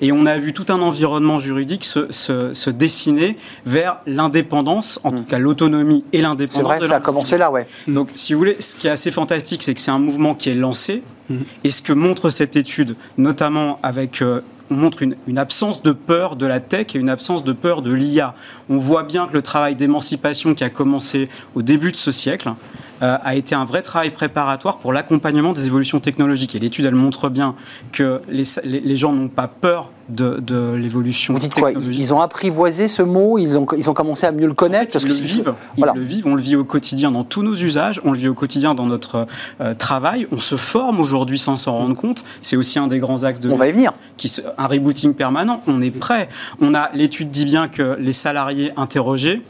Et 0.00 0.12
on 0.12 0.26
a 0.26 0.36
vu 0.38 0.52
tout 0.52 0.66
un 0.68 0.80
environnement 0.80 1.38
juridique 1.38 1.84
se, 1.84 2.10
se- 2.10 2.52
se 2.52 2.70
dessiner 2.70 3.36
vers 3.64 3.98
l'indépendance, 4.06 4.98
en 5.04 5.10
tout 5.12 5.24
cas 5.24 5.38
l'autonomie 5.38 6.04
et 6.12 6.20
l'indépendance. 6.22 6.56
Mm. 6.58 6.60
C'est 6.60 6.62
vrai, 6.62 6.80
de 6.80 6.86
ça 6.86 6.96
a 6.96 7.00
commencé 7.00 7.38
là, 7.38 7.50
ouais. 7.50 7.66
Donc, 7.88 8.10
si 8.14 8.32
vous 8.34 8.38
voulez, 8.40 8.56
ce 8.60 8.76
qui 8.76 8.86
est 8.88 8.90
assez 8.90 9.10
fantastique, 9.10 9.62
c'est 9.62 9.74
que 9.74 9.80
c'est 9.80 9.90
un 9.90 9.98
mouvement 9.98 10.34
qui 10.34 10.50
est 10.50 10.54
lancé. 10.54 11.02
Et 11.64 11.70
ce 11.70 11.82
que 11.82 11.92
montre 11.92 12.30
cette 12.30 12.56
étude, 12.56 12.96
notamment 13.18 13.78
avec. 13.82 14.22
euh, 14.22 14.40
on 14.68 14.74
montre 14.74 15.02
une, 15.02 15.38
absence 15.38 15.82
de 15.82 15.92
peur 15.92 16.34
de 16.34 16.44
la 16.44 16.58
tech 16.58 16.88
et 16.94 16.98
une 16.98 17.08
absence 17.08 17.44
de 17.44 17.52
peur 17.52 17.82
de 17.82 17.92
l'IA. 17.92 18.34
On 18.68 18.78
voit 18.78 19.04
bien 19.04 19.28
que 19.28 19.32
le 19.32 19.42
travail 19.42 19.76
d'émancipation 19.76 20.54
qui 20.54 20.64
a 20.64 20.70
commencé 20.70 21.28
au 21.54 21.62
début 21.62 21.92
de 21.92 21.96
ce 21.96 22.10
siècle 22.10 22.50
a 23.00 23.34
été 23.34 23.54
un 23.54 23.64
vrai 23.64 23.82
travail 23.82 24.10
préparatoire 24.10 24.78
pour 24.78 24.92
l'accompagnement 24.92 25.52
des 25.52 25.66
évolutions 25.66 26.00
technologiques. 26.00 26.54
Et 26.54 26.58
l'étude, 26.58 26.84
elle 26.84 26.94
montre 26.94 27.28
bien 27.28 27.54
que 27.92 28.20
les, 28.28 28.44
les- 28.64 28.80
les 28.80 28.96
gens 28.96 29.12
n'ont 29.12 29.28
pas 29.28 29.48
peur 29.48 29.90
de, 30.08 30.38
de 30.38 30.72
l'évolution 30.72 31.34
Vous 31.34 31.40
dites 31.40 31.52
quoi 31.54 31.68
technologique. 31.70 32.00
Ils 32.00 32.14
ont 32.14 32.20
apprivoisé 32.20 32.86
ce 32.86 33.02
mot, 33.02 33.38
ils 33.38 33.56
ont, 33.58 33.66
ils 33.76 33.90
ont 33.90 33.92
commencé 33.94 34.24
à 34.24 34.30
mieux 34.32 34.46
le 34.46 34.54
connaître 34.54 34.92
parce 34.92 35.04
Ils 35.04 35.08
que 35.08 35.12
le 35.12 35.26
vivent. 35.26 35.54
Ils 35.76 35.84
le 35.94 36.00
vivent. 36.00 36.26
On 36.28 36.34
le 36.36 36.40
vit 36.40 36.54
au 36.56 36.64
quotidien 36.64 37.10
dans 37.10 37.24
tous 37.24 37.42
nos 37.42 37.54
usages. 37.56 38.00
On 38.04 38.12
le 38.12 38.18
vit 38.18 38.28
au 38.28 38.34
quotidien 38.34 38.74
dans 38.74 38.86
notre 38.86 39.26
euh, 39.60 39.74
travail. 39.74 40.28
On 40.30 40.38
se 40.38 40.54
forme 40.56 41.00
aujourd'hui 41.00 41.38
sans 41.40 41.56
s'en 41.56 41.72
rendre 41.76 41.96
compte. 41.96 42.22
C'est 42.42 42.56
aussi 42.56 42.78
un 42.78 42.86
des 42.86 43.00
grands 43.00 43.24
axes 43.24 43.40
de 43.40 43.50
On 43.50 43.56
va 43.56 43.68
y 43.68 43.72
venir. 43.72 43.92
qui 44.16 44.32
un 44.56 44.66
rebooting 44.68 45.14
permanent. 45.14 45.60
On 45.66 45.82
est 45.82 45.90
prêt. 45.90 46.28
On 46.60 46.72
a 46.74 46.90
l'étude 46.94 47.30
dit 47.30 47.44
bien 47.44 47.66
que 47.68 47.96
les 47.98 48.12
salariés 48.12 48.70
interrogés 48.76 49.42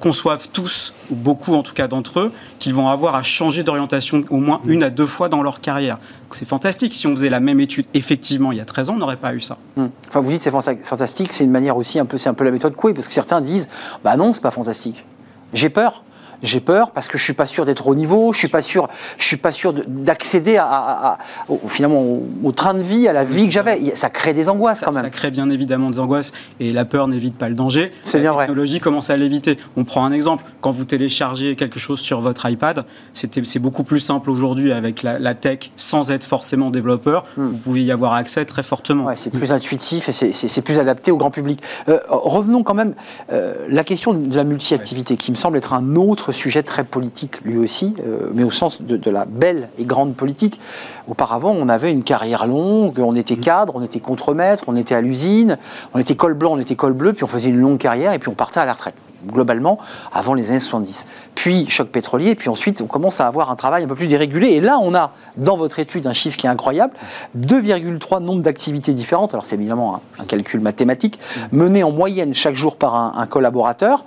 conçoivent 0.00 0.48
tous, 0.52 0.92
ou 1.10 1.14
beaucoup 1.14 1.54
en 1.54 1.62
tout 1.62 1.74
cas 1.74 1.88
d'entre 1.88 2.20
eux, 2.20 2.32
qu'ils 2.58 2.74
vont 2.74 2.88
avoir 2.88 3.14
à 3.14 3.22
changer 3.22 3.62
d'orientation 3.62 4.22
au 4.30 4.36
moins 4.38 4.60
une 4.66 4.82
à 4.82 4.90
deux 4.90 5.06
fois 5.06 5.28
dans 5.28 5.42
leur 5.42 5.60
carrière. 5.60 5.98
C'est 6.30 6.46
fantastique. 6.46 6.94
Si 6.94 7.06
on 7.06 7.14
faisait 7.14 7.30
la 7.30 7.40
même 7.40 7.60
étude 7.60 7.86
effectivement 7.94 8.52
il 8.52 8.58
y 8.58 8.60
a 8.60 8.64
13 8.64 8.90
ans, 8.90 8.94
on 8.94 8.98
n'aurait 8.98 9.16
pas 9.16 9.34
eu 9.34 9.40
ça. 9.40 9.56
Hum. 9.76 9.90
Enfin, 10.08 10.20
vous 10.20 10.30
dites 10.30 10.42
c'est 10.42 10.50
fanta- 10.50 10.76
fantastique, 10.82 11.32
c'est 11.32 11.44
une 11.44 11.50
manière 11.50 11.76
aussi 11.76 11.98
un 11.98 12.04
peu, 12.06 12.18
c'est 12.18 12.28
un 12.28 12.34
peu 12.34 12.44
la 12.44 12.50
méthode 12.50 12.74
Coué, 12.76 12.92
parce 12.94 13.06
que 13.06 13.12
certains 13.12 13.40
disent, 13.40 13.68
bah 14.04 14.16
non, 14.16 14.32
c'est 14.32 14.42
pas 14.42 14.50
fantastique. 14.50 15.04
J'ai 15.52 15.70
peur. 15.70 16.03
J'ai 16.44 16.60
peur 16.60 16.90
parce 16.92 17.08
que 17.08 17.18
je 17.18 17.24
suis 17.24 17.32
pas 17.32 17.46
sûr 17.46 17.64
d'être 17.64 17.86
au 17.88 17.94
niveau, 17.94 18.32
je 18.32 18.38
suis 18.38 18.48
pas 18.48 18.62
sûr, 18.62 18.88
je 19.18 19.24
suis 19.24 19.36
pas 19.38 19.50
sûr 19.50 19.72
de- 19.72 19.84
d'accéder 19.88 20.56
à, 20.58 20.66
à- 20.66 21.12
à- 21.14 21.18
au, 21.48 21.60
finalement 21.68 22.00
au, 22.02 22.22
au 22.44 22.52
train 22.52 22.74
de 22.74 22.78
vie, 22.80 23.08
à 23.08 23.12
la 23.12 23.24
vie 23.24 23.46
que 23.46 23.52
j'avais. 23.52 23.94
Ça 23.96 24.10
crée 24.10 24.34
des 24.34 24.48
angoisses 24.48 24.78
Ça, 24.80 24.86
quand 24.86 24.92
même. 24.92 25.02
ça 25.04 25.10
crée 25.10 25.30
bien 25.30 25.50
évidemment 25.50 25.90
des 25.90 25.98
angoisses 25.98 26.32
et 26.60 26.70
la 26.72 26.84
peur 26.84 27.08
n'évite 27.08 27.36
pas 27.36 27.48
le 27.48 27.54
danger. 27.54 27.92
C'est 28.02 28.18
la 28.18 28.22
bien 28.24 28.32
vrai. 28.32 28.46
technologie 28.46 28.78
commence 28.78 29.10
à 29.10 29.16
l'éviter. 29.16 29.58
On 29.76 29.84
prend 29.84 30.04
un 30.04 30.12
exemple. 30.12 30.44
Quand 30.60 30.70
vous 30.70 30.84
téléchargez 30.84 31.56
quelque 31.56 31.78
chose 31.80 31.98
sur 32.00 32.20
votre 32.20 32.48
iPad, 32.48 32.84
c'est 33.12 33.58
beaucoup 33.58 33.84
plus 33.84 34.00
simple 34.00 34.30
aujourd'hui 34.30 34.72
avec 34.72 35.02
la, 35.02 35.18
la 35.18 35.34
tech 35.34 35.70
sans 35.76 36.10
être 36.10 36.24
forcément 36.24 36.70
développeur. 36.70 37.24
Vous 37.36 37.56
pouvez 37.56 37.82
y 37.82 37.90
avoir 37.90 38.12
accès 38.14 38.44
très 38.44 38.62
fortement. 38.62 39.04
Hmm. 39.04 39.06
Ouais, 39.06 39.16
c'est 39.16 39.30
plus 39.30 39.52
intuitif 39.52 40.08
et 40.08 40.32
c'est 40.32 40.62
plus 40.62 40.78
adapté 40.78 41.10
au 41.10 41.16
grand 41.16 41.30
public. 41.30 41.60
Euh, 41.88 41.98
revenons 42.08 42.62
quand 42.62 42.74
même 42.74 42.94
euh, 43.32 43.54
la 43.68 43.82
question 43.84 44.12
de 44.12 44.36
la 44.36 44.44
multi-activité, 44.44 45.16
qui 45.16 45.30
me 45.30 45.36
semble 45.36 45.56
être 45.56 45.72
un 45.72 45.96
autre 45.96 46.32
sujet 46.34 46.62
très 46.62 46.84
politique 46.84 47.40
lui 47.44 47.56
aussi, 47.56 47.94
euh, 48.06 48.30
mais 48.34 48.44
au 48.44 48.50
sens 48.50 48.82
de, 48.82 48.96
de 48.96 49.10
la 49.10 49.24
belle 49.24 49.68
et 49.78 49.84
grande 49.84 50.14
politique. 50.14 50.60
Auparavant, 51.08 51.54
on 51.58 51.68
avait 51.68 51.90
une 51.90 52.02
carrière 52.02 52.46
longue, 52.46 52.98
on 52.98 53.16
était 53.16 53.36
cadre, 53.36 53.76
on 53.76 53.82
était 53.82 54.00
contremaître, 54.00 54.64
on 54.66 54.76
était 54.76 54.94
à 54.94 55.00
l'usine, 55.00 55.58
on 55.94 55.98
était 55.98 56.14
col 56.14 56.34
blanc, 56.34 56.52
on 56.52 56.60
était 56.60 56.76
col 56.76 56.92
bleu, 56.92 57.12
puis 57.12 57.24
on 57.24 57.28
faisait 57.28 57.50
une 57.50 57.60
longue 57.60 57.78
carrière 57.78 58.12
et 58.12 58.18
puis 58.18 58.28
on 58.28 58.34
partait 58.34 58.60
à 58.60 58.64
la 58.64 58.72
retraite. 58.72 58.94
Globalement, 59.26 59.78
avant 60.12 60.34
les 60.34 60.50
années 60.50 60.60
70. 60.60 61.06
Puis 61.34 61.66
choc 61.70 61.88
pétrolier, 61.88 62.34
puis 62.34 62.50
ensuite 62.50 62.82
on 62.82 62.86
commence 62.86 63.20
à 63.20 63.26
avoir 63.26 63.50
un 63.50 63.56
travail 63.56 63.84
un 63.84 63.86
peu 63.86 63.94
plus 63.94 64.06
dérégulé. 64.06 64.48
Et 64.48 64.60
là, 64.60 64.78
on 64.82 64.94
a 64.94 65.12
dans 65.38 65.56
votre 65.56 65.78
étude 65.78 66.06
un 66.06 66.12
chiffre 66.12 66.36
qui 66.36 66.46
est 66.46 66.50
incroyable 66.50 66.92
2,3 67.38 68.22
nombre 68.22 68.42
d'activités 68.42 68.92
différentes. 68.92 69.32
Alors 69.32 69.46
c'est 69.46 69.56
évidemment 69.56 70.02
un, 70.18 70.22
un 70.22 70.26
calcul 70.26 70.60
mathématique 70.60 71.18
mené 71.52 71.82
en 71.82 71.90
moyenne 71.90 72.34
chaque 72.34 72.56
jour 72.56 72.76
par 72.76 72.94
un, 72.96 73.14
un 73.16 73.26
collaborateur. 73.26 74.04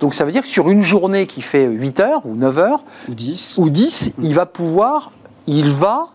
Donc 0.00 0.14
ça 0.14 0.24
veut 0.24 0.32
dire 0.32 0.42
que 0.42 0.48
sur 0.48 0.70
une 0.70 0.82
journée 0.82 1.26
qui 1.26 1.42
fait 1.42 1.66
8 1.66 2.00
heures 2.00 2.22
ou 2.24 2.34
9 2.34 2.58
heures 2.58 2.84
Ou 3.08 3.14
10. 3.14 3.56
ou 3.58 3.70
10, 3.70 4.12
il 4.22 4.34
va 4.34 4.46
pouvoir, 4.46 5.12
il 5.46 5.70
va. 5.70 6.08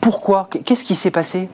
Pourquoi? 0.00 0.48
Qu'est-ce 0.64 0.84
qui 0.84 0.94
s'est 0.94 1.10
passé? 1.10 1.48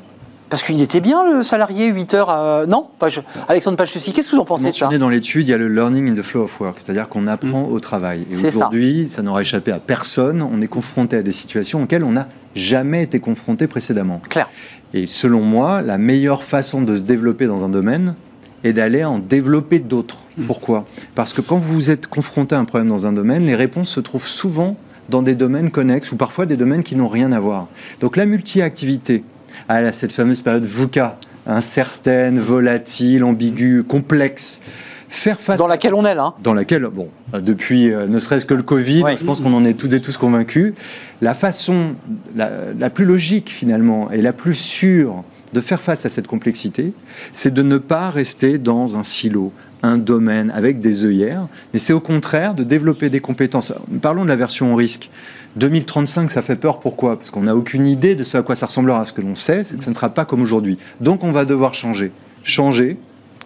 Parce 0.50 0.62
qu'il 0.62 0.82
était 0.82 1.00
bien 1.00 1.24
le 1.24 1.42
salarié 1.42 1.88
8 1.88 2.12
heures. 2.14 2.28
euh, 2.30 2.66
non? 2.66 2.88
Pas 2.98 3.08
je- 3.08 3.20
Alexandre 3.48 3.78
Pachussi, 3.78 4.12
qu'est-ce 4.12 4.28
que 4.28 4.36
vous 4.36 4.42
en 4.42 4.44
pensez 4.44 4.66
de 4.66 4.72
ça 4.72 4.88
dans 4.98 5.08
l'étude, 5.08 5.48
il 5.48 5.50
y 5.50 5.54
a 5.54 5.58
le 5.58 5.68
learning 5.68 6.10
in 6.10 6.14
the 6.14 6.22
flow 6.22 6.42
of 6.42 6.60
work, 6.60 6.78
c'est-à-dire 6.78 7.08
qu'on 7.08 7.26
apprend 7.26 7.64
au 7.70 7.80
travail. 7.80 8.26
Et 8.30 8.34
C'est 8.34 8.50
ça. 8.50 8.56
aujourd'hui, 8.58 9.08
ça, 9.08 9.22
n'aura 9.22 9.40
échappé 9.40 9.72
à 9.72 9.78
personne, 9.78 10.42
on 10.42 10.60
est 10.60 10.66
confronté 10.68 11.16
à 11.16 11.22
des 11.22 11.32
situations 11.32 11.82
auxquelles 11.82 12.04
on 12.04 12.12
n'a 12.12 12.28
jamais 12.54 13.02
été 13.02 13.18
confronté 13.18 13.66
précédemment. 13.66 14.20
Claire. 14.28 14.50
Et 14.92 15.06
selon 15.06 15.40
moi, 15.40 15.80
la 15.80 15.96
meilleure 15.96 16.42
façon 16.42 16.82
de 16.82 16.96
se 16.96 17.00
développer 17.02 17.46
dans 17.46 17.64
un 17.64 17.70
domaine 17.70 18.14
est 18.64 18.72
d'aller 18.72 19.04
en 19.04 19.18
développer 19.18 19.78
d'autres. 19.78 20.18
Pourquoi? 20.46 20.84
Parce 21.14 21.32
que 21.32 21.40
quand 21.40 21.58
vous 21.58 21.90
êtes 21.90 22.06
confronté 22.06 22.54
à 22.54 22.58
un 22.58 22.64
problème 22.64 22.88
dans 22.88 23.06
un 23.06 23.12
domaine, 23.12 23.44
les 23.46 23.54
réponses 23.54 23.90
se 23.90 24.00
trouvent 24.00 24.26
souvent 24.28 24.76
dans 25.08 25.22
des 25.22 25.34
domaines 25.34 25.70
connexes 25.70 26.12
ou 26.12 26.16
parfois 26.16 26.46
des 26.46 26.56
domaines 26.56 26.82
qui 26.82 26.94
n'ont 26.96 27.08
rien 27.08 27.32
à 27.32 27.40
voir. 27.40 27.68
Donc 28.00 28.16
la 28.16 28.24
multi-activité, 28.26 29.24
à 29.68 29.92
cette 29.92 30.12
fameuse 30.12 30.40
période 30.40 30.64
VUCA, 30.64 31.18
incertaine, 31.46 32.38
volatile, 32.38 33.24
ambiguë, 33.24 33.82
complexe, 33.82 34.60
faire 35.08 35.40
face 35.40 35.58
Dans 35.58 35.66
laquelle 35.66 35.92
on 35.94 36.04
est 36.06 36.14
là. 36.14 36.26
hein. 36.26 36.34
dans 36.42 36.54
laquelle, 36.54 36.84
bon, 36.86 37.08
depuis 37.34 37.92
euh, 37.92 38.06
ne 38.06 38.18
serait-ce 38.20 38.46
que 38.46 38.54
le 38.54 38.62
Covid, 38.62 39.02
Ouais. 39.02 39.16
je 39.16 39.24
pense 39.24 39.40
qu'on 39.40 39.52
en 39.52 39.64
est 39.64 39.74
tous 39.74 39.92
et 39.94 40.00
tous 40.00 40.16
convaincus, 40.16 40.72
la 41.20 41.34
façon 41.34 41.94
la, 42.36 42.48
la 42.78 42.88
plus 42.90 43.04
logique 43.04 43.50
finalement 43.50 44.10
et 44.10 44.22
la 44.22 44.32
plus 44.32 44.54
sûre 44.54 45.22
de 45.52 45.60
faire 45.60 45.80
face 45.80 46.06
à 46.06 46.10
cette 46.10 46.26
complexité, 46.26 46.92
c'est 47.32 47.52
de 47.52 47.62
ne 47.62 47.78
pas 47.78 48.10
rester 48.10 48.58
dans 48.58 48.96
un 48.96 49.02
silo, 49.02 49.52
un 49.82 49.98
domaine 49.98 50.50
avec 50.54 50.80
des 50.80 51.04
œillères, 51.04 51.46
mais 51.72 51.78
c'est 51.78 51.92
au 51.92 52.00
contraire 52.00 52.54
de 52.54 52.64
développer 52.64 53.10
des 53.10 53.20
compétences. 53.20 53.72
Parlons 54.00 54.24
de 54.24 54.28
la 54.28 54.36
version 54.36 54.72
au 54.72 54.76
risque. 54.76 55.10
2035, 55.56 56.30
ça 56.30 56.40
fait 56.40 56.56
peur. 56.56 56.80
Pourquoi? 56.80 57.16
Parce 57.18 57.30
qu'on 57.30 57.42
n'a 57.42 57.54
aucune 57.54 57.86
idée 57.86 58.14
de 58.14 58.24
ce 58.24 58.38
à 58.38 58.42
quoi 58.42 58.54
ça 58.54 58.66
ressemblera. 58.66 59.04
Ce 59.04 59.12
que 59.12 59.20
l'on 59.20 59.34
sait, 59.34 59.64
c'est 59.64 59.80
ça 59.82 59.90
ne 59.90 59.94
sera 59.94 60.08
pas 60.08 60.24
comme 60.24 60.40
aujourd'hui. 60.40 60.78
Donc 61.00 61.24
on 61.24 61.30
va 61.30 61.44
devoir 61.44 61.74
changer. 61.74 62.12
Changer, 62.44 62.96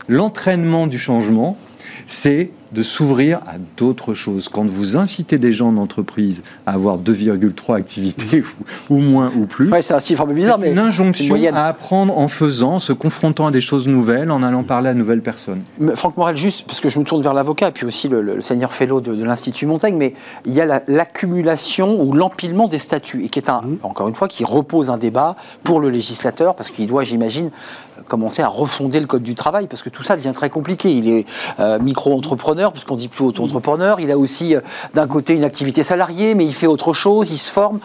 l'entraînement 0.09 0.87
du 0.87 0.99
changement, 0.99 1.59
c'est 2.07 2.51
de 2.72 2.83
s'ouvrir 2.83 3.38
à 3.46 3.55
d'autres 3.76 4.14
choses. 4.14 4.48
Quand 4.48 4.66
vous 4.66 4.96
incitez 4.96 5.38
des 5.38 5.52
gens 5.52 5.68
en 5.68 5.76
entreprise 5.76 6.42
à 6.66 6.72
avoir 6.72 6.98
2,3 6.98 7.76
activités 7.76 8.44
ou, 8.90 8.96
ou 8.96 8.98
moins 8.98 9.31
ou 9.37 9.46
plus, 9.46 9.70
Ouais, 9.70 9.83
c'est 9.83 9.94
un 9.94 9.98
chiffre 9.98 10.22
un 10.22 10.26
peu 10.26 10.35
bizarre, 10.35 10.59
mais 10.59 10.72
une 10.72 10.79
injonction 10.79 11.37
à 11.55 11.64
apprendre 11.64 12.16
en 12.16 12.29
faisant, 12.29 12.74
en 12.74 12.79
se 12.79 12.92
confrontant 12.92 13.46
à 13.46 13.50
des 13.50 13.61
choses 13.61 13.87
nouvelles, 13.87 14.31
en 14.31 14.42
allant 14.42 14.62
parler 14.62 14.90
à 14.90 14.94
de 14.94 14.98
nouvelles 14.98 15.22
personnes. 15.22 15.62
Mais 15.79 15.96
Franck 15.96 16.16
Morel, 16.16 16.37
juste 16.37 16.64
parce 16.66 16.81
que 16.81 16.88
je 16.88 16.98
me 16.98 17.05
tourne 17.05 17.22
vers 17.22 17.35
l'avocat, 17.35 17.68
et 17.68 17.72
puis 17.72 17.87
aussi 17.87 18.09
le, 18.09 18.40
seigneur 18.40 18.74
fellow 18.74 19.00
de, 19.00 19.14
de 19.14 19.24
l'Institut 19.24 19.66
Montaigne, 19.66 19.96
mais 19.96 20.14
il 20.44 20.52
y 20.55 20.61
a 20.61 20.64
la- 20.64 20.83
l'accumulation 20.88 22.00
ou 22.00 22.12
l'empilement 22.12 22.68
des 22.68 22.79
statuts, 22.79 23.24
et 23.24 23.29
qui 23.29 23.38
est 23.38 23.48
un, 23.48 23.62
encore 23.83 24.09
une 24.09 24.14
fois, 24.14 24.29
qui 24.29 24.44
repose 24.44 24.90
un 24.90 24.98
débat 24.98 25.37
pour 25.64 25.81
le 25.81 25.88
législateur, 25.88 26.55
parce 26.55 26.70
qu'il 26.70 26.87
doit, 26.87 27.05
j'imagine, 27.05 27.50
commencer 28.07 28.42
à 28.42 28.49
refonder 28.49 29.01
le 29.01 29.07
code 29.07 29.23
du 29.23 29.35
travail, 29.35 29.66
parce 29.66 29.83
que 29.83 29.88
tout 29.88 30.03
ça 30.03 30.16
devient 30.16 30.33
très 30.35 30.51
compliqué. 30.51 30.92
Il 30.92 31.09
est 31.09 31.27
euh, 31.61 31.79
micro-entrepreneur, 31.79 32.73
puisqu'on 32.73 32.97
dit 32.97 33.09
plus 33.09 33.25
auto-entrepreneur, 33.25 34.01
il 34.01 34.11
a 34.11 34.19
aussi 34.19 34.55
euh, 34.55 34.61
d'un 34.95 35.07
côté 35.07 35.35
une 35.35 35.45
activité 35.45 35.83
salariée, 35.83 36.35
mais 36.35 36.45
il 36.45 36.55
fait 36.55 36.66
autre 36.66 36.92
chose, 36.92 37.31
il 37.31 37.38
se 37.38 37.51
forme. 37.51 37.81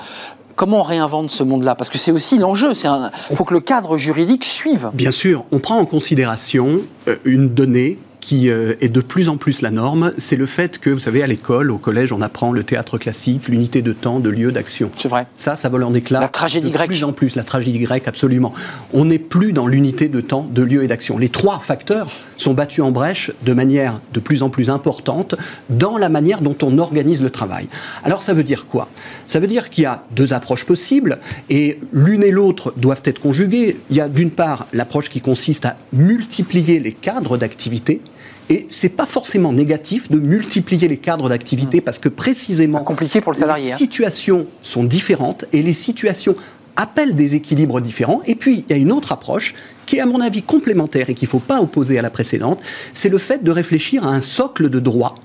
Comment 0.56 0.82
on 0.82 0.84
réinvente 0.84 1.32
ce 1.32 1.44
monde-là? 1.44 1.76
Parce 1.76 1.90
que 1.90 1.98
c'est 1.98 2.12
aussi 2.12 2.38
l'enjeu, 2.38 2.74
il 3.30 3.36
faut 3.36 3.46
que 3.46 3.54
le 3.54 3.62
cadre 3.62 3.98
juridique 3.98 4.46
suive. 4.46 4.90
Bien 4.94 5.12
sûr, 5.12 5.46
on 5.52 5.60
prend 5.60 5.78
en 5.78 5.86
considération 5.86 6.82
euh, 7.08 7.16
une 7.26 7.50
donnée 7.50 7.98
qui 8.22 8.50
euh, 8.50 8.76
est 8.80 8.88
de 8.88 9.02
plus 9.02 9.28
en 9.28 9.36
plus 9.36 9.62
la 9.62 9.72
norme, 9.72 10.14
c'est 10.18 10.38
le 10.38 10.46
fait 10.46 10.78
que, 10.78 10.90
vous 10.90 11.00
savez, 11.00 11.24
à 11.24 11.28
l'école, 11.28 11.72
au 11.72 11.78
collège, 11.78 12.14
on 12.14 12.22
apprend 12.22 12.54
le 12.54 12.64
théâtre 12.64 12.98
classique, 12.98 13.50
l'unité 13.50 13.82
de 13.82 13.92
temps, 13.92 14.20
de 14.20 14.30
lieu, 14.30 14.52
d'action. 14.52 14.92
C'est 14.96 15.10
vrai. 15.10 15.28
Ça, 15.36 15.56
ça 15.56 15.68
vole 15.68 15.84
en 15.84 15.94
éclat. 15.94 16.22
La 16.22 16.28
tragédie 16.28 16.70
de 16.70 16.74
grecque. 16.74 16.88
plus 16.88 17.04
en 17.04 17.12
plus, 17.12 17.36
la 17.36 17.44
tragédie 17.44 17.80
grecque, 17.80 18.08
absolument. 18.08 18.54
On 18.94 19.06
n'est 19.06 19.20
plus 19.20 19.52
dans 19.52 19.68
l'unité 19.68 20.08
de 20.08 20.22
temps, 20.22 20.48
de 20.50 20.62
lieu 20.62 20.84
et 20.84 20.88
d'action. 20.88 21.18
Les 21.18 21.30
trois 21.30 21.60
facteurs 21.60 22.10
sont 22.38 22.54
battus 22.54 22.84
en 22.84 22.92
brèche 22.92 23.32
de 23.44 23.54
manière 23.54 24.00
de 24.14 24.20
plus 24.20 24.44
en 24.44 24.50
plus 24.50 24.70
importante 24.70 25.36
dans 25.70 25.98
la 25.98 26.10
manière 26.10 26.42
dont 26.42 26.56
on 26.62 26.78
organise 26.78 27.22
le 27.22 27.32
travail. 27.32 27.68
Alors, 28.04 28.22
ça 28.24 28.34
veut 28.34 28.44
dire 28.44 28.68
quoi? 28.68 28.88
Ça 29.28 29.40
veut 29.40 29.48
dire 29.48 29.70
qu'il 29.70 29.84
y 29.84 29.88
a 29.88 30.04
deux 30.12 30.34
approches 30.34 30.66
possibles 30.66 31.20
et 31.50 31.80
l'une 31.92 32.24
et 32.24 32.32
l'autre 32.32 32.74
doivent 32.78 33.02
être 33.06 33.20
conjuguées. 33.20 33.78
Il 33.90 33.98
y 33.98 34.02
a 34.02 34.08
d'une 34.08 34.32
part 34.32 34.68
l'approche 34.74 35.10
qui 35.10 35.22
consiste 35.22 35.66
à 35.66 35.78
multiplier 35.92 36.80
les 36.80 36.94
cadres 36.94 37.38
d'activité. 37.38 38.02
Et 38.52 38.68
c'est 38.70 38.90
pas 38.90 39.06
forcément 39.06 39.54
négatif 39.54 40.12
de 40.12 40.20
multiplier 40.20 40.90
les 40.90 40.98
cadres 40.98 41.30
d'activité 41.30 41.80
parce 41.80 42.00
que 42.00 42.10
précisément 42.10 42.80
Pas 42.80 42.84
compliqué 42.84 43.22
pour 43.22 43.32
le 43.32 43.38
salarié, 43.38 43.68
les 43.68 43.72
hein. 43.72 43.78
situations 43.78 44.46
sont 44.62 44.84
différentes 44.84 45.46
et 45.54 45.64
les 45.64 45.72
situations 45.72 46.36
appellent 46.76 47.16
des 47.16 47.36
équilibres 47.36 47.80
différents. 47.80 48.22
Et 48.26 48.36
puis, 48.36 48.66
il 48.68 48.70
y 48.70 48.78
a 48.78 48.82
une 48.82 48.92
autre 48.92 49.14
approche 49.14 49.56
qui 49.86 49.96
est, 49.96 50.00
à 50.02 50.06
mon 50.06 50.20
avis, 50.20 50.42
complémentaire 50.42 51.10
et 51.10 51.14
qu'il 51.14 51.28
ne 51.28 51.32
faut 51.32 51.40
pas 51.40 51.62
opposer 51.62 51.98
à 51.98 52.02
la 52.02 52.10
précédente. 52.10 52.60
C'est 52.94 53.08
le 53.08 53.18
fait 53.18 53.42
de 53.42 53.52
réfléchir 53.52 54.06
à 54.06 54.10
un 54.10 54.22
socle 54.22 54.70
de 54.70 54.80
droits 54.82 55.16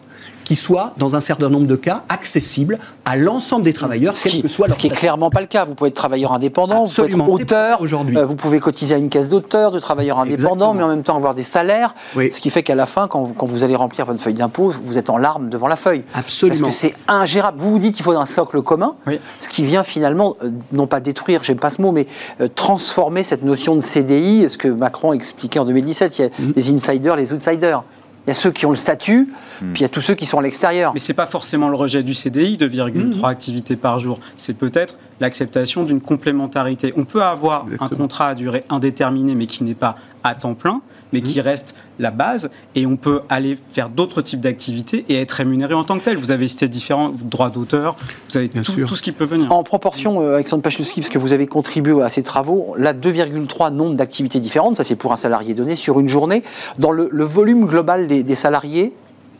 qui 0.46 0.54
soit, 0.54 0.92
dans 0.96 1.16
un 1.16 1.20
certain 1.20 1.48
nombre 1.48 1.66
de 1.66 1.74
cas, 1.74 2.04
accessible 2.08 2.78
à 3.04 3.16
l'ensemble 3.16 3.64
des 3.64 3.72
travailleurs, 3.72 4.16
Ce 4.16 4.22
quel 4.22 4.32
qui, 4.32 4.42
que 4.42 4.48
soit 4.48 4.66
ce 4.66 4.70
leur 4.70 4.78
qui 4.78 4.86
est 4.86 4.90
statut. 4.90 5.00
clairement 5.00 5.28
pas 5.28 5.40
le 5.40 5.46
cas. 5.48 5.64
Vous 5.64 5.74
pouvez 5.74 5.88
être 5.88 5.96
travailleur 5.96 6.32
indépendant, 6.32 6.84
Absolument, 6.84 7.24
vous 7.24 7.30
pouvez 7.32 7.42
être 7.42 7.52
auteur, 7.52 7.80
aujourd'hui. 7.82 8.16
euh, 8.16 8.24
vous 8.24 8.36
pouvez 8.36 8.60
cotiser 8.60 8.94
à 8.94 8.98
une 8.98 9.08
caisse 9.08 9.28
d'auteur, 9.28 9.72
de 9.72 9.80
travailleur 9.80 10.20
indépendant, 10.20 10.46
Exactement. 10.72 10.74
mais 10.74 10.82
en 10.84 10.88
même 10.88 11.02
temps 11.02 11.16
avoir 11.16 11.34
des 11.34 11.42
salaires. 11.42 11.96
Oui. 12.14 12.30
Ce 12.32 12.40
qui 12.40 12.50
fait 12.50 12.62
qu'à 12.62 12.76
la 12.76 12.86
fin, 12.86 13.08
quand, 13.08 13.26
quand 13.36 13.46
vous 13.46 13.64
allez 13.64 13.74
remplir 13.74 14.06
votre 14.06 14.20
feuille 14.20 14.34
d'impôt, 14.34 14.72
vous 14.84 14.98
êtes 14.98 15.10
en 15.10 15.18
larmes 15.18 15.48
devant 15.50 15.66
la 15.66 15.74
feuille. 15.74 16.04
Absolument. 16.14 16.60
Parce 16.68 16.74
que 16.76 16.80
c'est 16.80 16.94
ingérable. 17.08 17.58
Vous 17.60 17.72
vous 17.72 17.78
dites 17.80 17.96
qu'il 17.96 18.04
faut 18.04 18.12
un 18.12 18.24
socle 18.24 18.62
commun, 18.62 18.94
Oui. 19.08 19.18
ce 19.40 19.48
qui 19.48 19.64
vient 19.64 19.82
finalement, 19.82 20.36
euh, 20.44 20.50
non 20.70 20.86
pas 20.86 21.00
détruire, 21.00 21.42
j'aime 21.42 21.58
pas 21.58 21.70
ce 21.70 21.82
mot, 21.82 21.90
mais 21.90 22.06
euh, 22.40 22.46
transformer 22.54 23.24
cette 23.24 23.42
notion 23.42 23.74
de 23.74 23.80
CDI, 23.80 24.48
ce 24.48 24.58
que 24.58 24.68
Macron 24.68 25.12
expliquait 25.12 25.58
en 25.58 25.64
2017. 25.64 26.18
Il 26.18 26.22
y 26.22 26.24
a 26.24 26.28
Mm. 26.38 26.52
les 26.54 26.70
insiders, 26.74 27.16
les 27.16 27.32
outsiders. 27.32 27.82
Il 28.26 28.30
y 28.30 28.32
a 28.32 28.34
ceux 28.34 28.50
qui 28.50 28.66
ont 28.66 28.70
le 28.70 28.76
statut, 28.76 29.28
Mm. 29.62 29.72
puis 29.72 29.80
il 29.80 29.82
y 29.82 29.84
a 29.84 29.88
tous 29.88 30.00
ceux 30.00 30.14
qui 30.14 30.26
sont 30.26 30.38
à 30.38 30.42
l'extérieur. 30.42 30.92
Mais 30.94 31.00
c'est 31.00 31.14
pas 31.14 31.26
forcément 31.26 31.68
le 31.68 31.76
rejet 31.76 32.02
du 32.02 32.12
CDI, 32.12 32.56
2,3 32.56 33.18
Mhm. 33.18 33.24
activités 33.24 33.76
par 33.76 33.98
jour. 34.00 34.18
C'est 34.36 34.54
peut-être 34.58 34.98
l'acceptation 35.20 35.84
d'une 35.84 36.00
complémentarité. 36.00 36.92
On 36.96 37.04
peut 37.04 37.22
avoir 37.22 37.64
un 37.80 37.88
contrat 37.88 38.28
à 38.28 38.34
durée 38.34 38.64
indéterminée, 38.68 39.34
mais 39.34 39.46
qui 39.46 39.62
n'est 39.64 39.74
pas 39.74 39.96
à 40.24 40.34
temps 40.34 40.54
plein, 40.54 40.80
mais 41.12 41.20
qui 41.20 41.40
reste 41.40 41.74
la 41.98 42.10
base, 42.10 42.50
et 42.74 42.84
on 42.86 42.96
peut 42.96 43.22
aller 43.28 43.58
faire 43.70 43.88
d'autres 43.88 44.22
types 44.22 44.40
d'activités 44.40 45.04
et 45.08 45.20
être 45.20 45.32
rémunéré 45.32 45.72
en 45.74 45.84
tant 45.84 45.98
que 45.98 46.04
tel. 46.04 46.16
Vous 46.16 46.30
avez 46.30 46.46
cité 46.48 46.68
différents 46.68 47.10
droits 47.10 47.48
d'auteur, 47.50 47.96
vous 48.28 48.36
avez 48.36 48.48
Bien 48.48 48.62
tout, 48.62 48.72
sûr. 48.72 48.88
tout 48.88 48.96
ce 48.96 49.02
qui 49.02 49.12
peut 49.12 49.24
venir. 49.24 49.50
En 49.52 49.62
proportion, 49.62 50.20
euh, 50.20 50.34
Alexandre 50.34 50.62
Pachlowski, 50.62 51.00
parce 51.00 51.10
que 51.10 51.18
vous 51.18 51.32
avez 51.32 51.46
contribué 51.46 52.02
à 52.02 52.10
ces 52.10 52.22
travaux, 52.22 52.74
là, 52.76 52.92
2,3 52.92 53.72
nombre 53.72 53.94
d'activités 53.96 54.40
différentes, 54.40 54.76
ça 54.76 54.84
c'est 54.84 54.96
pour 54.96 55.12
un 55.12 55.16
salarié 55.16 55.54
donné 55.54 55.76
sur 55.76 56.00
une 56.00 56.08
journée. 56.08 56.42
Dans 56.78 56.90
le, 56.92 57.08
le 57.10 57.24
volume 57.24 57.66
global 57.66 58.06
des, 58.06 58.22
des 58.22 58.34
salariés, 58.34 58.92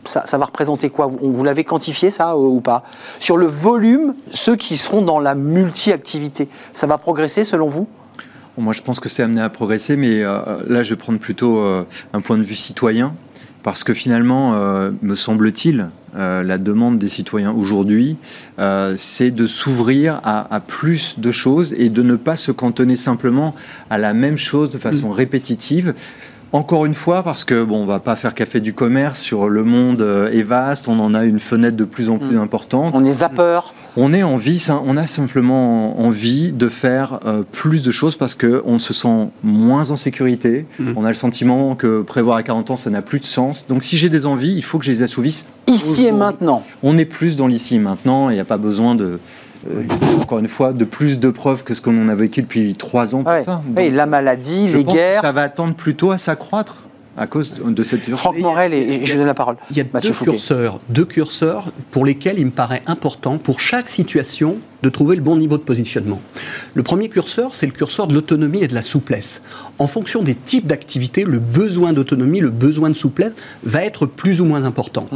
ça, 0.05 0.23
ça 0.25 0.37
va 0.37 0.45
représenter 0.45 0.89
quoi? 0.89 1.07
Vous, 1.07 1.31
vous 1.31 1.43
l'avez 1.43 1.63
quantifié 1.63 2.11
ça 2.11 2.31
euh, 2.31 2.37
ou 2.37 2.61
pas? 2.61 2.83
Sur 3.19 3.37
le 3.37 3.45
volume, 3.45 4.15
ceux 4.31 4.55
qui 4.55 4.77
seront 4.77 5.01
dans 5.01 5.19
la 5.19 5.35
multi-activité, 5.35 6.47
ça 6.73 6.87
va 6.87 6.97
progresser 6.97 7.43
selon 7.43 7.67
vous? 7.67 7.87
Moi, 8.57 8.73
je 8.73 8.81
pense 8.81 8.99
que 8.99 9.07
c'est 9.07 9.21
amené 9.21 9.41
à 9.41 9.49
progresser, 9.49 9.95
mais 9.95 10.23
euh, 10.23 10.39
là, 10.67 10.81
je 10.81 10.89
vais 10.89 10.95
prendre 10.95 11.19
plutôt 11.19 11.59
euh, 11.59 11.83
un 12.13 12.21
point 12.21 12.39
de 12.39 12.43
vue 12.43 12.55
citoyen, 12.55 13.13
parce 13.61 13.83
que 13.83 13.93
finalement, 13.93 14.55
euh, 14.55 14.89
me 15.03 15.15
semble-t-il, 15.15 15.89
la 16.15 16.57
demande 16.57 16.97
des 16.97 17.09
citoyens 17.09 17.51
aujourd'hui, 17.51 18.17
c'est 18.95 19.29
de 19.29 19.45
s'ouvrir 19.45 20.19
à, 20.23 20.51
à 20.51 20.59
plus 20.59 21.19
de 21.19 21.31
choses 21.31 21.73
et 21.73 21.89
de 21.89 22.01
ne 22.01 22.15
pas 22.15 22.35
se 22.35 22.51
cantonner 22.51 22.95
simplement 22.95 23.53
à 23.91 23.99
la 23.99 24.15
même 24.15 24.39
chose 24.39 24.71
de 24.71 24.79
façon 24.79 25.11
répétitive. 25.11 25.93
Encore 26.53 26.85
une 26.85 26.93
fois, 26.93 27.23
parce 27.23 27.43
que 27.43 27.63
bon, 27.63 27.83
on 27.83 27.85
va 27.85 27.99
pas 27.99 28.15
faire 28.15 28.33
café 28.33 28.59
du 28.59 28.73
commerce 28.73 29.19
sur 29.19 29.49
le 29.49 29.63
monde 29.63 30.01
euh, 30.01 30.31
est 30.31 30.43
vaste, 30.43 30.87
on 30.87 30.99
en 30.99 31.13
a 31.13 31.25
une 31.25 31.39
fenêtre 31.39 31.75
de 31.75 31.83
plus 31.83 32.09
en 32.09 32.17
plus 32.17 32.37
importante. 32.37 32.93
On 32.95 33.03
est 33.03 33.13
zapper. 33.13 33.59
On 33.95 34.13
est 34.13 34.23
envie, 34.23 34.65
on 34.85 34.95
a 34.95 35.07
simplement 35.07 35.99
envie 35.99 36.51
de 36.51 36.69
faire 36.69 37.19
euh, 37.25 37.43
plus 37.51 37.81
de 37.81 37.91
choses 37.91 38.15
parce 38.15 38.35
que 38.35 38.61
on 38.65 38.79
se 38.79 38.93
sent 38.93 39.29
moins 39.43 39.91
en 39.91 39.97
sécurité. 39.97 40.65
Mhm. 40.79 40.93
On 40.95 41.03
a 41.03 41.09
le 41.09 41.15
sentiment 41.15 41.75
que 41.75 42.01
prévoir 42.01 42.37
à 42.37 42.43
40 42.43 42.71
ans, 42.71 42.75
ça 42.75 42.89
n'a 42.89 43.01
plus 43.01 43.19
de 43.19 43.25
sens. 43.25 43.67
Donc, 43.67 43.83
si 43.83 43.97
j'ai 43.97 44.09
des 44.09 44.25
envies, 44.25 44.53
il 44.55 44.63
faut 44.63 44.77
que 44.77 44.85
je 44.85 44.91
les 44.91 45.01
assouvisse. 45.01 45.45
Ici 45.67 46.05
et 46.05 46.11
maintenant. 46.11 46.63
On 46.83 46.97
est 46.97 47.05
plus 47.05 47.35
dans 47.35 47.47
l'ici 47.47 47.75
et 47.75 47.79
maintenant. 47.79 48.29
Il 48.29 48.33
n'y 48.33 48.39
a 48.39 48.45
pas 48.45 48.57
besoin 48.57 48.95
de, 48.95 49.19
euh, 49.71 49.83
encore 50.21 50.39
une 50.39 50.47
fois, 50.47 50.73
de 50.73 50.85
plus 50.85 51.19
de 51.19 51.29
preuves 51.29 51.63
que 51.63 51.73
ce 51.73 51.81
qu'on 51.81 51.97
en 52.03 52.09
a 52.09 52.15
vécu 52.15 52.41
depuis 52.41 52.73
trois 52.75 53.13
ans. 53.15 53.23
pour 53.23 53.31
Ouais. 53.31 53.43
ça. 53.43 53.61
Oui, 53.75 53.89
la 53.89 54.05
maladie, 54.05 54.69
je 54.69 54.77
les 54.77 54.83
pense 54.83 54.93
que 54.93 54.97
guerres. 54.99 55.21
ça 55.21 55.31
va 55.31 55.43
attendre 55.43 55.73
plutôt 55.75 56.11
à 56.11 56.17
s'accroître 56.17 56.83
à 57.17 57.27
cause 57.27 57.55
de 57.55 57.83
cette 57.83 58.07
urgence. 58.07 58.19
Franck 58.21 58.39
Morel, 58.39 58.73
et, 58.73 58.77
et 59.01 59.05
je 59.05 59.17
donne 59.17 59.25
la 59.25 59.33
parole. 59.33 59.55
Il 59.71 59.77
y 59.77 59.81
a 59.81 59.85
Mathieu 59.91 60.09
deux 60.11 60.13
Fouquet. 60.15 60.31
curseurs, 60.31 60.79
deux 60.89 61.05
curseurs 61.05 61.71
pour 61.91 62.05
lesquels 62.05 62.37
il 62.39 62.45
me 62.45 62.51
paraît 62.51 62.83
important, 62.85 63.37
pour 63.39 63.59
chaque 63.59 63.89
situation, 63.89 64.57
de 64.83 64.89
trouver 64.89 65.15
le 65.15 65.23
bon 65.23 65.35
niveau 65.37 65.57
de 65.57 65.63
positionnement. 65.63 66.21
Le 66.75 66.83
premier 66.83 67.09
curseur, 67.09 67.55
c'est 67.55 67.65
le 67.65 67.71
curseur 67.71 68.05
de 68.05 68.13
l'autonomie 68.13 68.61
et 68.63 68.67
de 68.67 68.75
la 68.75 68.83
souplesse. 68.83 69.41
En 69.79 69.87
fonction 69.87 70.21
des 70.21 70.35
types 70.35 70.67
d'activités, 70.67 71.23
le 71.23 71.39
besoin 71.39 71.93
d'autonomie, 71.93 72.39
le 72.39 72.51
besoin 72.51 72.89
de 72.91 72.95
souplesse 72.95 73.33
va 73.63 73.83
être 73.83 74.05
plus 74.05 74.39
ou 74.39 74.45
moins 74.45 74.63
important. 74.65 75.07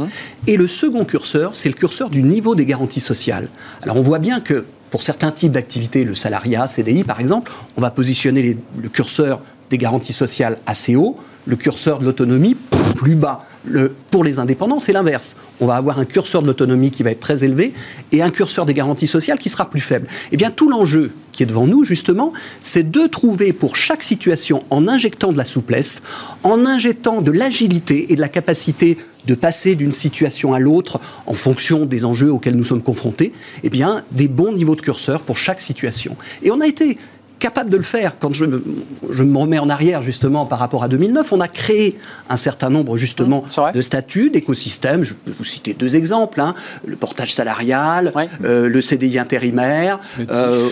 Et 0.48 0.56
le 0.56 0.66
second 0.66 1.04
curseur, 1.04 1.52
c'est 1.54 1.68
le 1.68 1.76
curseur 1.76 2.10
du 2.10 2.22
niveau 2.24 2.56
des 2.56 2.66
garanties 2.66 3.00
sociales. 3.00 3.48
Alors 3.82 3.96
on 3.96 4.02
voit 4.02 4.18
bien 4.18 4.40
que 4.40 4.64
pour 4.90 5.04
certains 5.04 5.30
types 5.30 5.52
d'activités, 5.52 6.02
le 6.04 6.16
salariat, 6.16 6.66
CDI 6.66 7.04
par 7.04 7.20
exemple, 7.20 7.52
on 7.76 7.80
va 7.80 7.90
positionner 7.92 8.42
les- 8.42 8.58
le 8.82 8.88
curseur 8.88 9.40
des 9.72 9.78
garanties 9.78 10.12
sociales 10.12 10.58
assez 10.66 10.94
haut, 10.96 11.16
le 11.46 11.56
curseur 11.56 11.98
de 11.98 12.04
l'autonomie 12.04 12.56
plus 12.94 13.16
bas. 13.16 13.44
Le- 13.64 13.94
pour 14.10 14.22
les 14.22 14.38
indépendants, 14.38 14.80
c'est 14.80 14.92
l'inverse. 14.92 15.34
On 15.60 15.66
va 15.66 15.76
avoir 15.76 15.98
un 15.98 16.04
curseur 16.04 16.42
de 16.42 16.46
l'autonomie 16.46 16.90
qui 16.90 17.02
va 17.02 17.10
être 17.10 17.20
très 17.20 17.42
élevé 17.42 17.72
et 18.12 18.20
un 18.22 18.30
curseur 18.30 18.66
des 18.66 18.74
garanties 18.74 19.06
sociales 19.06 19.38
qui 19.38 19.48
sera 19.48 19.70
plus 19.70 19.80
faible. 19.80 20.06
Eh 20.30 20.36
bien, 20.36 20.50
tout 20.50 20.68
l'enjeu 20.68 21.12
qui 21.32 21.42
est 21.42 21.46
devant 21.46 21.66
nous, 21.66 21.84
justement, 21.84 22.32
c'est 22.60 22.90
de 22.90 23.06
trouver 23.06 23.52
pour 23.52 23.76
chaque 23.76 24.02
situation, 24.02 24.64
en 24.70 24.88
injectant 24.88 25.32
de 25.32 25.38
la 25.38 25.44
souplesse, 25.46 26.02
en 26.42 26.66
injectant 26.66 27.22
de 27.22 27.32
l'agilité 27.32 28.12
et 28.12 28.16
de 28.16 28.20
la 28.20 28.28
capacité 28.28 28.98
de 29.26 29.34
passer 29.34 29.76
d'une 29.76 29.92
situation 29.92 30.52
à 30.52 30.58
l'autre 30.58 31.00
en 31.26 31.34
fonction 31.34 31.86
des 31.86 32.04
enjeux 32.04 32.32
auxquels 32.32 32.56
nous 32.56 32.64
sommes 32.64 32.82
confrontés, 32.82 33.32
eh 33.62 33.70
bien, 33.70 34.04
des 34.10 34.26
bons 34.28 34.52
niveaux 34.52 34.74
de 34.74 34.80
curseur 34.80 35.20
pour 35.20 35.36
chaque 35.36 35.60
situation. 35.60 36.16
Et 36.42 36.50
on 36.50 36.60
a 36.60 36.66
été 36.66 36.98
capable 37.42 37.70
de 37.70 37.76
le 37.76 37.82
faire. 37.82 38.12
Quand 38.20 38.32
je 38.32 38.44
me, 38.44 38.62
je 39.10 39.24
me 39.24 39.36
remets 39.36 39.58
en 39.58 39.68
arrière 39.68 40.00
justement 40.00 40.46
par 40.46 40.60
rapport 40.60 40.84
à 40.84 40.88
2009, 40.88 41.32
on 41.32 41.40
a 41.40 41.48
créé 41.48 41.98
un 42.30 42.36
certain 42.36 42.70
nombre 42.70 42.96
justement 42.96 43.42
Mmh, 43.42 43.72
de 43.74 43.82
statuts, 43.82 44.30
d'écosystèmes. 44.30 45.02
Je 45.02 45.14
peux 45.14 45.32
vous 45.36 45.42
citer 45.44 45.74
deux 45.74 45.96
exemples 45.96 46.40
hein. 46.40 46.54
le 46.86 46.94
portage 46.96 47.34
salarial, 47.34 48.12
Ouais. 48.14 48.28
euh, 48.44 48.68
le 48.68 48.80
CDI 48.80 49.18
intérimaire, 49.18 49.98
euh, 50.30 50.68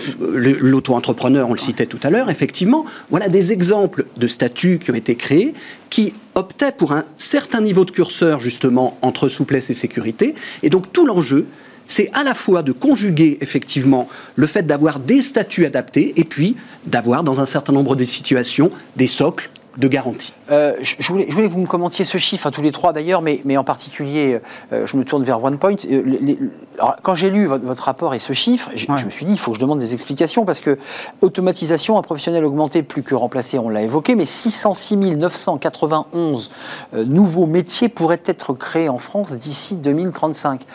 l'auto-entrepreneur, 0.61 1.49
on 1.49 1.53
le 1.53 1.59
citait 1.59 1.85
tout 1.87 1.99
à 2.03 2.09
l'heure. 2.09 2.29
Effectivement, 2.29 2.85
voilà 3.09 3.27
des 3.27 3.51
exemples 3.51 4.05
de 4.17 4.27
statuts 4.27 4.79
qui 4.79 4.91
ont 4.91 4.95
été 4.95 5.15
créés 5.15 5.53
qui 5.89 6.13
optaient 6.35 6.71
pour 6.71 6.93
un 6.93 7.03
certain 7.17 7.59
niveau 7.59 7.83
de 7.83 7.91
curseur 7.91 8.39
justement 8.39 8.97
entre 9.01 9.27
souplesse 9.27 9.69
et 9.69 9.73
sécurité. 9.73 10.35
Et 10.63 10.69
donc 10.69 10.93
tout 10.93 11.05
l'enjeu, 11.05 11.45
c'est 11.91 12.09
à 12.13 12.23
la 12.23 12.33
fois 12.33 12.63
de 12.63 12.71
conjuguer 12.71 13.37
effectivement 13.41 14.07
le 14.35 14.47
fait 14.47 14.63
d'avoir 14.63 14.99
des 14.99 15.21
statuts 15.21 15.65
adaptés 15.65 16.13
et 16.15 16.23
puis 16.23 16.55
d'avoir 16.85 17.23
dans 17.23 17.41
un 17.41 17.45
certain 17.45 17.73
nombre 17.73 17.95
de 17.95 18.03
situations 18.05 18.69
des 18.95 19.07
socles 19.07 19.49
de 19.77 19.87
garantie. 19.87 20.33
Euh, 20.51 20.73
je, 20.81 20.95
voulais, 21.13 21.25
je 21.29 21.33
voulais 21.33 21.47
que 21.47 21.53
vous 21.53 21.61
me 21.61 21.65
commentiez 21.65 22.03
ce 22.03 22.17
chiffre, 22.17 22.45
à 22.45 22.51
tous 22.51 22.61
les 22.61 22.73
trois 22.73 22.91
d'ailleurs, 22.91 23.21
mais, 23.21 23.39
mais 23.45 23.55
en 23.55 23.63
particulier, 23.63 24.41
euh, 24.73 24.85
je 24.85 24.97
me 24.97 25.05
tourne 25.05 25.23
vers 25.23 25.41
OnePoint. 25.41 25.75
Euh, 25.89 26.01
les- 26.05 26.19
les- 26.19 26.39
alors, 26.77 26.97
quand 27.01 27.15
j'ai 27.15 27.29
lu 27.29 27.45
votre, 27.45 27.63
votre 27.65 27.83
rapport 27.83 28.13
et 28.13 28.19
ce 28.19 28.33
chiffre, 28.33 28.69
Ouais. 28.71 28.97
je 28.97 29.05
me 29.05 29.09
suis 29.11 29.25
dit, 29.25 29.31
il 29.31 29.37
faut 29.37 29.51
que 29.51 29.55
je 29.57 29.61
demande 29.61 29.79
des 29.79 29.93
explications, 29.93 30.43
parce 30.43 30.59
que 30.59 30.77
automatisation, 31.21 31.97
un 31.97 32.01
professionnel 32.01 32.43
augmenté, 32.43 32.83
plus 32.83 33.01
que 33.01 33.15
remplacé, 33.15 33.59
on 33.59 33.69
l'a 33.69 33.81
évoqué, 33.83 34.15
mais 34.15 34.25
606 34.25 34.97
991 35.15 36.51
euh, 36.93 37.05
nouveaux 37.05 37.45
métiers 37.45 37.87
pourraient 37.87 38.21
être 38.25 38.53
créés 38.53 38.89
en 38.89 38.97
France 38.99 39.31
d'ici 39.33 39.75
2035. 39.77 40.65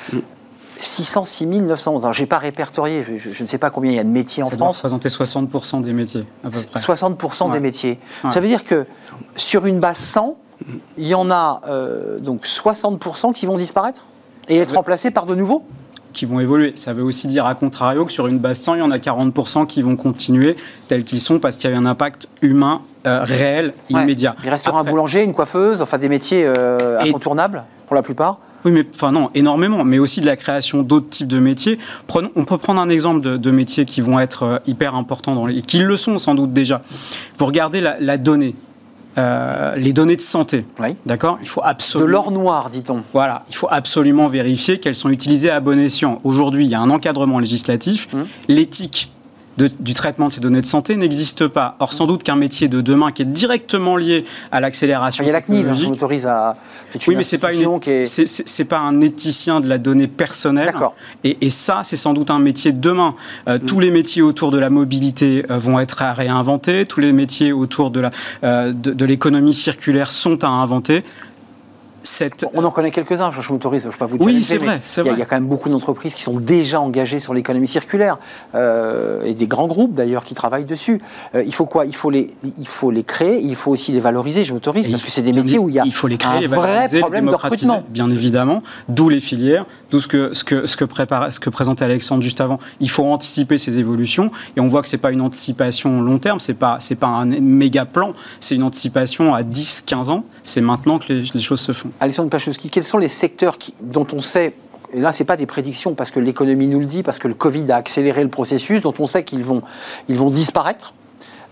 606 0.78 1.46
911. 1.46 2.04
Alors, 2.04 2.12
j'ai 2.12 2.26
pas 2.26 2.38
répertorié, 2.38 3.04
je, 3.08 3.18
je- 3.18 3.34
je 3.34 3.42
ne 3.42 3.48
sais 3.48 3.58
pas 3.58 3.70
combien 3.70 3.90
il 3.92 3.96
y 3.96 4.00
a 4.00 4.04
de 4.04 4.08
métiers 4.08 4.42
en 4.42 4.50
Ça 4.50 4.56
France. 4.56 4.76
représenter 4.78 5.08
60% 5.08 5.80
des 5.80 5.92
métiers, 5.92 6.24
à 6.44 6.50
peu 6.50 6.58
près. 6.70 6.80
60% 6.80 7.52
des 7.52 7.60
métiers. 7.60 7.98
Ouais. 8.24 8.30
Ça 8.30 8.40
veut 8.40 8.48
dire 8.48 8.64
que 8.64 8.84
sur 9.36 9.66
une 9.66 9.80
base 9.80 9.96
100, 9.98 10.36
il 10.98 11.06
y 11.06 11.14
en 11.14 11.30
a 11.30 11.60
euh, 11.68 12.18
donc 12.18 12.44
60% 12.46 13.32
qui 13.32 13.46
vont 13.46 13.56
disparaître 13.58 14.06
et 14.48 14.58
être 14.58 14.74
remplacés 14.74 15.10
par 15.10 15.26
de 15.26 15.34
nouveaux 15.34 15.64
qui 16.12 16.24
vont 16.24 16.40
évoluer. 16.40 16.72
Ça 16.76 16.94
veut 16.94 17.02
aussi 17.02 17.26
dire, 17.26 17.44
à 17.44 17.54
contrario, 17.54 18.06
que 18.06 18.12
sur 18.12 18.26
une 18.26 18.38
base 18.38 18.58
100, 18.60 18.76
il 18.76 18.78
y 18.78 18.82
en 18.82 18.90
a 18.90 18.96
40% 18.96 19.66
qui 19.66 19.82
vont 19.82 19.96
continuer 19.96 20.56
tels 20.88 21.04
qu'ils 21.04 21.20
sont 21.20 21.38
parce 21.38 21.58
qu'il 21.58 21.68
y 21.70 21.74
a 21.74 21.76
un 21.76 21.84
impact 21.84 22.26
humain 22.40 22.80
euh, 23.06 23.20
réel, 23.22 23.74
Ouais. 23.90 24.00
immédiat. 24.02 24.32
Il 24.42 24.48
restera 24.48 24.80
un 24.80 24.84
boulanger, 24.84 25.22
une 25.24 25.34
coiffeuse, 25.34 25.82
enfin 25.82 25.98
des 25.98 26.08
métiers 26.08 26.44
euh, 26.46 26.98
Et- 27.00 27.10
incontournables 27.10 27.64
pour 27.86 27.94
la 27.96 28.00
plupart. 28.02 28.38
Oui, 28.66 28.72
mais 28.72 28.84
enfin 28.94 29.12
non, 29.12 29.30
énormément, 29.36 29.84
mais 29.84 30.00
aussi 30.00 30.20
de 30.20 30.26
la 30.26 30.34
création 30.34 30.82
d'autres 30.82 31.08
types 31.08 31.28
de 31.28 31.38
métiers. 31.38 31.78
Prenons, 32.08 32.30
on 32.34 32.44
peut 32.44 32.58
prendre 32.58 32.80
un 32.80 32.88
exemple 32.88 33.20
de, 33.20 33.36
de 33.36 33.50
métiers 33.52 33.84
qui 33.84 34.00
vont 34.00 34.18
être 34.18 34.42
euh, 34.42 34.58
hyper 34.66 34.96
importants 34.96 35.36
dans 35.36 35.46
les, 35.46 35.62
qui 35.62 35.78
le 35.78 35.96
sont 35.96 36.18
sans 36.18 36.34
doute 36.34 36.52
déjà. 36.52 36.82
Vous 37.38 37.46
regardez 37.46 37.80
la, 37.80 37.96
la 38.00 38.18
donnée, 38.18 38.56
euh, 39.18 39.76
les 39.76 39.92
données 39.92 40.16
de 40.16 40.20
santé, 40.20 40.64
Oui. 40.80 40.96
d'accord? 41.06 41.38
Il 41.42 41.48
faut 41.48 41.60
De 41.60 41.66
absolument 41.68 42.10
l'or 42.10 42.30
noir, 42.32 42.70
dit-on. 42.70 43.02
voilà, 43.12 43.44
il 43.48 43.54
faut 43.54 43.68
absolument 43.70 44.26
vérifier 44.26 44.78
qu'elles 44.80 44.96
sont 44.96 45.10
utilisées 45.10 45.50
à 45.50 45.60
bon 45.60 45.78
escient. 45.78 46.20
Aujourd'hui, 46.24 46.64
il 46.64 46.70
y 46.70 46.74
a 46.74 46.80
un 46.80 46.90
encadrement 46.90 47.38
législatif. 47.38 48.08
Mmh. 48.12 48.18
L'éthique 48.48 49.12
de- 49.56 49.68
du 49.80 49.94
traitement 49.94 50.28
de 50.28 50.32
ces 50.32 50.40
données 50.40 50.60
de 50.60 50.66
santé 50.66 50.96
n'existe 50.96 51.48
pas. 51.48 51.76
Or, 51.80 51.92
sans 51.92 52.06
doute 52.06 52.22
qu'un 52.22 52.36
métier 52.36 52.68
de 52.68 52.80
demain 52.80 53.12
qui 53.12 53.22
est 53.22 53.26
directement 53.26 53.96
lié 53.96 54.24
à 54.52 54.60
l'accélération 54.60 55.24
Il 55.24 55.26
y 55.26 55.30
a 55.30 55.32
la 55.32 55.40
CNIL, 55.42 55.66
hein, 55.68 55.74
m'autorise 55.88 56.26
à. 56.26 56.56
oui, 57.08 57.14
mais 57.16 57.22
c'est 57.22 57.38
pas 57.38 57.52
une, 57.54 57.80
qui 57.80 57.90
est- 57.90 58.04
c'est- 58.06 58.64
pas 58.64 58.78
un 58.78 59.00
éthicien 59.00 59.60
de 59.60 59.68
la 59.68 59.78
donnée 59.78 60.08
personnelle. 60.08 60.66
D'accord. 60.66 60.94
Et, 61.24 61.38
et 61.46 61.50
ça, 61.50 61.80
c'est 61.84 61.96
sans 61.96 62.12
doute 62.12 62.30
un 62.30 62.38
métier 62.38 62.72
de 62.72 62.80
demain. 62.80 63.14
Euh, 63.48 63.58
Mm. 63.58 63.60
Tous 63.66 63.80
les 63.80 63.90
métiers 63.90 64.22
autour 64.22 64.50
de 64.50 64.58
la 64.58 64.70
mobilité 64.70 65.44
euh, 65.50 65.58
vont 65.58 65.78
être 65.80 66.02
à 66.02 66.12
réinventer. 66.12 66.84
Tous 66.84 67.00
les 67.00 67.12
métiers 67.12 67.52
autour 67.52 67.90
de 67.90 68.00
la 68.00 68.10
euh, 68.44 68.72
de, 68.72 68.92
de 68.92 69.04
l'économie 69.04 69.54
circulaire 69.54 70.10
sont 70.12 70.44
à 70.44 70.48
inventer. 70.48 71.02
Cette 72.06 72.44
On 72.54 72.62
en 72.64 72.70
connaît 72.70 72.92
quelques-uns, 72.92 73.30
je 73.32 73.52
m'autorise, 73.52 73.82
je 73.82 73.88
ne 73.88 73.92
vais 73.92 73.98
pas 73.98 74.06
vous 74.06 74.16
Oui, 74.20 74.42
challenger, 74.44 74.80
c'est 74.84 75.00
vrai, 75.02 75.10
il 75.12 75.18
y 75.18 75.20
a- 75.20 75.24
y 75.24 75.26
quand 75.26 75.34
même 75.36 75.46
beaucoup 75.48 75.68
d'entreprises 75.68 76.14
qui 76.14 76.22
sont 76.22 76.38
déjà 76.38 76.80
engagées 76.80 77.18
sur 77.18 77.34
l'économie 77.34 77.66
circulaire 77.66 78.18
euh, 78.54 79.22
et 79.24 79.34
des 79.34 79.48
grands 79.48 79.66
groupes 79.66 79.92
d'ailleurs 79.92 80.24
qui 80.24 80.34
travaillent 80.34 80.64
dessus. 80.64 81.00
Euh, 81.34 81.42
il 81.44 81.52
faut 81.52 81.66
quoi? 81.66 81.84
Il 81.84 81.96
faut, 81.96 82.10
les, 82.10 82.30
il 82.58 82.68
faut 82.68 82.92
les 82.92 83.02
créer, 83.02 83.40
il 83.42 83.56
faut 83.56 83.72
aussi 83.72 83.90
les 83.90 83.98
valoriser, 84.00 84.44
je 84.44 84.52
m'autorise, 84.54 84.88
parce 84.88 85.02
que 85.02 85.10
c'est 85.10 85.22
des 85.22 85.32
métiers 85.32 85.52
dit- 85.54 85.58
où 85.58 85.68
il 85.68 85.74
y 85.74 85.80
a 85.80 85.82
il 85.84 85.92
faut 85.92 86.06
les 86.06 86.16
créer, 86.16 86.36
un 86.36 86.40
les 86.40 86.46
vrai 86.46 86.88
problème 87.00 87.26
de 87.26 87.34
recrutement. 87.34 87.82
Bien 87.88 88.08
évidemment, 88.10 88.62
d'où 88.88 89.08
les 89.08 89.20
filières, 89.20 89.66
d'où 89.90 90.00
ce 90.00 90.08
que, 90.08 90.34
ce 90.34 90.44
que, 90.44 90.66
ce 90.66 90.76
que, 90.76 90.84
ce 90.86 91.50
présentait 91.50 91.84
Alexandre 91.84 92.22
juste 92.22 92.40
avant. 92.40 92.58
Il 92.80 92.90
faut 92.90 93.04
anticiper 93.04 93.58
ces 93.58 93.78
évolutions 93.78 94.30
et 94.56 94.60
on 94.60 94.68
voit 94.68 94.82
que 94.82 94.88
c'est 94.88 94.98
pas 94.98 95.10
une 95.10 95.20
anticipation 95.20 96.00
long 96.02 96.18
terme, 96.18 96.40
c'est 96.40 96.54
pas, 96.54 96.76
c'est 96.80 96.96
pas 96.96 97.08
un 97.08 97.26
méga 97.26 97.84
plan, 97.84 98.12
c'est 98.40 98.54
une 98.54 98.62
anticipation 98.62 99.34
à 99.34 99.42
10, 99.42 99.82
15 99.86 100.10
ans. 100.10 100.24
C'est 100.44 100.60
maintenant 100.60 100.98
que 100.98 101.12
les, 101.12 101.40
choses 101.40 101.60
se 101.60 101.72
font. 101.72 101.90
Alexandre 102.00 102.30
Pachowski, 102.30 102.70
quels 102.70 102.84
sont 102.84 102.98
les 102.98 103.08
secteurs 103.08 103.58
dont 103.80 104.06
on 104.12 104.20
sait, 104.20 104.54
et 104.92 105.00
là, 105.00 105.12
ce 105.12 105.22
n'est 105.22 105.26
pas 105.26 105.36
des 105.36 105.46
prédictions 105.46 105.94
parce 105.94 106.10
que 106.10 106.20
l'économie 106.20 106.66
nous 106.66 106.80
le 106.80 106.86
dit, 106.86 107.02
parce 107.02 107.18
que 107.18 107.28
le 107.28 107.34
Covid 107.34 107.70
a 107.70 107.76
accéléré 107.76 108.22
le 108.22 108.30
processus, 108.30 108.80
dont 108.80 108.94
on 108.98 109.06
sait 109.06 109.24
qu'ils 109.24 109.44
vont, 109.44 109.62
ils 110.08 110.18
vont 110.18 110.30
disparaître? 110.30 110.94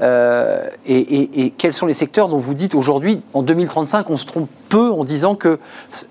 Euh, 0.01 0.69
et, 0.87 0.99
et- 0.99 1.45
et 1.45 1.51
quels 1.51 1.75
sont 1.75 1.87
les 1.87 1.95
secteurs 1.95 2.29
dont 2.29 2.39
vous 2.39 2.55
dites 2.55 2.75
aujourd'hui, 2.75 3.21
en 3.33 3.43
2035, 3.43 4.11
on 4.11 4.17
se 4.17 4.27
trompe 4.27 4.49
peu 4.69 4.91
en 4.91 5.05
disant 5.05 5.35
que 5.37 5.59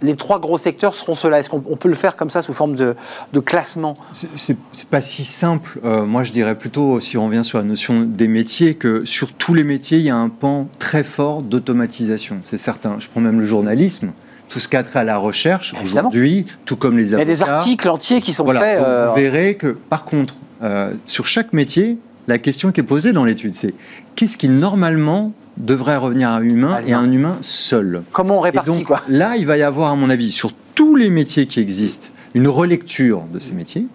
les 0.02 0.16
trois 0.16 0.40
gros 0.40 0.58
secteurs 0.58 0.96
seront 0.96 1.16
ceux-là 1.16 1.40
Est-ce 1.40 1.50
qu'on 1.50 1.64
on 1.70 1.76
peut 1.76 1.90
le 1.90 1.96
faire 1.96 2.16
comme 2.16 2.30
ça 2.30 2.42
sous 2.42 2.54
forme 2.54 2.76
de, 2.76 2.96
de 3.34 3.40
classement? 3.42 3.94
C'est- 4.14 4.58
pas 4.90 5.02
si 5.02 5.26
simple. 5.26 5.80
Euh, 5.84 6.06
moi, 6.06 6.24
je 6.24 6.32
dirais 6.32 6.56
plutôt, 6.56 7.00
si 7.02 7.18
on 7.18 7.26
revient 7.26 7.44
sur 7.44 7.58
la 7.58 7.64
notion 7.66 8.02
des 8.02 8.28
métiers, 8.28 8.76
que 8.76 9.04
sur 9.06 9.34
tous 9.34 9.54
les 9.54 9.64
métiers, 9.64 9.98
il 9.98 10.06
y 10.06 10.10
a 10.10 10.16
un 10.16 10.30
pan 10.30 10.68
très 10.80 11.04
fort 11.04 11.42
d'automatisation. 11.42 12.40
C'est 12.44 12.58
certain. 12.58 12.96
Je 13.00 13.08
prends 13.10 13.22
même 13.22 13.40
le 13.40 13.46
journalisme. 13.46 14.12
Tout 14.50 14.60
ce 14.60 14.68
qui 14.68 14.76
a 14.76 14.84
trait 14.84 15.00
à 15.00 15.04
la 15.04 15.18
recherche, 15.18 15.74
aujourd'hui, 15.84 16.46
tout 16.66 16.76
comme 16.76 16.98
les 16.98 17.08
Il 17.08 17.12
y 17.12 17.14
a 17.16 17.18
avocats. 17.18 17.32
des 17.34 17.42
articles 17.44 17.90
entiers 17.90 18.22
qui 18.22 18.34
sont 18.34 18.44
Voilà, 18.44 18.60
faits. 18.60 18.80
euh, 18.82 19.08
vous 19.10 19.16
verrez 19.16 19.56
que, 19.56 19.68
par 19.90 20.06
contre, 20.06 20.36
euh, 20.62 20.92
sur 21.08 21.26
chaque 21.26 21.54
métier, 21.54 21.98
la 22.28 22.38
question 22.38 22.72
qui 22.72 22.80
est 22.80 22.84
posée 22.84 23.14
dans 23.14 23.26
l'étude, 23.26 23.56
c'est 23.56 23.74
qu'est-ce 24.16 24.38
qui 24.38 24.50
normalement 24.50 25.34
devrait 25.58 25.98
revenir 25.98 26.30
à 26.30 26.36
un 26.38 26.42
humain 26.42 26.80
et 26.88 26.94
à 26.94 27.00
un 27.00 27.12
humain 27.12 27.38
seul? 27.42 28.04
Comment 28.12 28.40
on 28.40 28.42
Et 28.46 28.50
répartit 28.50 28.70
donc 28.70 28.84
quoi? 28.86 29.02
là, 29.10 29.36
il 29.38 29.46
va 29.46 29.58
y 29.58 29.62
avoir, 29.62 29.92
à 29.92 29.96
mon 29.96 30.10
avis, 30.10 30.32
sur 30.32 30.52
tous 30.76 30.96
les 30.96 31.10
métiers 31.10 31.46
qui 31.46 31.60
existent, 31.60 32.08
une 32.34 32.48
relecture 32.48 33.24
de 33.34 33.40
ces 33.40 33.54
métiers. 33.54 33.86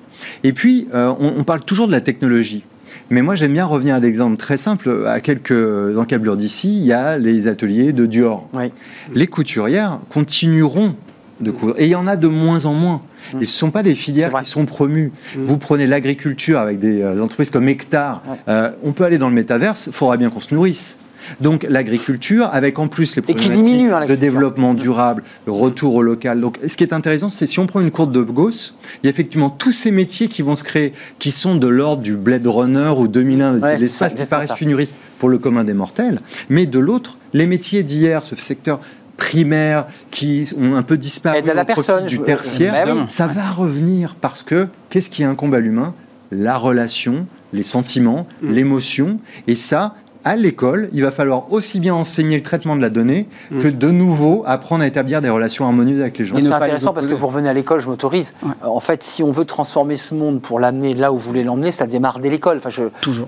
Et 0.45 0.53
puis, 0.53 0.87
euh, 0.95 1.13
on, 1.19 1.35
on 1.39 1.45
parle 1.45 1.61
toujours 1.65 1.87
de 1.87 1.93
la 1.93 2.01
technologie. 2.01 2.63
Mais 3.11 3.23
moi, 3.23 3.35
j'aime 3.35 3.53
bien 3.55 3.65
revenir 3.65 3.95
à 3.95 4.01
l'exemple 4.01 4.37
très 4.37 4.57
simple. 4.57 5.07
À 5.07 5.21
quelques 5.21 5.97
encablures 5.99 6.37
d'ici, 6.37 6.77
il 6.79 6.85
y 6.85 6.93
a 6.93 7.17
les 7.19 7.47
ateliers 7.47 7.93
de 7.93 8.07
Dior. 8.07 8.49
Oui. 8.53 8.71
Les 9.15 9.27
couturières 9.27 9.99
continueront 10.11 10.95
de. 11.41 11.53
Et 11.77 11.87
il 11.87 11.91
y 11.91 11.95
en 11.95 12.07
a 12.07 12.17
de 12.17 12.29
moins 12.29 12.67
en 12.67 12.75
moins. 12.75 13.03
Et 13.33 13.35
ce 13.35 13.39
ne 13.41 13.45
sont 13.45 13.71
pas 13.71 13.83
des 13.83 13.95
filières 13.95 14.33
qui 14.33 14.49
sont 14.49 14.65
promues. 14.65 15.13
Mm. 15.37 15.43
Vous 15.43 15.59
prenez 15.59 15.87
l'agriculture 15.87 16.59
avec 16.59 16.79
des 16.79 17.03
euh, 17.03 17.23
entreprises 17.23 17.51
comme 17.51 17.69
Hectare. 17.69 18.23
Ouais. 18.27 18.37
Euh, 18.49 18.71
on 18.83 18.93
peut 18.93 19.05
aller 19.05 19.19
dans 19.19 19.29
le 19.29 19.35
métaverse, 19.35 19.87
il 19.87 19.93
faudra 19.93 20.17
bien 20.17 20.31
qu'on 20.31 20.41
se 20.41 20.55
nourrisse. 20.55 20.99
Donc 21.41 21.67
l'agriculture, 21.69 22.49
avec 22.53 22.79
en 22.79 22.89
plus 22.89 23.17
les 23.17 23.23
problématiques 23.23 23.53
diminue, 23.53 23.93
hein, 23.93 24.07
de 24.07 24.15
développement 24.15 24.75
durable, 24.75 25.23
le 25.47 25.53
retour 25.53 25.95
au 25.95 26.03
local. 26.03 26.41
Donc 26.41 26.59
ce 26.67 26.77
qui 26.77 26.85
est 26.85 26.93
intéressant, 26.93 27.31
c'est 27.31 27.47
si 27.47 27.59
on 27.59 27.67
prend 27.67 27.81
une 27.81 27.91
courbe 27.91 28.13
de 28.13 28.23
Gauss, 28.23 28.77
il 29.03 29.07
y 29.07 29.09
a 29.09 29.11
effectivement 29.11 29.51
tous 29.51 29.73
ces 29.73 29.91
métiers 29.91 30.29
qui 30.29 30.43
vont 30.43 30.57
se 30.57 30.65
créer, 30.65 30.93
qui 31.19 31.31
sont 31.31 31.55
de 31.55 31.69
l'ordre 31.69 32.03
du 32.03 32.17
Blade 32.17 32.47
Runner 32.47 32.93
ou 32.97 33.09
2001, 33.09 33.59
Ouais, 33.59 33.79
l'espace 33.79 34.15
qui 34.15 34.25
paraissent 34.25 34.55
futuristes 34.55 34.97
pour 35.19 35.29
le 35.29 35.39
commun 35.39 35.65
des 35.65 35.75
mortels. 35.75 36.21
Mais 36.49 36.67
de 36.67 36.79
l'autre, 36.79 37.19
les 37.33 37.47
métiers 37.47 37.83
d'hier, 37.83 38.25
ce 38.25 38.37
secteur 38.37 38.81
primaire 39.19 39.85
qui 40.11 40.49
ont 40.57 40.75
un 40.77 40.83
peu 40.83 40.97
disparu 40.97 41.37
à 41.51 41.55
la 41.55 41.65
personne, 41.67 42.07
du 42.07 42.17
je- 42.17 42.23
tertiaire, 42.23 42.87
Bah 42.87 42.93
oui. 42.95 43.03
ça 43.11 43.27
va 43.27 43.51
revenir 43.51 44.15
parce 44.19 44.43
que 44.43 44.69
qu'est-ce 44.89 45.11
qui 45.11 45.25
incombe 45.25 45.55
à 45.55 45.61
l'humain? 45.61 45.93
La 46.31 46.57
relation, 46.57 47.27
les 47.53 47.63
sentiments, 47.63 48.27
Mm. 48.43 48.51
l'émotion. 48.53 49.19
Et 49.47 49.55
ça, 49.55 49.95
à 50.25 50.37
l'école, 50.37 50.89
il 50.93 51.03
va 51.03 51.11
falloir 51.11 51.53
aussi 51.53 51.81
bien 51.81 51.95
enseigner 51.95 52.37
le 52.37 52.43
traitement 52.43 52.77
de 52.77 52.83
la 52.83 52.91
donnée 52.91 53.27
Mm. 53.51 53.59
que 53.61 53.69
de 53.69 53.91
nouveau 53.91 54.43
apprendre 54.47 54.83
à 54.83 54.87
établir 54.87 55.21
des 55.21 55.29
relations 55.29 55.65
harmonieuses 55.65 56.01
avec 56.01 56.19
les 56.19 56.25
gens. 56.25 56.37
Et 56.37 56.43
C'est 56.43 56.53
intéressant 56.53 56.93
parce 56.93 57.07
que 57.07 57.15
vous 57.15 57.27
revenez 57.27 57.49
à 57.49 57.53
l'école, 57.53 57.81
je 57.81 57.89
m'autorise. 57.89 58.33
Ouais. 58.43 58.51
En 58.63 58.81
fait, 58.81 59.03
si 59.03 59.23
on 59.23 59.31
veut 59.31 59.45
transformer 59.45 59.97
ce 59.97 60.15
monde 60.15 60.41
pour 60.41 60.61
l'amener 60.61 60.95
là 60.95 61.13
où 61.13 61.19
vous 61.19 61.27
voulez 61.27 61.45
l'emmener, 61.45 61.71
ça 61.71 61.87
démarre 61.87 62.19
dès 62.19 62.31
l'école. 62.31 62.59
Enfin, 62.59 62.69
je, 62.71 62.85
Toujours, 63.01 63.27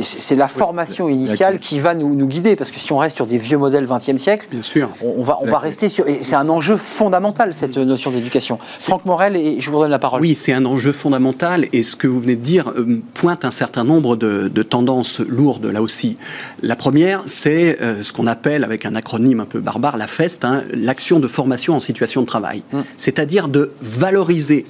c'est 0.00 0.34
la 0.36 0.48
formation 0.48 1.08
initiale 1.08 1.58
qui 1.58 1.80
va 1.80 1.94
nous, 1.94 2.14
nous 2.14 2.26
guider. 2.26 2.56
Parce 2.56 2.70
que 2.70 2.78
si 2.78 2.92
on 2.92 2.98
reste 2.98 3.16
sur 3.16 3.26
des 3.26 3.38
vieux 3.38 3.58
modèles 3.58 3.86
20e 3.86 4.18
siècle, 4.18 4.46
Bien 4.50 4.62
sûr. 4.62 4.88
on, 5.02 5.14
on 5.18 5.22
va, 5.22 5.38
on 5.40 5.46
va 5.46 5.58
rester 5.58 5.88
sur. 5.88 6.06
Et 6.08 6.22
c'est 6.22 6.36
un 6.36 6.48
enjeu 6.48 6.76
fondamental, 6.76 7.52
cette 7.54 7.76
notion 7.76 8.10
d'éducation. 8.10 8.58
Franck 8.78 9.04
Morel, 9.04 9.36
et 9.36 9.60
je 9.60 9.70
vous 9.70 9.78
redonne 9.78 9.90
la 9.90 9.98
parole. 9.98 10.20
Oui, 10.20 10.34
c'est 10.34 10.52
un 10.52 10.64
enjeu 10.64 10.92
fondamental 10.92 11.66
et 11.72 11.82
ce 11.82 11.96
que 11.96 12.06
vous 12.06 12.20
venez 12.20 12.36
de 12.36 12.42
dire 12.44 12.72
euh, 12.76 13.00
pointe 13.14 13.44
un 13.44 13.50
certain 13.50 13.84
nombre 13.84 14.16
de, 14.16 14.48
de 14.48 14.62
tendances 14.62 15.20
lourdes 15.20 15.66
là 15.66 15.82
aussi. 15.82 16.16
La 16.62 16.76
première, 16.76 17.24
c'est 17.26 17.80
euh, 17.80 18.02
ce 18.02 18.12
qu'on 18.12 18.26
appelle, 18.26 18.64
avec 18.64 18.86
un 18.86 18.94
acronyme 18.94 19.40
un 19.40 19.44
peu 19.44 19.60
barbare, 19.60 19.96
la 19.96 20.06
FEST, 20.06 20.44
hein, 20.44 20.64
l'action 20.72 21.20
de 21.20 21.28
formation 21.28 21.74
en 21.74 21.80
situation 21.80 22.20
de 22.22 22.26
travail. 22.26 22.62
Mm. 22.72 22.80
C'est-à-dire 22.98 23.48
de 23.48 23.72
valoriser 23.80 24.64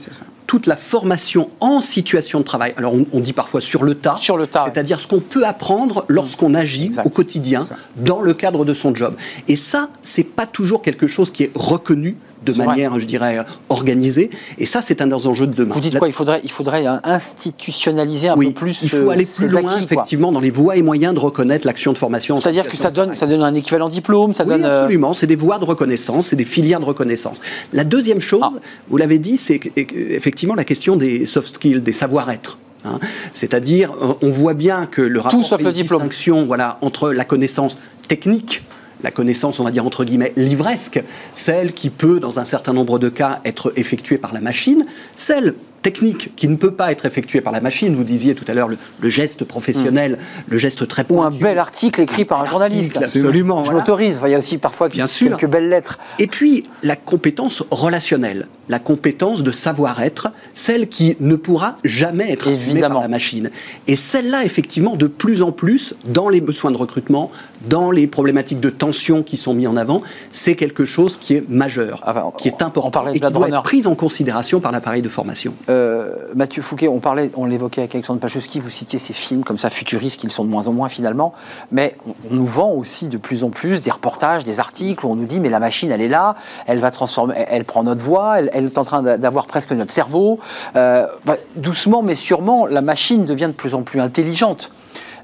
toute 0.46 0.66
la 0.66 0.76
formation 0.76 1.48
en 1.60 1.80
situation 1.80 2.40
de 2.40 2.44
travail. 2.44 2.74
Alors 2.76 2.94
on, 2.94 3.06
on 3.12 3.20
dit 3.20 3.32
parfois 3.32 3.60
sur 3.60 3.84
le 3.84 3.94
tas. 3.94 4.16
Sur 4.16 4.36
le 4.36 4.46
tas, 4.46 4.64
ouais. 4.64 4.70
C'est-à-dire 4.74 4.98
ce 4.98 5.06
qu'on 5.06 5.20
peut 5.20 5.46
apprendre 5.46 6.04
lorsqu'on 6.08 6.54
agit 6.54 6.86
Exact. 6.86 7.06
au 7.06 7.10
quotidien 7.10 7.66
dans 7.96 8.20
le 8.20 8.34
cadre 8.34 8.64
de 8.64 8.74
son 8.74 8.94
job. 8.94 9.14
Et 9.46 9.56
ça, 9.56 9.90
c'est 10.02 10.24
pas 10.24 10.46
toujours 10.46 10.82
quelque 10.82 11.06
chose 11.06 11.30
qui 11.30 11.44
est 11.44 11.52
reconnu 11.54 12.16
de 12.44 12.52
manière, 12.54 12.98
je 12.98 13.04
dirais, 13.04 13.38
euh, 13.38 13.42
organisée. 13.68 14.30
Et 14.58 14.66
ça, 14.66 14.80
c'est 14.82 15.02
un 15.02 15.06
des 15.06 15.26
enjeux 15.26 15.46
de 15.46 15.52
demain. 15.54 15.74
Vous 15.74 15.80
dites 15.80 15.98
quoi? 15.98 16.08
Il 16.08 16.14
faudrait, 16.14 16.40
il 16.42 16.50
faudrait 16.50 16.86
hein, 16.86 17.00
institutionnaliser 17.04 18.28
un 18.28 18.36
oui, 18.36 18.46
peu 18.48 18.52
plus 18.54 18.82
il 18.82 18.88
faut 18.88 18.96
euh, 18.96 19.08
aller 19.10 19.26
plus 19.26 19.48
loin, 19.48 19.60
acquis, 19.60 19.68
quoi. 19.68 19.78
effectivement, 19.84 20.32
dans 20.32 20.40
les 20.40 20.50
voies 20.50 20.76
et 20.76 20.82
moyens 20.82 21.14
de 21.14 21.18
reconnaître 21.20 21.66
l'action 21.66 21.92
de 21.92 21.98
formation. 21.98 22.36
C'est-à-dire 22.36 22.66
que 22.68 22.76
ça 22.76 22.90
de 22.90 22.96
donne, 22.96 23.14
ça 23.14 23.26
donne 23.26 23.42
un 23.42 23.54
équivalent 23.54 23.88
diplôme, 23.88 24.32
ça 24.34 24.44
Oui, 24.44 24.50
donne. 24.50 24.64
euh, 24.64 24.78
absolument. 24.82 25.12
C'est 25.14 25.26
des 25.26 25.36
voies 25.36 25.58
de 25.58 25.64
reconnaissance, 25.64 26.28
c'est 26.28 26.36
des 26.36 26.44
filières 26.44 26.80
de 26.80 26.84
reconnaissance. 26.86 27.40
La 27.72 27.84
deuxième 27.84 28.20
chose, 28.20 28.40
Ah. 28.42 28.50
vous 28.88 28.96
l'avez 28.96 29.18
dit, 29.18 29.36
c'est 29.36 29.60
effectivement 29.76 30.54
la 30.54 30.64
question 30.64 30.96
des 30.96 31.26
soft 31.26 31.56
skills, 31.56 31.80
des 31.82 31.92
savoir-être. 31.92 32.58
hein. 32.84 32.98
C'est-à-dire, 33.34 33.92
euh, 34.02 34.14
on 34.22 34.30
voit 34.30 34.54
bien 34.54 34.86
que 34.86 35.02
le 35.02 35.20
rapport 35.20 35.44
sauf 35.44 35.60
le 35.60 35.66
une 35.68 35.72
diplôme. 35.72 36.00
distinction 36.02 36.46
voilà, 36.46 36.78
entre 36.80 37.10
la 37.12 37.24
connaissance 37.24 37.76
technique, 38.08 38.62
la 39.02 39.10
connaissance, 39.10 39.60
on 39.60 39.64
va 39.64 39.70
dire 39.70 39.86
entre 39.86 40.04
guillemets, 40.04 40.32
livresque, 40.36 41.02
celle 41.34 41.72
qui 41.72 41.90
peut, 41.90 42.20
dans 42.20 42.38
un 42.38 42.44
certain 42.44 42.72
nombre 42.72 42.98
de 42.98 43.08
cas, 43.08 43.40
être 43.44 43.72
effectuée 43.76 44.18
par 44.18 44.32
la 44.32 44.40
machine, 44.40 44.86
celle 45.16 45.54
technique 45.82 46.32
qui 46.36 46.48
ne 46.48 46.56
peut 46.56 46.72
pas 46.72 46.92
être 46.92 47.06
effectuée 47.06 47.40
par 47.40 47.52
la 47.52 47.60
machine. 47.60 47.94
Vous 47.94 48.04
disiez 48.04 48.34
tout 48.34 48.44
à 48.48 48.54
l'heure 48.54 48.68
le, 48.68 48.76
le 49.00 49.08
geste 49.08 49.44
professionnel, 49.44 50.18
le 50.48 50.58
geste 50.58 50.86
très 50.88 51.04
Ou 51.10 51.22
un 51.22 51.30
pointu. 51.30 51.42
bel 51.42 51.58
article 51.58 52.00
écrit 52.02 52.24
par 52.24 52.40
un 52.42 52.44
journaliste. 52.44 52.96
Absolument. 52.96 53.60
Je 53.64 53.70
voilà. 53.70 53.80
m'autorise. 53.80 54.20
Il 54.24 54.30
y 54.30 54.34
a 54.34 54.38
aussi 54.38 54.58
parfois 54.58 54.88
Bien 54.88 55.06
quelques 55.06 55.38
sûr. 55.40 55.48
belles 55.48 55.68
lettres. 55.68 55.98
Et 56.18 56.26
puis, 56.26 56.64
la 56.82 56.96
compétence 56.96 57.62
relationnelle, 57.70 58.46
la 58.68 58.78
compétence 58.78 59.42
de 59.42 59.52
savoir-être, 59.52 60.28
celle 60.54 60.88
qui 60.88 61.16
ne 61.20 61.36
pourra 61.36 61.76
jamais 61.84 62.30
être 62.32 62.48
assumée 62.48 62.70
Évidemment. 62.72 62.94
par 62.96 63.02
la 63.02 63.08
machine. 63.08 63.50
Et 63.86 63.96
celle-là, 63.96 64.44
effectivement, 64.44 64.96
de 64.96 65.06
plus 65.06 65.42
en 65.42 65.52
plus, 65.52 65.94
dans 66.06 66.28
les 66.28 66.40
besoins 66.40 66.70
de 66.70 66.76
recrutement, 66.76 67.30
dans 67.68 67.90
les 67.90 68.06
problématiques 68.06 68.60
de 68.60 68.70
tension 68.70 69.22
qui 69.22 69.36
sont 69.36 69.54
mis 69.54 69.66
en 69.66 69.76
avant, 69.76 70.02
c'est 70.32 70.54
quelque 70.54 70.84
chose 70.84 71.16
qui 71.16 71.34
est 71.34 71.48
majeur, 71.48 72.02
Ah, 72.06 72.30
qui 72.38 72.48
est 72.48 72.62
on 72.62 72.66
important 72.66 73.08
et 73.08 73.14
qui 73.14 73.20
doit 73.20 73.48
être 73.48 73.62
pris 73.62 73.86
en 73.86 73.94
considération 73.94 74.60
par 74.60 74.72
l'appareil 74.72 75.02
de 75.02 75.08
formation. 75.08 75.52
Euh, 75.70 76.14
Mathieu 76.34 76.62
Fouquet, 76.62 76.88
on 76.88 76.98
parlait, 76.98 77.30
on 77.36 77.46
l'évoquait 77.46 77.82
avec 77.82 77.94
Alexandre 77.94 78.20
Pachowski, 78.20 78.58
vous 78.60 78.70
citiez 78.70 78.98
ces 78.98 79.12
films 79.12 79.44
comme 79.44 79.58
ça 79.58 79.70
futuristes, 79.70 80.20
qu'ils 80.20 80.30
sont 80.32 80.44
de 80.44 80.50
moins 80.50 80.66
en 80.66 80.72
moins 80.72 80.88
finalement, 80.88 81.32
mais 81.70 81.96
on, 82.06 82.34
nous 82.34 82.46
vend 82.46 82.72
aussi 82.72 83.06
de 83.06 83.16
plus 83.16 83.44
en 83.44 83.50
plus 83.50 83.80
des 83.80 83.90
reportages, 83.90 84.44
des 84.44 84.58
articles 84.58 85.06
où 85.06 85.10
on 85.10 85.16
nous 85.16 85.26
dit 85.26 85.38
mais 85.38 85.48
la 85.48 85.60
machine 85.60 85.90
elle 85.92 86.00
est 86.00 86.08
là, 86.08 86.34
elle 86.66 86.80
va 86.80 86.90
transformer, 86.90 87.34
elle, 87.36 87.64
prend 87.64 87.84
notre 87.84 88.02
voix, 88.02 88.40
elle, 88.40 88.64
est 88.66 88.78
en 88.78 88.84
train 88.84 89.02
d'a- 89.02 89.16
d'avoir 89.16 89.46
presque 89.46 89.70
notre 89.70 89.92
cerveau. 89.92 90.40
Euh, 90.76 91.06
bah, 91.24 91.36
doucement 91.56 92.02
mais 92.02 92.16
sûrement, 92.16 92.66
la 92.66 92.80
machine 92.82 93.24
devient 93.24 93.46
de 93.46 93.52
plus 93.52 93.74
en 93.74 93.82
plus 93.82 94.00
intelligente. 94.00 94.72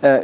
Euh, 0.05 0.21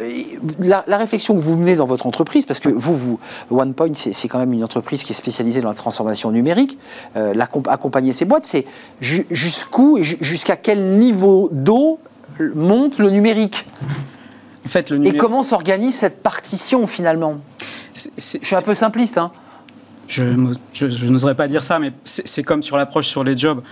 la, 0.61 0.85
la 0.87 0.97
réflexion 0.99 1.35
que 1.35 1.41
vous 1.41 1.57
menez 1.57 1.77
dans 1.77 1.87
votre 1.87 2.07
entreprise, 2.07 2.47
parce 2.47 2.61
que 2.61 2.69
vous, 2.69 2.97
vous 2.97 3.19
OnePoint, 3.51 3.93
c'est 3.95 4.29
quand 4.29 4.39
même 4.39 4.53
une 4.53 4.65
entreprise 4.65 5.03
qui 5.03 5.13
est 5.13 5.17
spécialisée 5.17 5.61
dans 5.61 5.69
la 5.69 5.75
transformation 5.75 6.31
numérique, 6.31 6.79
euh, 7.17 7.33
accompagner 7.69 8.13
ces 8.13 8.25
boîtes, 8.25 8.47
c'est 8.47 8.67
ju- 9.01 9.27
jusqu'où 9.31 9.99
jusqu'à 10.03 10.57
quel 10.57 10.99
niveau 10.99 11.49
d'eau 11.53 11.99
monte 12.55 12.99
le 12.99 13.11
numérique? 13.11 13.67
En 14.65 14.69
fait, 14.69 14.91
le 14.91 15.05
Et 15.07 15.17
comment 15.17 15.43
s'organise 15.43 15.95
cette 15.97 16.23
partition 16.23 16.87
finalement? 16.87 17.39
C'est- 17.95 18.11
c'est- 18.17 18.39
Je 18.43 18.47
suis 18.47 18.57
un 18.57 18.63
peu 18.63 18.75
simpliste, 18.75 19.19
hein 19.19 19.31
Je, 20.15 20.23
me- 20.25 20.55
je- 20.75 20.89
je 20.91 21.07
n'oserais 21.07 21.35
pas 21.35 21.49
dire 21.49 21.65
ça, 21.65 21.79
mais 21.79 21.93
c'est 22.05 22.43
comme 22.43 22.63
sur 22.63 22.77
l'approche 22.77 23.07
sur 23.07 23.25
les 23.25 23.37
jobs. 23.39 23.63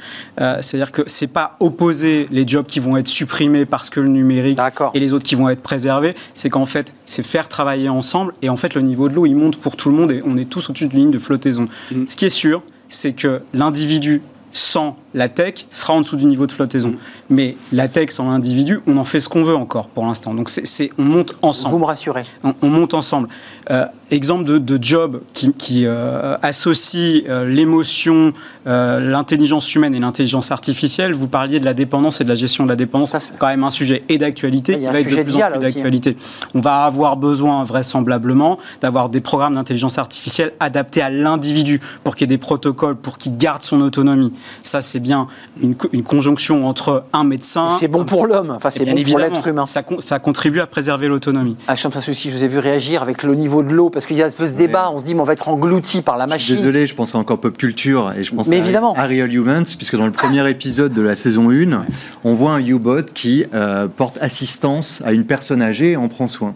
Euh, 0.40 0.56
C'est-à-dire 0.62 0.90
que 0.92 1.02
c'est 1.06 1.26
pas 1.26 1.56
opposer 1.60 2.26
les 2.30 2.46
jobs 2.48 2.64
qui 2.66 2.80
vont 2.80 2.96
être 2.96 3.08
supprimés 3.08 3.66
parce 3.66 3.90
que 3.90 4.00
le 4.00 4.08
numérique 4.08 4.56
et 4.94 5.00
les 5.00 5.12
autres 5.12 5.24
qui 5.24 5.34
vont 5.34 5.48
être 5.48 5.60
préservés. 5.62 6.14
C'est 6.34 6.48
qu'en 6.48 6.66
fait, 6.66 6.94
c'est 7.06 7.22
faire 7.22 7.48
travailler 7.48 7.88
ensemble. 7.90 8.32
Et 8.42 8.48
en 8.48 8.56
fait, 8.56 8.74
le 8.74 8.80
niveau 8.80 9.08
de 9.08 9.14
l'eau, 9.14 9.26
il 9.26 9.34
monte 9.34 9.58
pour 9.58 9.76
tout 9.76 9.90
le 9.90 9.96
monde 9.96 10.12
et 10.12 10.22
on 10.24 10.36
est 10.38 10.48
tous 10.48 10.70
au-dessus 10.70 10.86
d'une 10.86 10.98
ligne 11.00 11.10
de 11.10 11.18
flottaison. 11.18 11.66
Ce 12.06 12.16
qui 12.16 12.24
est 12.24 12.28
sûr, 12.30 12.62
c'est 12.88 13.12
que 13.12 13.42
l'individu 13.52 14.22
sans 14.52 14.96
la 15.14 15.28
tech 15.28 15.66
sera 15.70 15.92
en 15.94 16.00
dessous 16.00 16.16
du 16.16 16.24
niveau 16.26 16.46
de 16.46 16.52
flottaison. 16.52 16.94
Mais 17.30 17.56
la 17.72 17.88
tech 17.88 18.10
sans 18.10 18.30
l'individu, 18.30 18.80
on 18.86 18.96
en 18.96 19.04
fait 19.04 19.20
ce 19.20 19.28
qu'on 19.28 19.42
veut 19.42 19.56
encore 19.56 19.88
pour 19.88 20.06
l'instant. 20.06 20.34
Donc 20.34 20.50
c'est, 20.50 20.90
on 20.98 21.04
monte 21.04 21.34
ensemble 21.42 21.72
Vous 21.72 21.78
me 21.80 21.84
rassurez. 21.84 22.22
on, 22.44 22.54
on 22.62 22.68
monte 22.68 22.94
ensemble. 22.94 23.28
Euh, 23.70 23.86
exemple 24.10 24.44
de, 24.44 24.58
de 24.58 24.82
job 24.82 25.20
qui, 25.32 25.52
qui, 25.52 25.86
euh, 25.86 26.36
associe 26.42 27.22
euh, 27.28 27.44
l'émotion, 27.44 28.32
l'intelligence 28.66 29.74
humaine 29.74 29.94
et 29.94 29.98
l'intelligence 30.00 30.50
artificielle. 30.50 31.12
Vous 31.12 31.28
parliez 31.28 31.60
de 31.60 31.64
la 31.64 31.74
dépendance 31.74 32.20
et 32.20 32.24
de 32.24 32.28
la 32.28 32.34
gestion 32.34 32.64
de 32.64 32.68
la 32.68 32.76
dépendance. 32.76 33.10
Ça, 33.10 33.20
c'est- 33.20 33.32
quand 33.38 33.46
même 33.46 33.64
un 33.64 33.70
sujet 33.70 34.02
et 34.08 34.18
d'actualité 34.18 34.78
qui 34.78 34.84
va 34.86 35.00
être 35.00 35.08
de 35.10 35.22
plus 35.22 35.34
en 35.36 35.38
plus 35.38 35.42
hein. 35.42 35.58
d'actualité. 35.58 36.16
On 36.54 36.60
va 36.60 36.84
avoir 36.84 37.16
besoin 37.16 37.64
vraisemblablement 37.64 38.58
d'avoir 38.80 39.08
des 39.08 39.20
programmes 39.20 39.54
d'intelligence 39.54 39.98
artificielle 39.98 40.52
adaptés 40.60 41.02
à 41.02 41.10
l'individu 41.10 41.80
pour 42.04 42.14
qu'il 42.14 42.24
y 42.24 42.32
ait 42.32 42.36
des 42.36 42.38
protocoles, 42.38 42.96
pour 42.96 43.18
qu'il 43.18 43.36
garde 43.36 43.62
son 43.62 43.80
autonomie. 43.80 44.32
Ça, 44.64 44.82
c'est 44.82 44.99
bien 45.00 45.26
une, 45.62 45.74
co- 45.74 45.88
une 45.92 46.02
conjonction 46.02 46.66
entre 46.68 47.04
un 47.12 47.24
médecin. 47.24 47.70
C'est 47.78 47.88
bon 47.88 48.04
pour 48.04 48.26
l'homme, 48.26 48.52
enfin 48.56 48.70
c'est 48.70 48.84
bon 48.84 49.02
pour 49.02 49.18
l'être 49.18 49.46
humain. 49.48 49.66
Ça, 49.66 49.82
con- 49.82 50.00
ça 50.00 50.18
contribue 50.18 50.60
à 50.60 50.66
préserver 50.66 51.08
l'autonomie. 51.08 51.56
Alexandre 51.68 51.94
Pachowski, 51.94 52.30
je 52.30 52.36
vous 52.36 52.44
ai 52.44 52.48
vu 52.48 52.58
réagir 52.58 53.02
avec 53.02 53.22
le 53.22 53.34
niveau 53.34 53.62
de 53.62 53.72
l'eau, 53.72 53.90
parce 53.90 54.06
qu'il 54.06 54.16
y 54.16 54.22
a 54.22 54.26
un 54.26 54.30
peu 54.30 54.46
ce 54.46 54.52
débat, 54.52 54.90
on 54.92 54.98
se 54.98 55.04
dit 55.04 55.14
mais 55.14 55.20
on 55.20 55.24
va 55.24 55.32
être 55.32 55.48
englouti 55.48 56.02
par 56.02 56.16
la 56.16 56.26
Je 56.26 56.30
suis 56.30 56.52
machine. 56.52 56.56
désolé, 56.56 56.86
je 56.86 56.94
pensais 56.94 57.16
encore 57.16 57.38
pop 57.40 57.56
culture 57.56 58.12
et 58.16 58.22
je 58.22 58.34
pense 58.34 58.48
Mais 58.48 58.56
à, 58.56 58.58
évidemment. 58.60 58.94
à 58.94 59.06
Real 59.06 59.32
Humans, 59.32 59.64
puisque 59.76 59.96
dans 59.96 60.06
le 60.06 60.12
premier 60.12 60.48
épisode 60.48 60.92
de 60.92 61.02
la 61.02 61.14
saison 61.16 61.50
1, 61.50 61.84
on 62.24 62.34
voit 62.34 62.52
un 62.52 62.60
U-Bot 62.60 63.02
qui 63.14 63.44
euh, 63.54 63.88
porte 63.88 64.18
assistance 64.20 65.02
à 65.04 65.12
une 65.12 65.24
personne 65.24 65.62
âgée 65.62 65.92
et 65.92 65.96
en 65.96 66.08
prend 66.08 66.28
soin. 66.28 66.54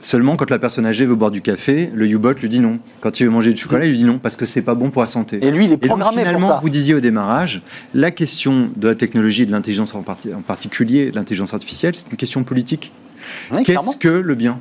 Seulement, 0.00 0.36
quand 0.36 0.50
la 0.50 0.58
personne 0.58 0.86
âgée 0.86 1.06
veut 1.06 1.14
boire 1.14 1.30
du 1.30 1.40
café, 1.40 1.90
le 1.94 2.06
U-Bot 2.06 2.34
lui 2.40 2.48
dit 2.48 2.60
non. 2.60 2.78
Quand 3.00 3.18
il 3.18 3.24
veut 3.24 3.30
manger 3.30 3.52
du 3.52 3.60
chocolat, 3.60 3.86
il 3.86 3.92
lui 3.92 3.98
dit 3.98 4.04
non, 4.04 4.18
parce 4.18 4.36
que 4.36 4.44
c'est 4.46 4.62
pas 4.62 4.74
bon 4.74 4.90
pour 4.90 5.00
la 5.02 5.06
santé. 5.08 5.38
Et 5.42 5.50
lui, 5.50 5.64
il 5.64 5.70
est 5.72 5.74
Et 5.74 5.76
donc, 5.78 5.88
programmé 5.88 6.16
pour 6.18 6.26
finalement, 6.26 6.48
ça. 6.48 6.58
vous 6.62 6.68
disiez 6.68 6.94
au 6.94 7.00
démarrage, 7.00 7.62
la 7.94 8.10
question 8.10 8.68
de 8.76 8.88
la 8.88 8.94
technologie 8.94 9.42
et 9.42 9.46
de 9.46 9.52
l'intelligence 9.52 9.94
en, 9.94 10.02
parti- 10.02 10.32
en 10.34 10.42
particulier, 10.42 11.10
l'intelligence 11.12 11.54
artificielle, 11.54 11.94
c'est 11.96 12.10
une 12.10 12.16
question 12.16 12.44
politique. 12.44 12.92
Oui, 13.50 13.64
clairement. 13.64 13.90
Qu'est-ce 13.92 13.96
que 13.98 14.08
le 14.08 14.34
bien 14.36 14.60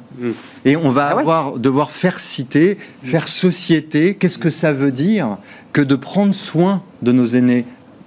Et 0.64 0.76
on 0.76 0.90
va 0.90 1.10
Ah 1.12 1.16
ouais 1.16 1.22
avoir, 1.22 1.60
devoir 1.60 1.92
faire 1.92 2.20
cité, 2.20 2.78
faire 3.04 3.28
société. 3.28 4.16
Qu'est-ce 4.16 4.40
que 4.40 4.50
ça 4.50 4.74
veut 4.74 4.92
dire 4.92 5.38
que 5.74 5.82
de 5.82 5.96
prendre 5.96 6.34
soin 6.34 6.82
de 7.04 7.12
nos 7.12 7.26
aînés 7.28 7.66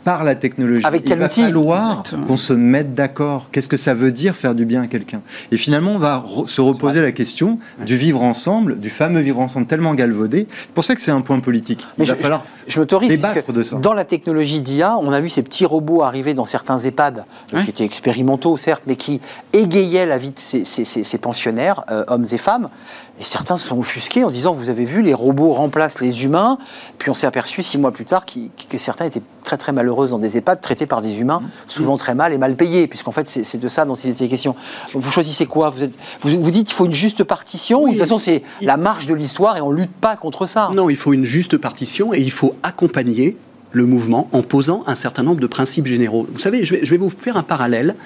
par 0.08 0.24
la 0.24 0.34
technologie 0.34 0.86
Avec 0.86 1.02
Il 1.04 1.08
quel 1.10 1.18
va 1.18 1.26
outil 1.26 1.42
falloir 1.42 1.90
Exactement. 1.90 2.24
qu'on 2.26 2.36
se 2.38 2.54
mette 2.54 2.94
d'accord. 2.94 3.48
Qu'est-ce 3.52 3.68
que 3.68 3.76
ça 3.76 3.92
veut 3.92 4.10
dire 4.10 4.34
faire 4.34 4.54
du 4.54 4.64
bien 4.64 4.80
à 4.82 4.86
quelqu'un? 4.86 5.20
Et 5.52 5.58
finalement, 5.58 5.92
on 5.92 5.98
va 5.98 6.16
re- 6.26 6.46
se 6.46 6.62
reposer 6.62 7.02
la 7.02 7.12
question 7.12 7.58
du 7.84 7.94
vivre 7.98 8.22
ensemble, 8.22 8.80
du 8.80 8.88
fameux 8.88 9.20
vivre 9.20 9.38
ensemble 9.40 9.66
tellement 9.66 9.94
galvaudé. 9.94 10.46
C'est 10.50 10.70
pour 10.70 10.82
ça 10.84 10.94
que 10.94 11.02
c'est 11.02 11.10
un 11.10 11.20
point 11.20 11.40
politique. 11.40 11.80
Il 11.82 11.86
Mais 11.98 12.04
va 12.06 12.14
je- 12.14 12.22
falloir 12.22 12.44
Je 12.66 12.80
m'autorise, 12.80 13.10
débattre 13.10 13.52
de 13.52 13.62
ça. 13.62 13.76
dans 13.76 13.92
la 13.92 14.06
technologie 14.06 14.62
d'IA, 14.62 14.96
on 14.98 15.12
a 15.12 15.20
vu 15.20 15.28
ces 15.28 15.42
petits 15.42 15.66
robots 15.66 16.02
arriver 16.02 16.32
dans 16.32 16.46
certains 16.46 16.78
EHPAD, 16.78 17.24
euh, 17.52 17.62
qui 17.64 17.68
étaient 17.70 17.84
expérimentaux 17.84 18.56
certes, 18.56 18.84
mais 18.86 18.96
qui 18.96 19.20
égayaient 19.52 20.06
la 20.06 20.16
vie 20.16 20.30
de 20.32 20.38
ces, 20.38 20.64
ces- 20.64 20.84
ces- 20.86 21.04
ces 21.04 21.18
pensionnaires, 21.18 21.84
euh, 21.90 22.04
hommes 22.08 22.24
et 22.32 22.38
femmes. 22.38 22.70
Et 23.20 23.24
certains 23.24 23.56
se 23.58 23.66
sont 23.68 23.78
offusqués 23.78 24.22
en 24.22 24.30
disant, 24.30 24.52
vous 24.54 24.70
avez 24.70 24.84
vu, 24.84 25.02
les 25.02 25.12
robots 25.14 25.52
remplacent 25.52 26.00
les 26.00 26.24
humains. 26.24 26.56
Puis 26.98 27.10
on 27.10 27.14
s'est 27.14 27.26
aperçu 27.26 27.62
six 27.64 27.76
mois 27.76 27.90
plus 27.90 28.04
tard 28.04 28.24
qui- 28.24 28.50
que 28.68 28.78
certains 28.78 29.06
étaient 29.06 29.22
très 29.42 29.56
très 29.56 29.72
malheureux 29.72 30.08
dans 30.08 30.18
des 30.18 30.36
EHPAD, 30.36 30.60
traités 30.60 30.86
par 30.86 31.02
des 31.02 31.20
humains, 31.20 31.42
souvent 31.66 31.96
très 31.96 32.14
mal 32.14 32.32
et 32.32 32.38
mal 32.38 32.54
payés, 32.54 32.86
puisqu'en 32.86 33.10
fait 33.12 33.28
c'est 33.28 33.58
de 33.58 33.68
ça 33.68 33.84
dont 33.84 33.96
il 33.96 34.10
était 34.10 34.28
question. 34.28 34.54
Vous 34.94 35.10
choisissez 35.10 35.46
quoi? 35.46 35.70
Vous, 35.70 35.82
êtes, 35.84 35.94
vous, 36.20 36.40
vous 36.40 36.50
dites 36.50 36.66
qu'il 36.68 36.76
faut 36.76 36.86
une 36.86 36.92
juste 36.94 37.24
partition, 37.24 37.82
ou 37.82 37.86
de 37.86 37.92
toute 37.92 38.00
façon 38.00 38.18
c'est 38.18 38.42
la 38.60 38.76
marche 38.76 39.06
de 39.06 39.14
l'histoire 39.14 39.56
et 39.56 39.60
on 39.62 39.70
lutte 39.72 39.90
pas 39.92 40.14
contre 40.16 40.46
ça. 40.46 40.70
Non, 40.74 40.88
il 40.90 40.96
faut 40.96 41.12
une 41.12 41.24
juste 41.24 41.56
partition 41.56 42.12
et 42.14 42.20
il 42.20 42.30
faut 42.30 42.54
accompagner 42.62 43.36
le 43.72 43.84
mouvement 43.84 44.28
en 44.32 44.42
posant 44.42 44.82
un 44.86 44.94
certain 44.94 45.22
nombre 45.22 45.40
de 45.40 45.46
principes 45.46 45.86
généraux. 45.86 46.26
Vous 46.32 46.38
savez, 46.38 46.64
je 46.64 46.74
vais, 46.76 46.84
je 46.84 46.90
vais 46.90 46.96
vous 46.96 47.10
faire 47.10 47.36
un 47.36 47.42
parallèle 47.42 47.96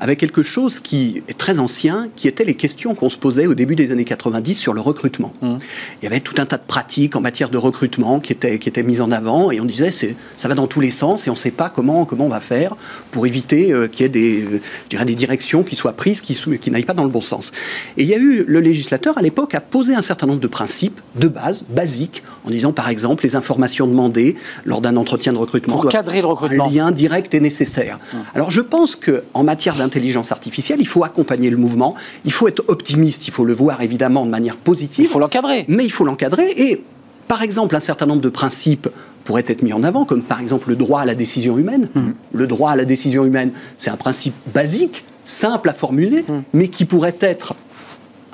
avec 0.00 0.18
quelque 0.18 0.42
chose 0.42 0.80
qui 0.80 1.22
est 1.28 1.36
très 1.36 1.58
ancien, 1.58 2.08
qui 2.16 2.28
étaient 2.28 2.44
les 2.44 2.54
questions 2.54 2.94
qu'on 2.94 3.10
se 3.10 3.18
posait 3.18 3.46
au 3.46 3.54
début 3.54 3.76
des 3.76 3.92
années 3.92 4.04
90 4.04 4.54
sur 4.54 4.74
le 4.74 4.80
recrutement. 4.80 5.32
Il 5.42 5.58
y 6.02 6.06
avait 6.06 6.20
tout 6.20 6.34
un 6.38 6.46
tas 6.46 6.56
de 6.56 6.62
pratiques 6.66 7.16
en 7.16 7.20
matière 7.20 7.50
de 7.50 7.58
recrutement 7.58 8.20
qui 8.20 8.32
étaient, 8.32 8.58
qui 8.58 8.68
étaient 8.68 8.82
mises 8.82 9.00
en 9.00 9.10
avant 9.10 9.50
et 9.50 9.60
on 9.60 9.64
disait 9.64 9.90
ça 10.36 10.48
va 10.48 10.54
dans 10.54 10.66
tous 10.66 10.80
les 10.80 10.90
sens 10.90 11.26
et 11.26 11.30
on 11.30 11.34
ne 11.34 11.38
sait 11.38 11.50
pas 11.50 11.68
comment, 11.68 12.04
comment 12.04 12.26
on 12.26 12.30
va 12.30 12.40
faire 12.40 12.76
pour 13.10 13.26
éviter 13.26 13.72
euh, 13.72 13.88
qu'il 13.88 14.02
y 14.02 14.06
ait 14.06 14.08
des, 14.08 14.42
euh, 14.42 14.60
je 14.84 14.90
dirais, 14.90 15.04
des 15.04 15.14
directions 15.14 15.62
qui 15.62 15.76
soient 15.76 15.92
prises 15.92 16.20
qui, 16.20 16.34
qui 16.58 16.70
n'aillent 16.70 16.84
pas 16.84 16.94
dans 16.94 17.04
le 17.04 17.10
bon 17.10 17.22
sens. 17.22 17.52
Et 17.96 18.02
il 18.02 18.08
y 18.08 18.14
a 18.14 18.18
eu, 18.18 18.44
le 18.46 18.60
législateur 18.60 19.18
à 19.18 19.22
l'époque 19.22 19.54
a 19.54 19.60
posé 19.60 19.94
un 19.94 20.02
certain 20.02 20.26
nombre 20.26 20.40
de 20.40 20.46
principes 20.46 21.00
de 21.16 21.28
base, 21.28 21.64
basiques, 21.68 22.22
en 22.46 22.50
disant 22.50 22.72
par 22.72 22.88
exemple 22.88 23.24
les 23.24 23.36
informations 23.36 23.86
demandées 23.86 24.36
lors 24.64 24.80
d'un 24.80 24.96
entretien 24.96 25.32
de 25.32 25.38
recrutement. 25.38 25.74
Pour 25.74 25.88
cadrer 25.90 26.20
le 26.20 26.26
recrutement. 26.26 26.66
un 26.66 26.70
lien 26.70 26.90
direct 26.92 27.34
et 27.34 27.40
nécessaire. 27.40 27.98
Alors 28.34 28.50
je 28.50 28.60
pense 28.60 28.96
que 28.96 29.24
en 29.34 29.44
matière 29.44 29.74
d'intelligence 29.88 30.32
artificielle, 30.32 30.78
il 30.80 30.86
faut 30.86 31.04
accompagner 31.04 31.50
le 31.50 31.56
mouvement, 31.56 31.94
il 32.24 32.32
faut 32.32 32.46
être 32.46 32.62
optimiste, 32.68 33.26
il 33.26 33.30
faut 33.30 33.44
le 33.44 33.54
voir 33.54 33.80
évidemment 33.80 34.24
de 34.26 34.30
manière 34.30 34.56
positive, 34.56 35.06
Il 35.06 35.08
faut 35.08 35.18
l'encadrer. 35.18 35.64
mais 35.68 35.84
il 35.84 35.90
faut 35.90 36.04
l'encadrer 36.04 36.50
et 36.56 36.82
par 37.26 37.42
exemple 37.42 37.74
un 37.74 37.80
certain 37.80 38.06
nombre 38.06 38.20
de 38.20 38.28
principes 38.28 38.88
pourraient 39.24 39.44
être 39.46 39.62
mis 39.62 39.72
en 39.72 39.82
avant, 39.82 40.04
comme 40.04 40.22
par 40.22 40.40
exemple 40.40 40.68
le 40.70 40.76
droit 40.76 41.00
à 41.00 41.04
la 41.04 41.14
décision 41.14 41.58
humaine. 41.58 41.88
Le 42.32 42.46
droit 42.46 42.70
à 42.70 42.76
la 42.76 42.84
décision 42.84 43.24
humaine, 43.24 43.50
c'est 43.78 43.90
un 43.90 43.96
principe 43.96 44.34
basique, 44.54 45.04
simple 45.24 45.68
à 45.68 45.74
formuler, 45.74 46.24
mais 46.52 46.68
qui 46.68 46.84
pourrait 46.84 47.16
être 47.20 47.54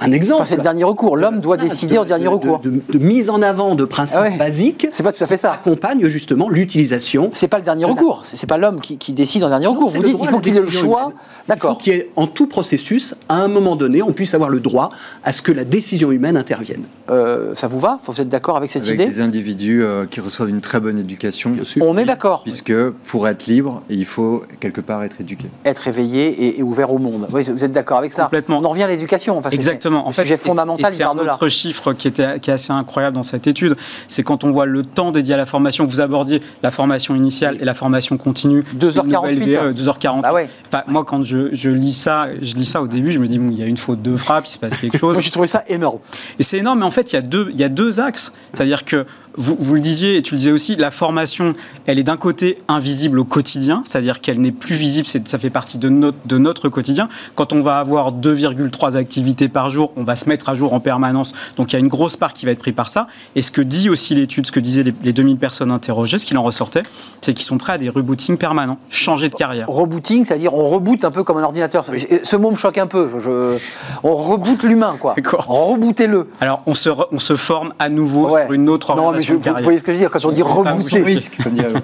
un 0.00 0.12
exemple. 0.12 0.42
Enfin, 0.42 0.50
c'est 0.50 0.56
le 0.56 0.62
dernier 0.62 0.84
recours. 0.84 1.16
L'homme 1.16 1.40
doit 1.40 1.56
décider 1.56 1.94
de- 1.94 2.00
en 2.00 2.04
dernier 2.04 2.24
de- 2.24 2.28
recours. 2.28 2.58
De, 2.60 2.70
de 2.70 2.98
mise 2.98 3.30
en 3.30 3.42
avant 3.42 3.74
de 3.74 3.84
principes 3.84 4.18
Ah 4.20 4.24
ouais. 4.28 4.36
basiques 4.36 4.86
C'est 4.90 5.02
pas 5.02 5.12
tout 5.12 5.22
à 5.22 5.26
fait 5.26 5.36
ça. 5.36 5.52
accompagne 5.52 6.04
justement 6.08 6.48
l'utilisation 6.48 7.30
C'est 7.32 7.48
pas 7.48 7.58
le 7.58 7.64
dernier 7.64 7.84
recours. 7.84 8.20
C'est 8.24 8.36
c'est 8.36 8.46
pas 8.46 8.58
l'homme 8.58 8.80
qui, 8.80 8.98
qui 8.98 9.12
décide 9.12 9.44
en 9.44 9.48
dernier 9.48 9.66
recours. 9.68 9.90
Vous 9.90 10.02
dites 10.02 10.16
qu'il 10.18 10.28
faut 10.28 10.40
qu'il 10.40 10.56
ait 10.56 10.60
le 10.60 10.66
choix. 10.68 11.02
humaine. 11.04 11.14
Il 11.16 11.20
faut 11.20 11.48
D'accord. 11.48 11.78
qu'il 11.78 11.92
y 11.92 11.96
ait 11.96 12.10
en 12.16 12.26
tout 12.26 12.46
processus, 12.46 13.14
à 13.28 13.36
un 13.36 13.48
moment 13.48 13.76
donné, 13.76 14.02
on 14.02 14.12
puisse 14.12 14.34
avoir 14.34 14.50
le 14.50 14.60
droit 14.60 14.88
à 15.22 15.32
ce 15.32 15.40
que 15.42 15.52
la 15.52 15.64
décision 15.64 16.10
humaine 16.12 16.36
intervienne. 16.36 16.82
Euh, 17.10 17.54
ça 17.54 17.68
vous 17.68 17.78
va? 17.78 18.00
Vous 18.06 18.20
êtes 18.20 18.28
d'accord 18.28 18.56
avec 18.56 18.70
cette 18.70 18.82
avec 18.84 18.94
idée? 18.96 19.06
des 19.06 19.20
individus 19.20 19.82
euh, 19.84 20.06
qui 20.06 20.20
reçoivent 20.20 20.48
une 20.50 20.60
très 20.60 20.80
bonne 20.80 20.98
éducation. 20.98 21.50
Bien 21.50 21.64
sûr. 21.64 21.82
On 21.86 21.96
est 21.96 22.04
d'accord. 22.04 22.42
Puisque 22.42 22.74
pour 22.90 23.28
être 23.28 23.46
libre, 23.46 23.82
il 23.88 24.04
faut 24.06 24.42
quelque 24.60 24.80
part 24.80 25.02
être 25.04 25.20
éduqué. 25.20 25.46
Être 25.64 25.86
éveillé 25.88 26.28
et, 26.28 26.58
et 26.58 26.62
ouvert 26.62 26.92
au 26.92 26.98
monde. 26.98 27.28
Oui, 27.32 27.42
vous 27.48 27.64
êtes 27.64 27.72
d'accord 27.72 27.98
avec 27.98 28.12
ça 28.12 28.24
Complètement. 28.24 28.58
On 28.58 28.64
en 28.64 28.70
revient 28.70 28.82
à 28.84 28.88
l'éducation. 28.88 29.40
Parce 29.40 29.54
que 29.56 29.62
Exactement. 29.84 30.06
En 30.06 30.10
le 30.10 30.14
fait, 30.14 30.22
sujet 30.22 30.36
fondamental, 30.36 30.92
c'est 30.92 31.02
un 31.02 31.16
autre 31.16 31.48
chiffre 31.48 31.92
qui, 31.92 32.08
était, 32.08 32.40
qui 32.40 32.50
est 32.50 32.54
assez 32.54 32.72
incroyable 32.72 33.16
dans 33.16 33.22
cette 33.22 33.46
étude, 33.46 33.76
c'est 34.08 34.22
quand 34.22 34.44
on 34.44 34.50
voit 34.50 34.66
le 34.66 34.82
temps 34.82 35.12
dédié 35.12 35.34
à 35.34 35.36
la 35.36 35.44
formation, 35.44 35.86
que 35.86 35.90
vous 35.90 36.00
abordiez 36.00 36.42
la 36.62 36.70
formation 36.70 37.14
initiale 37.14 37.56
et 37.60 37.64
la 37.64 37.74
formation 37.74 38.16
continue. 38.16 38.64
2h48. 38.78 39.04
une 39.04 39.12
nouvelle 39.12 39.74
VE, 39.74 39.80
2h40. 39.80 40.20
Ah 40.24 40.32
ouais. 40.32 40.48
Enfin, 40.66 40.82
moi, 40.86 41.04
quand 41.04 41.22
je, 41.22 41.54
je 41.54 41.70
lis 41.70 41.92
ça, 41.92 42.28
je 42.40 42.54
lis 42.54 42.64
ça 42.64 42.82
au 42.82 42.88
début, 42.88 43.10
je 43.10 43.18
me 43.18 43.28
dis, 43.28 43.38
bon, 43.38 43.50
il 43.50 43.58
y 43.58 43.62
a 43.62 43.66
une 43.66 43.76
faute 43.76 44.02
de 44.02 44.16
frappe, 44.16 44.46
il 44.46 44.50
se 44.50 44.58
passe 44.58 44.76
quelque 44.76 44.98
chose. 44.98 45.14
Moi, 45.14 45.20
j'ai 45.20 45.30
trouvé 45.30 45.46
ça 45.46 45.64
énorme. 45.68 45.98
Et 46.38 46.42
c'est 46.42 46.58
énorme, 46.58 46.80
mais 46.80 46.86
en 46.86 46.90
fait, 46.90 47.12
il 47.12 47.16
y 47.16 47.18
a 47.18 47.22
deux, 47.22 47.48
il 47.52 47.58
y 47.58 47.64
a 47.64 47.68
deux 47.68 48.00
axes. 48.00 48.32
C'est-à-dire 48.52 48.84
que 48.84 49.06
vous, 49.36 49.56
vous, 49.58 49.74
le 49.74 49.80
disiez 49.80 50.16
et 50.16 50.22
tu 50.22 50.34
le 50.34 50.38
disais 50.38 50.52
aussi, 50.52 50.76
la 50.76 50.90
formation, 50.90 51.54
elle 51.86 51.98
est 51.98 52.04
d'un 52.04 52.16
côté 52.16 52.58
invisible 52.68 53.18
au 53.18 53.24
quotidien, 53.24 53.82
c'est-à-dire 53.84 54.20
qu'elle 54.20 54.40
n'est 54.40 54.52
plus 54.52 54.74
visible, 54.74 55.06
ça 55.06 55.38
fait 55.38 55.50
partie 55.50 55.78
de 55.78 55.88
notre, 55.88 56.18
de 56.24 56.38
notre 56.38 56.68
quotidien. 56.68 57.08
Quand 57.34 57.52
on 57.52 57.60
va 57.60 57.78
avoir 57.78 58.12
2,3 58.12 58.96
activités 58.96 59.48
par 59.48 59.70
jour, 59.70 59.92
on 59.96 60.04
va 60.04 60.16
se 60.16 60.28
mettre 60.28 60.48
à 60.48 60.54
jour 60.54 60.72
en 60.72 60.80
permanence. 60.80 61.32
Donc 61.56 61.72
il 61.72 61.76
y 61.76 61.76
a 61.76 61.80
une 61.80 61.88
grosse 61.88 62.16
part 62.16 62.32
qui 62.32 62.46
va 62.46 62.52
être 62.52 62.58
prise 62.58 62.74
par 62.74 62.88
ça. 62.88 63.06
Et 63.34 63.42
ce 63.42 63.50
que 63.50 63.60
dit 63.60 63.90
aussi 63.90 64.14
l'étude, 64.14 64.46
ce 64.46 64.52
que 64.52 64.60
disaient 64.60 64.84
les, 65.02 65.12
2000 65.12 65.36
personnes 65.36 65.70
interrogées, 65.70 66.18
ce 66.18 66.26
qu'il 66.26 66.38
en 66.38 66.42
ressortait, 66.42 66.82
c'est 67.20 67.34
qu'ils 67.34 67.46
sont 67.46 67.58
prêts 67.58 67.74
à 67.74 67.78
des 67.78 67.88
rebooting 67.88 68.36
permanents, 68.36 68.78
changer 68.88 69.28
de 69.28 69.34
carrière. 69.34 69.68
Rebooting, 69.68 70.24
c'est-à-dire 70.24 70.54
on 70.54 70.68
reboot 70.68 71.04
un 71.04 71.10
peu 71.10 71.24
comme 71.24 71.38
un 71.38 71.44
ordinateur. 71.44 71.84
Ce 71.84 72.36
mot 72.36 72.50
me 72.50 72.56
choque 72.56 72.78
un 72.78 72.86
peu. 72.86 73.08
Je, 73.18 73.58
on 74.02 74.14
reboot 74.14 74.62
l'humain, 74.62 74.96
quoi. 75.00 75.14
Rebootez-le. 75.16 76.28
Alors 76.40 76.62
on 76.66 76.74
se, 76.74 76.90
on 77.12 77.18
se 77.18 77.36
forme 77.36 77.74
à 77.78 77.88
nouveau 77.88 78.28
sur 78.28 78.52
une 78.52 78.68
autre 78.68 78.90
orientation 78.90 79.04
non, 79.04 79.12
mais 79.16 79.23
vous 79.32 79.62
voyez 79.62 79.78
ce 79.78 79.84
que 79.84 79.92
je 79.92 79.96
veux 79.96 80.02
dire 80.02 80.10
quand 80.10 80.24
on 80.24 80.32
dit 80.32 80.42
rebooter, 80.42 81.18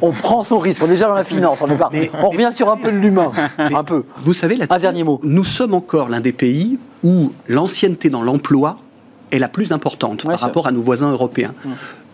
on 0.03 0.13
prend 0.13 0.43
son 0.43 0.59
risque. 0.59 0.83
On 0.83 0.87
est 0.87 0.91
déjà 0.91 1.09
dans 1.09 1.15
la 1.15 1.25
finance, 1.25 1.63
on, 1.63 2.25
on 2.25 2.31
revient 2.31 2.51
sur 2.53 2.71
un 2.71 2.77
peu 2.77 2.91
de 2.93 2.97
l'humain, 2.97 3.31
un 3.59 3.85
peu. 3.85 4.05
Vous 4.19 4.35
savez, 4.35 4.59
un 4.69 4.79
dernier 4.79 5.05
mot. 5.05 5.21
Nous 5.23 5.45
sommes 5.45 5.75
encore 5.75 6.09
l'un 6.09 6.21
des 6.21 6.33
pays 6.33 6.79
où 7.03 7.33
l'ancienneté 7.49 8.11
dans 8.11 8.23
l'emploi 8.23 8.79
est 9.31 9.39
la 9.39 9.49
plus 9.49 9.73
importante 9.73 10.25
par 10.25 10.41
rapport 10.41 10.67
à 10.67 10.73
nos 10.73 10.83
voisins 10.83 11.11
européens. 11.11 11.55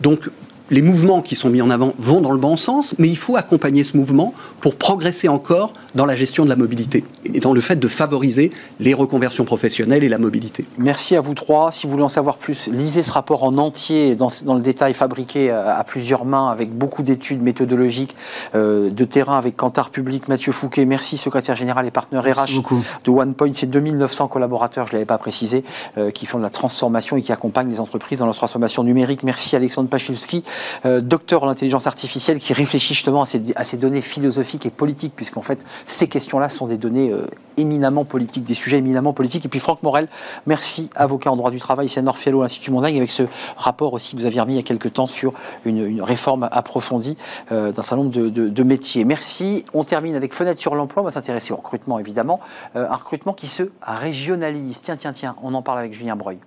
Donc 0.01 0.29
les 0.69 0.81
mouvements 0.81 1.21
qui 1.21 1.35
sont 1.35 1.49
mis 1.49 1.61
en 1.61 1.69
avant 1.69 1.93
vont 1.97 2.21
dans 2.21 2.31
le 2.31 2.37
bon 2.37 2.57
sens, 2.57 2.95
mais 2.97 3.07
il 3.07 3.17
faut 3.17 3.35
accompagner 3.35 3.83
ce 3.83 3.95
mouvement 3.95 4.33
pour 4.61 4.75
progresser 4.75 5.27
encore 5.27 5.73
dans 5.95 6.05
la 6.05 6.15
gestion 6.15 6.43
de 6.43 6.49
la 6.49 6.55
mobilité 6.55 7.03
et 7.25 7.39
dans 7.39 7.53
le 7.53 7.61
fait 7.61 7.77
de 7.77 7.87
favoriser 7.87 8.51
les 8.79 8.93
reconversions 8.93 9.45
professionnelles 9.45 10.03
et 10.03 10.09
la 10.09 10.17
mobilité. 10.17 10.65
Merci 10.77 11.15
à 11.15 11.21
vous 11.21 11.33
trois. 11.33 11.71
Si 11.71 11.85
vous 11.85 11.91
voulez 11.91 12.03
en 12.03 12.09
savoir 12.09 12.37
plus, 12.37 12.67
lisez 12.67 13.03
ce 13.03 13.11
rapport 13.11 13.43
en 13.43 13.57
entier, 13.57 14.15
dans, 14.15 14.29
le 14.53 14.59
détail, 14.59 14.93
fabriqué 14.93 15.49
à, 15.49 15.83
plusieurs 15.85 16.25
mains, 16.25 16.49
avec 16.49 16.71
beaucoup 16.71 17.03
d'études 17.03 17.41
méthodologiques 17.41 18.15
euh, 18.55 18.89
de 18.89 19.05
terrain, 19.05 19.37
avec 19.37 19.55
Cantar 19.55 19.89
Public, 19.89 20.27
Mathieu 20.27 20.51
Fouquet. 20.51 20.85
Merci, 20.85 21.17
secrétaire 21.17 21.55
général 21.55 21.85
et 21.85 21.91
partenaire 21.91 22.23
RH 22.23 22.61
de 23.03 23.11
OnePoint. 23.11 23.51
C'est 23.53 23.69
2900 23.69 24.27
collaborateurs, 24.27 24.87
je 24.87 24.91
ne 24.93 24.97
l'avais 24.97 25.05
pas 25.05 25.17
précisé, 25.17 25.63
euh, 25.97 26.11
qui 26.11 26.25
font 26.25 26.37
de 26.37 26.43
la 26.43 26.49
transformation 26.49 27.17
et 27.17 27.21
qui 27.21 27.31
accompagnent 27.31 27.69
les 27.69 27.79
entreprises 27.79 28.19
dans 28.19 28.25
leur 28.25 28.35
transformation 28.35 28.83
numérique. 28.83 29.23
Merci 29.23 29.55
Alexandre 29.55 29.89
Pachulski. 29.89 30.43
Euh, 30.85 31.01
docteur 31.01 31.43
en 31.43 31.49
intelligence 31.49 31.87
artificielle, 31.87 32.39
qui 32.39 32.53
réfléchit 32.53 32.93
justement 32.93 33.23
à 33.23 33.63
ces, 33.63 33.77
données 33.77 34.01
philosophiques 34.01 34.65
et 34.65 34.69
politiques, 34.69 35.13
puisqu'en 35.15 35.41
fait, 35.41 35.63
ces 35.85 36.07
questions-là 36.07 36.49
sont 36.49 36.67
des 36.67 36.77
données 36.77 37.11
euh, 37.11 37.27
éminemment 37.57 38.05
politiques, 38.05 38.43
des 38.43 38.53
sujets 38.53 38.77
éminemment 38.77 39.13
politiques. 39.13 39.45
Et 39.45 39.49
puis 39.49 39.59
Franck 39.59 39.83
Morel, 39.83 40.07
merci, 40.45 40.89
avocat 40.95 41.31
en 41.31 41.35
droit 41.35 41.51
du 41.51 41.59
travail, 41.59 41.89
c'est 41.89 42.01
Norfiello 42.01 42.41
l'Institut 42.41 42.71
Montaigne, 42.71 42.97
avec 42.97 43.11
ce 43.11 43.23
rapport 43.55 43.93
aussi 43.93 44.15
que 44.15 44.21
vous 44.21 44.25
aviez 44.25 44.41
remis 44.41 44.53
il 44.53 44.57
y 44.57 44.59
a 44.59 44.63
quelques 44.63 44.93
temps 44.93 45.07
sur 45.07 45.33
une, 45.65 46.01
réforme 46.01 46.47
approfondie 46.51 47.17
euh, 47.51 47.71
d'un 47.71 47.81
certain 47.81 48.03
nombre 48.03 48.11
de, 48.11 48.63
métiers. 48.63 49.05
Merci. 49.05 49.65
On 49.73 49.83
termine 49.83 50.15
avec 50.15 50.33
Fenêtre 50.33 50.59
sur 50.59 50.75
l'emploi. 50.75 51.01
On 51.01 51.05
va 51.05 51.11
s'intéresser 51.11 51.53
au 51.53 51.57
recrutement, 51.57 51.99
évidemment. 51.99 52.39
un 52.75 52.95
recrutement 52.95 53.33
qui 53.33 53.47
se 53.47 53.63
régionalise. 53.81 54.81
Tiens, 54.81 54.97
tiens, 54.97 55.13
tiens, 55.13 55.35
on 55.41 55.53
en 55.53 55.61
parle 55.61 55.79
avec 55.79 55.93
Julien 55.93 56.15
Breuil. 56.15 56.39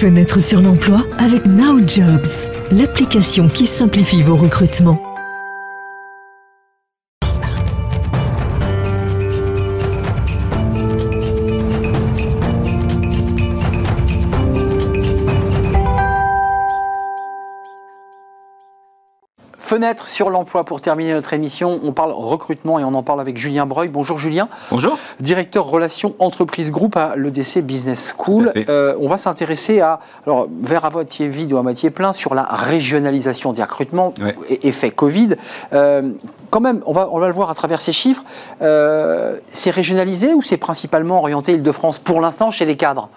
Fenêtre 0.00 0.40
sur 0.40 0.62
l'emploi 0.62 1.02
avec 1.18 1.44
Now 1.44 1.78
Jobs, 1.86 2.48
l'application 2.72 3.48
qui 3.48 3.66
simplifie 3.66 4.22
vos 4.22 4.34
recrutements. 4.34 4.98
Fenêtre 19.70 20.08
sur 20.08 20.30
l'emploi 20.30 20.64
pour 20.64 20.80
terminer 20.80 21.12
notre 21.12 21.32
émission. 21.32 21.78
On 21.84 21.92
parle 21.92 22.10
recrutement 22.10 22.80
et 22.80 22.82
on 22.82 22.92
en 22.92 23.04
parle 23.04 23.20
avec 23.20 23.36
Julien 23.36 23.66
Breuil. 23.66 23.86
Bonjour 23.86 24.18
Julien. 24.18 24.48
Bonjour. 24.72 24.98
Directeur 25.20 25.64
relations 25.64 26.16
entreprise 26.18 26.72
groupe 26.72 26.96
à 26.96 27.14
l'EDC 27.14 27.60
Business 27.60 28.12
School. 28.18 28.52
Euh, 28.68 28.96
on 28.98 29.06
va 29.06 29.16
s'intéresser 29.16 29.80
à, 29.80 30.00
alors, 30.26 30.48
vers 30.60 30.84
à 30.84 30.90
moitié 30.90 31.28
vide 31.28 31.52
ou 31.52 31.56
à 31.56 31.62
moitié 31.62 31.90
plein, 31.90 32.12
sur 32.12 32.34
la 32.34 32.42
régionalisation 32.42 33.52
des 33.52 33.62
recrutements, 33.62 34.12
effet 34.48 34.90
Covid. 34.90 35.36
Euh, 35.72 36.14
quand 36.50 36.58
même, 36.58 36.82
on 36.86 36.92
va, 36.92 37.08
on 37.12 37.20
va 37.20 37.28
le 37.28 37.32
voir 37.32 37.48
à 37.48 37.54
travers 37.54 37.80
ces 37.80 37.92
chiffres. 37.92 38.24
Euh, 38.62 39.36
c'est 39.52 39.70
régionalisé 39.70 40.34
ou 40.34 40.42
c'est 40.42 40.56
principalement 40.56 41.20
orienté 41.20 41.52
Île-de-France 41.52 41.98
pour 41.98 42.20
l'instant 42.20 42.50
chez 42.50 42.64
les 42.64 42.74
cadres? 42.76 43.08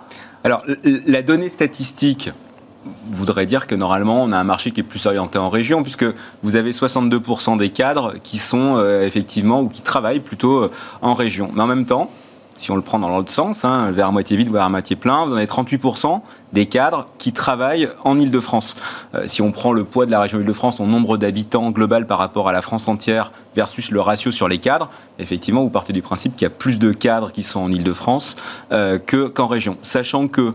Alors, 0.43 0.61
la 0.83 1.23
donnée 1.23 1.49
statistique 1.49 2.29
voudrait 3.11 3.45
dire 3.45 3.67
que 3.67 3.75
normalement, 3.75 4.23
on 4.23 4.31
a 4.31 4.37
un 4.37 4.43
marché 4.43 4.71
qui 4.71 4.81
est 4.81 4.83
plus 4.83 5.05
orienté 5.05 5.37
en 5.39 5.49
région, 5.49 5.83
puisque 5.83 6.05
vous 6.41 6.55
avez 6.55 6.71
62% 6.71 7.57
des 7.57 7.69
cadres 7.69 8.15
qui 8.23 8.37
sont 8.37 8.77
euh, 8.77 9.05
effectivement, 9.05 9.61
ou 9.61 9.69
qui 9.69 9.81
travaillent 9.81 10.19
plutôt 10.19 10.63
euh, 10.63 10.71
en 11.01 11.13
région. 11.13 11.49
Mais 11.53 11.61
en 11.61 11.67
même 11.67 11.85
temps, 11.85 12.09
si 12.57 12.71
on 12.71 12.75
le 12.75 12.81
prend 12.81 12.99
dans 12.99 13.09
l'autre 13.09 13.31
sens, 13.31 13.65
hein, 13.65 13.91
vers 13.91 14.07
à 14.07 14.11
moitié 14.11 14.37
vide, 14.37 14.51
vers 14.51 14.63
à 14.63 14.69
moitié 14.69 14.95
plein, 14.95 15.25
vous 15.25 15.33
en 15.33 15.37
avez 15.37 15.47
38% 15.47 16.21
des 16.53 16.67
cadres 16.67 17.07
qui 17.17 17.33
travaillent 17.33 17.89
en 18.03 18.17
Ile-de-France. 18.17 18.75
Euh, 19.15 19.23
si 19.25 19.41
on 19.41 19.51
prend 19.51 19.73
le 19.73 19.83
poids 19.83 20.05
de 20.05 20.11
la 20.11 20.21
région 20.21 20.39
Ile-de-France 20.39 20.79
en 20.79 20.85
nombre 20.85 21.17
d'habitants 21.17 21.71
global 21.71 22.07
par 22.07 22.19
rapport 22.19 22.47
à 22.47 22.53
la 22.53 22.61
France 22.61 22.87
entière 22.87 23.31
versus 23.55 23.91
le 23.91 23.99
ratio 23.99 24.31
sur 24.31 24.47
les 24.47 24.59
cadres, 24.59 24.89
effectivement, 25.19 25.63
vous 25.63 25.69
partez 25.69 25.93
du 25.93 26.01
principe 26.01 26.35
qu'il 26.35 26.43
y 26.43 26.47
a 26.47 26.51
plus 26.51 26.79
de 26.79 26.93
cadres 26.93 27.31
qui 27.31 27.43
sont 27.43 27.59
en 27.59 27.71
Ile-de-France 27.71 28.37
qu'en 28.69 29.47
région. 29.47 29.77
Sachant 29.81 30.27
que 30.27 30.53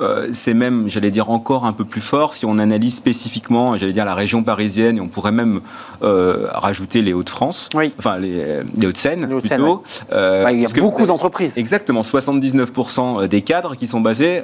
euh, 0.00 0.28
c'est 0.32 0.54
même, 0.54 0.88
j'allais 0.88 1.10
dire, 1.10 1.30
encore 1.30 1.64
un 1.64 1.72
peu 1.72 1.84
plus 1.84 2.00
fort 2.00 2.34
si 2.34 2.46
on 2.46 2.58
analyse 2.58 2.94
spécifiquement, 2.94 3.76
j'allais 3.76 3.92
dire, 3.92 4.04
la 4.04 4.14
région 4.14 4.42
parisienne, 4.42 4.98
et 4.98 5.00
on 5.00 5.08
pourrait 5.08 5.32
même 5.32 5.60
euh, 6.02 6.46
rajouter 6.52 7.02
les 7.02 7.12
Hauts-de-France, 7.12 7.68
enfin 7.98 8.18
les, 8.18 8.60
Hauts-de-Seine 8.78 9.28
plutôt. 9.40 9.82
Euh, 10.12 10.46
il 10.50 10.60
y 10.60 10.66
a 10.66 10.68
beaucoup 10.68 11.06
d'entreprises. 11.06 11.52
Exactement, 11.56 12.02
79% 12.02 13.26
des 13.26 13.42
cadres 13.42 13.76
qui 13.76 13.86
sont 13.86 14.00
basés, 14.00 14.42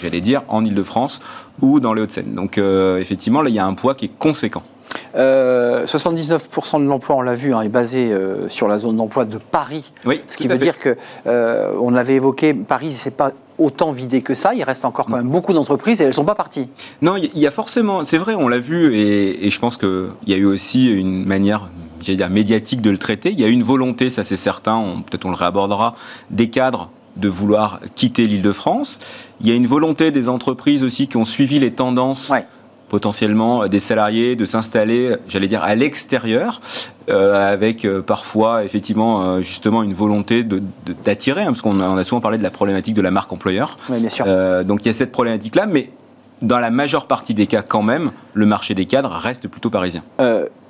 j'allais 0.00 0.20
dire, 0.20 0.42
en 0.48 0.64
Ile-de-France 0.64 1.20
ou 1.60 1.80
dans 1.80 1.92
les 1.92 2.02
Hauts-de-Seine. 2.02 2.34
Donc 2.34 2.58
effectivement, 2.58 3.42
là, 3.42 3.50
il 3.50 3.54
y 3.54 3.58
a 3.58 3.66
un 3.66 3.74
poids 3.74 3.94
qui 3.94 4.06
est 4.06 4.18
conséquent. 4.18 4.62
79% 5.14 6.80
de 6.80 6.86
l'emploi, 6.86 7.16
on 7.16 7.22
l'a 7.22 7.34
vu, 7.34 7.54
hein, 7.54 7.62
est 7.62 7.68
basé 7.68 8.14
sur 8.48 8.68
la 8.68 8.78
zone 8.78 8.96
d'emploi 8.96 9.24
de 9.24 9.38
Paris. 9.38 9.92
Oui, 10.06 10.22
ce 10.28 10.36
qui 10.36 10.48
veut 10.48 10.58
dire 10.58 10.78
que, 10.78 10.96
on 11.26 11.94
avait 11.94 12.14
évoqué, 12.14 12.54
Paris, 12.54 12.94
c'est 12.96 13.10
pas 13.10 13.32
autant 13.58 13.92
vidé 13.92 14.22
que 14.22 14.34
ça. 14.34 14.54
Il 14.54 14.62
reste 14.62 14.84
encore 14.84 15.06
quand 15.06 15.16
même 15.16 15.28
beaucoup 15.28 15.52
d'entreprises 15.52 16.00
et 16.00 16.04
elles 16.04 16.10
ne 16.10 16.14
sont 16.14 16.24
pas 16.24 16.34
parties. 16.34 16.68
Non, 17.02 17.16
il 17.16 17.38
y 17.38 17.46
a 17.46 17.50
forcément, 17.50 18.04
c'est 18.04 18.18
vrai, 18.18 18.34
on 18.34 18.48
l'a 18.48 18.58
vu 18.58 18.94
et, 18.94 19.50
je 19.50 19.58
pense 19.58 19.76
qu'il 19.76 20.10
y 20.26 20.34
a 20.34 20.36
eu 20.36 20.44
aussi 20.44 20.86
une 20.92 21.24
manière 21.24 21.68
dire, 22.00 22.30
médiatique 22.30 22.82
de 22.82 22.90
le 22.90 22.98
traiter. 22.98 23.30
Il 23.30 23.40
y 23.40 23.44
a 23.44 23.48
eu 23.48 23.52
une 23.52 23.62
volonté, 23.62 24.10
ça 24.10 24.22
c'est 24.22 24.36
certain, 24.36 25.02
peut-être 25.08 25.26
on 25.26 25.30
le 25.30 25.36
réabordera, 25.36 25.94
des 26.30 26.50
cadres 26.50 26.90
de 27.16 27.28
vouloir 27.28 27.80
quitter 27.94 28.26
l'île 28.26 28.42
de 28.42 28.52
France. 28.52 28.98
Il 29.40 29.48
y 29.48 29.52
a 29.52 29.54
une 29.54 29.66
volonté 29.66 30.10
des 30.10 30.28
entreprises 30.28 30.84
aussi 30.84 31.08
qui 31.08 31.16
ont 31.16 31.24
suivi 31.24 31.58
les 31.58 31.72
tendances 31.72 32.30
potentiellement 32.88 33.66
des 33.66 33.80
salariés 33.80 34.36
de 34.36 34.44
s'installer, 34.44 35.16
j'allais 35.28 35.48
dire, 35.48 35.62
à 35.62 35.74
l'extérieur, 35.74 36.60
euh, 37.08 37.52
avec 37.52 37.84
euh, 37.84 38.02
parfois 38.02 38.64
effectivement 38.64 39.22
euh, 39.22 39.42
justement 39.42 39.82
une 39.82 39.94
volonté 39.94 40.44
d'attirer, 41.04 41.42
hein, 41.42 41.46
parce 41.46 41.62
qu'on 41.62 41.80
a, 41.80 42.00
a, 42.00 42.04
souvent 42.04 42.20
parlé 42.20 42.38
de 42.38 42.42
la 42.42 42.50
problématique 42.50 42.94
de 42.94 43.02
la 43.02 43.10
marque 43.10 43.32
employeur. 43.32 43.76
Oui, 43.88 44.00
bien 44.00 44.10
sûr. 44.10 44.26
donc 44.64 44.84
il 44.84 44.88
y 44.88 44.90
a 44.90 44.94
cette 44.94 45.12
problématique-là, 45.12 45.66
mais 45.66 45.90
dans 46.42 46.58
la 46.58 46.70
majeure 46.70 47.06
partie 47.06 47.34
des 47.34 47.46
cas 47.46 47.62
quand 47.62 47.82
même, 47.82 48.10
le 48.34 48.46
marché 48.46 48.74
des 48.74 48.86
cadres 48.86 49.10
reste 49.10 49.48
plutôt 49.48 49.70
parisien 49.70 50.02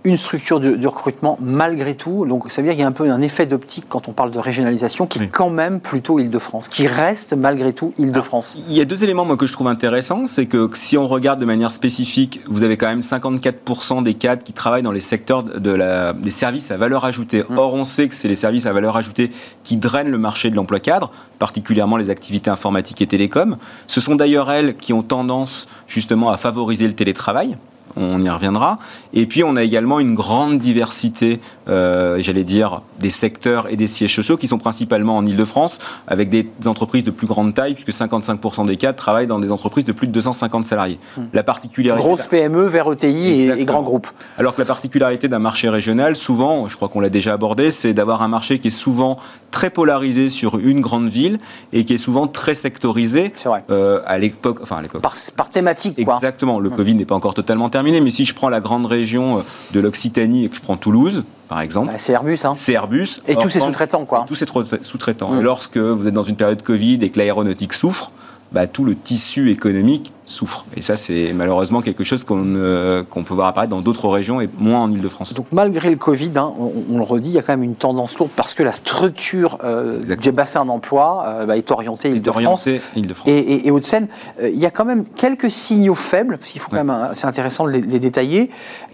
une 0.06 0.16
structure 0.16 0.60
de, 0.60 0.86
recrutement 0.86 1.36
malgré 1.40 1.94
tout. 1.96 2.24
Donc 2.26 2.48
ça 2.50 2.62
veut 2.62 2.68
dire 2.68 2.74
qu'il 2.74 2.80
y 2.80 2.84
a 2.84 2.86
un 2.86 2.92
peu 2.92 3.10
un 3.10 3.20
effet 3.20 3.44
d'optique 3.44 3.86
quand 3.88 4.08
on 4.08 4.12
parle 4.12 4.30
de 4.30 4.38
régionalisation 4.38 5.06
qui 5.06 5.18
est 5.18 5.26
quand 5.26 5.50
même 5.50 5.80
plutôt 5.80 6.20
Île-de-France, 6.20 6.68
qui 6.68 6.86
reste 6.86 7.34
malgré 7.34 7.72
tout 7.72 7.92
Île-de-France. 7.98 8.56
Il 8.68 8.74
y 8.74 8.80
a 8.80 8.84
deux 8.84 9.02
éléments 9.02 9.24
moi, 9.24 9.36
que 9.36 9.46
je 9.46 9.52
trouve 9.52 9.66
intéressants. 9.66 10.24
C'est 10.26 10.46
que 10.46 10.70
si 10.74 10.96
on 10.96 11.08
regarde 11.08 11.40
de 11.40 11.44
manière 11.44 11.72
spécifique, 11.72 12.40
vous 12.48 12.62
avez 12.62 12.76
quand 12.76 12.86
même 12.86 13.00
54% 13.00 14.04
des 14.04 14.14
cadres 14.14 14.44
qui 14.44 14.52
travaillent 14.52 14.82
dans 14.82 14.92
les 14.92 15.00
secteurs 15.00 15.42
de 15.42 15.70
la, 15.72 16.12
des 16.12 16.30
services 16.30 16.70
à 16.70 16.76
valeur 16.76 17.04
ajoutée. 17.04 17.42
Mmh. 17.42 17.58
Or, 17.58 17.74
on 17.74 17.84
sait 17.84 18.06
que 18.06 18.14
c'est 18.14 18.28
les 18.28 18.36
services 18.36 18.66
à 18.66 18.72
valeur 18.72 18.96
ajoutée 18.96 19.32
qui 19.64 19.76
drainent 19.76 20.10
le 20.10 20.18
marché 20.18 20.50
de 20.50 20.54
l'emploi 20.54 20.78
cadre, 20.78 21.10
particulièrement 21.40 21.96
les 21.96 22.10
activités 22.10 22.50
informatiques 22.50 23.02
et 23.02 23.08
télécoms. 23.08 23.56
Ce 23.88 24.00
sont 24.00 24.14
d'ailleurs 24.14 24.52
elles 24.52 24.76
qui 24.76 24.92
ont 24.92 25.02
tendance 25.02 25.68
justement 25.88 26.30
à 26.30 26.36
favoriser 26.36 26.86
le 26.86 26.94
télétravail 26.94 27.56
on 27.96 28.20
y 28.20 28.28
reviendra. 28.28 28.78
Et 29.12 29.26
puis 29.26 29.42
on 29.42 29.56
a 29.56 29.62
également 29.62 30.00
une 30.00 30.14
grande 30.14 30.58
diversité, 30.58 31.40
euh, 31.68 32.16
j'allais 32.20 32.44
dire, 32.44 32.82
des 33.00 33.10
secteurs 33.10 33.68
et 33.70 33.76
des 33.76 33.86
sièges 33.86 34.14
sociaux 34.14 34.36
qui 34.36 34.48
sont 34.48 34.58
principalement 34.58 35.16
en 35.16 35.26
Ile-de-France, 35.26 35.78
avec 36.06 36.28
des 36.28 36.48
entreprises 36.66 37.04
de 37.04 37.10
plus 37.10 37.26
grande 37.26 37.54
taille, 37.54 37.74
puisque 37.74 37.90
55% 37.90 38.66
des 38.66 38.76
cadres 38.76 38.96
travaillent 38.96 39.26
dans 39.26 39.38
des 39.38 39.50
entreprises 39.52 39.84
de 39.84 39.92
plus 39.92 40.06
de 40.06 40.12
250 40.12 40.64
salariés. 40.64 40.98
Hmm. 41.16 41.22
La 41.32 41.42
particularité... 41.42 42.06
Grosse 42.06 42.26
PME 42.26 42.66
vers 42.66 42.92
ETI 42.92 43.08
et, 43.08 43.60
et, 43.60 43.64
grands 43.64 43.82
groupes. 43.82 44.08
Alors 44.38 44.54
que 44.54 44.60
la 44.60 44.66
particularité 44.66 45.28
d'un 45.28 45.38
marché 45.38 45.68
régional, 45.68 46.16
souvent, 46.16 46.68
je 46.68 46.76
crois 46.76 46.88
qu'on 46.88 47.00
l'a 47.00 47.10
déjà 47.10 47.32
abordé, 47.32 47.70
c'est 47.70 47.94
d'avoir 47.94 48.22
un 48.22 48.28
marché 48.28 48.58
qui 48.58 48.68
est 48.68 48.70
souvent 48.70 49.16
très 49.50 49.70
polarisé 49.70 50.28
sur 50.28 50.58
une 50.58 50.80
grande 50.80 51.08
ville 51.08 51.38
et 51.72 51.84
qui 51.84 51.94
est 51.94 51.98
souvent 51.98 52.26
très 52.26 52.54
sectorisé. 52.54 53.32
C'est 53.36 53.48
vrai. 53.48 53.64
Euh, 53.70 54.00
à 54.06 54.18
l'époque, 54.18 54.58
enfin 54.62 54.76
à 54.76 54.82
l'époque. 54.82 55.02
Par, 55.02 55.14
par 55.36 55.50
thématique, 55.50 56.04
quoi. 56.04 56.14
Exactement. 56.14 56.60
Le 56.60 56.70
Hum. 56.70 56.76
Covid 56.76 56.94
n'est 56.94 57.04
pas 57.04 57.14
encore 57.14 57.34
totalement 57.34 57.68
terminé, 57.68 57.85
mais 58.00 58.10
si 58.10 58.24
je 58.24 58.34
prends 58.34 58.48
la 58.48 58.60
grande 58.60 58.86
région 58.86 59.38
euh, 59.38 59.40
de 59.72 59.80
l'Occitanie 59.80 60.44
et 60.44 60.48
que 60.48 60.56
je 60.56 60.60
prends 60.60 60.76
Toulouse, 60.76 61.24
par 61.48 61.60
exemple, 61.60 61.90
Ouais, 61.90 61.98
C'est 61.98 62.12
Airbus, 62.12 62.38
hein. 62.44 62.54
c'est 62.54 62.72
Airbus. 62.72 63.20
Et 63.28 63.36
tous 63.36 63.50
ces 63.50 63.60
sous-traitants, 63.60 64.04
quoi. 64.04 64.24
Tous 64.26 64.34
ces 64.34 64.46
sous-traitants. 64.82 65.32
Mm. 65.32 65.38
Et 65.38 65.42
lorsque 65.42 65.78
vous 65.78 66.06
êtes 66.06 66.14
dans 66.14 66.22
une 66.24 66.36
période 66.36 66.62
Covid 66.62 66.98
et 67.02 67.10
que 67.10 67.18
l'aéronautique 67.18 67.72
souffre, 67.72 68.10
bah, 68.52 68.66
tout 68.66 68.84
le 68.84 68.94
tissu 68.94 69.50
économique 69.50 70.12
souffre. 70.24 70.64
Et 70.76 70.82
ça, 70.82 70.96
c'est 70.96 71.32
malheureusement 71.32 71.82
quelque 71.82 72.02
chose 72.02 72.24
qu'on 72.24 72.54
euh, 72.56 73.04
peut 73.04 73.34
voir 73.34 73.46
apparaître 73.46 73.70
dans 73.70 73.80
d'autres 73.80 74.08
régions 74.08 74.40
et 74.40 74.48
moins 74.58 74.80
en 74.80 74.90
Ile-de-France. 74.90 75.34
Donc 75.34 75.52
malgré 75.52 75.88
le 75.88 75.96
Covid, 75.96 76.32
hein, 76.36 76.52
on, 76.58 76.72
on 76.90 76.98
le 76.98 77.04
redit, 77.04 77.28
il 77.28 77.34
y 77.34 77.38
a 77.38 77.42
quand 77.42 77.52
même 77.52 77.62
une 77.62 77.76
tendance 77.76 78.18
lourde 78.18 78.30
parce 78.34 78.52
que 78.52 78.64
la 78.64 78.72
structure 78.72 79.58
euh, 79.62 79.98
Exactement. 79.98 80.22
du 80.22 80.32
bassin 80.32 80.64
d'emploi 80.64 81.24
euh, 81.26 81.46
bah, 81.46 81.56
est 81.56 81.70
orientée 81.70 82.10
Île-de-France. 82.10 82.66
Et, 82.66 82.80
et, 83.26 83.68
et 83.68 83.70
Hauts-de-Seine, 83.70 84.08
euh, 84.40 84.48
il 84.48 84.58
y 84.58 84.66
a 84.66 84.70
quand 84.70 84.84
même 84.84 85.04
quelques 85.04 85.50
signaux 85.50 85.94
faibles, 85.94 86.38
parce 86.38 86.50
qu'il 86.50 86.60
faut 86.60 86.70
quand 86.70 86.76
même, 86.76 86.90
euh, 86.90 87.14
c'est 87.14 87.26
intéressant 87.26 87.64
de 87.64 87.70
les, 87.70 87.80
les 87.80 88.00
détailler, 88.00 88.50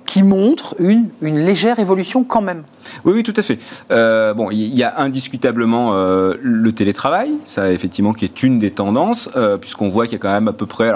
qui 0.06 0.22
montrent 0.22 0.74
une, 0.78 1.08
légère 1.20 1.78
évolution 1.78 2.24
quand 2.24 2.42
même. 2.42 2.62
Oui, 3.04 3.12
oui, 3.14 3.22
tout 3.22 3.34
à 3.36 3.42
fait. 3.42 3.58
Euh, 3.90 4.34
bon, 4.34 4.50
il 4.50 4.74
y 4.74 4.82
a 4.82 5.00
indiscutablement 5.00 5.94
euh, 5.94 6.34
le 6.42 6.72
télétravail, 6.72 7.32
ça 7.44 7.70
effectivement 7.70 8.12
qui 8.12 8.24
est 8.24 8.42
une 8.42 8.58
des 8.58 8.70
tendances, 8.70 9.30
euh, 9.36 9.56
puisqu'on 9.56 9.88
voit 9.88 10.06
qu'il 10.06 10.14
y 10.14 10.16
a 10.16 10.18
quand 10.18 10.32
même 10.32 10.48
à 10.48 10.52
peu 10.52 10.66
près. 10.66 10.92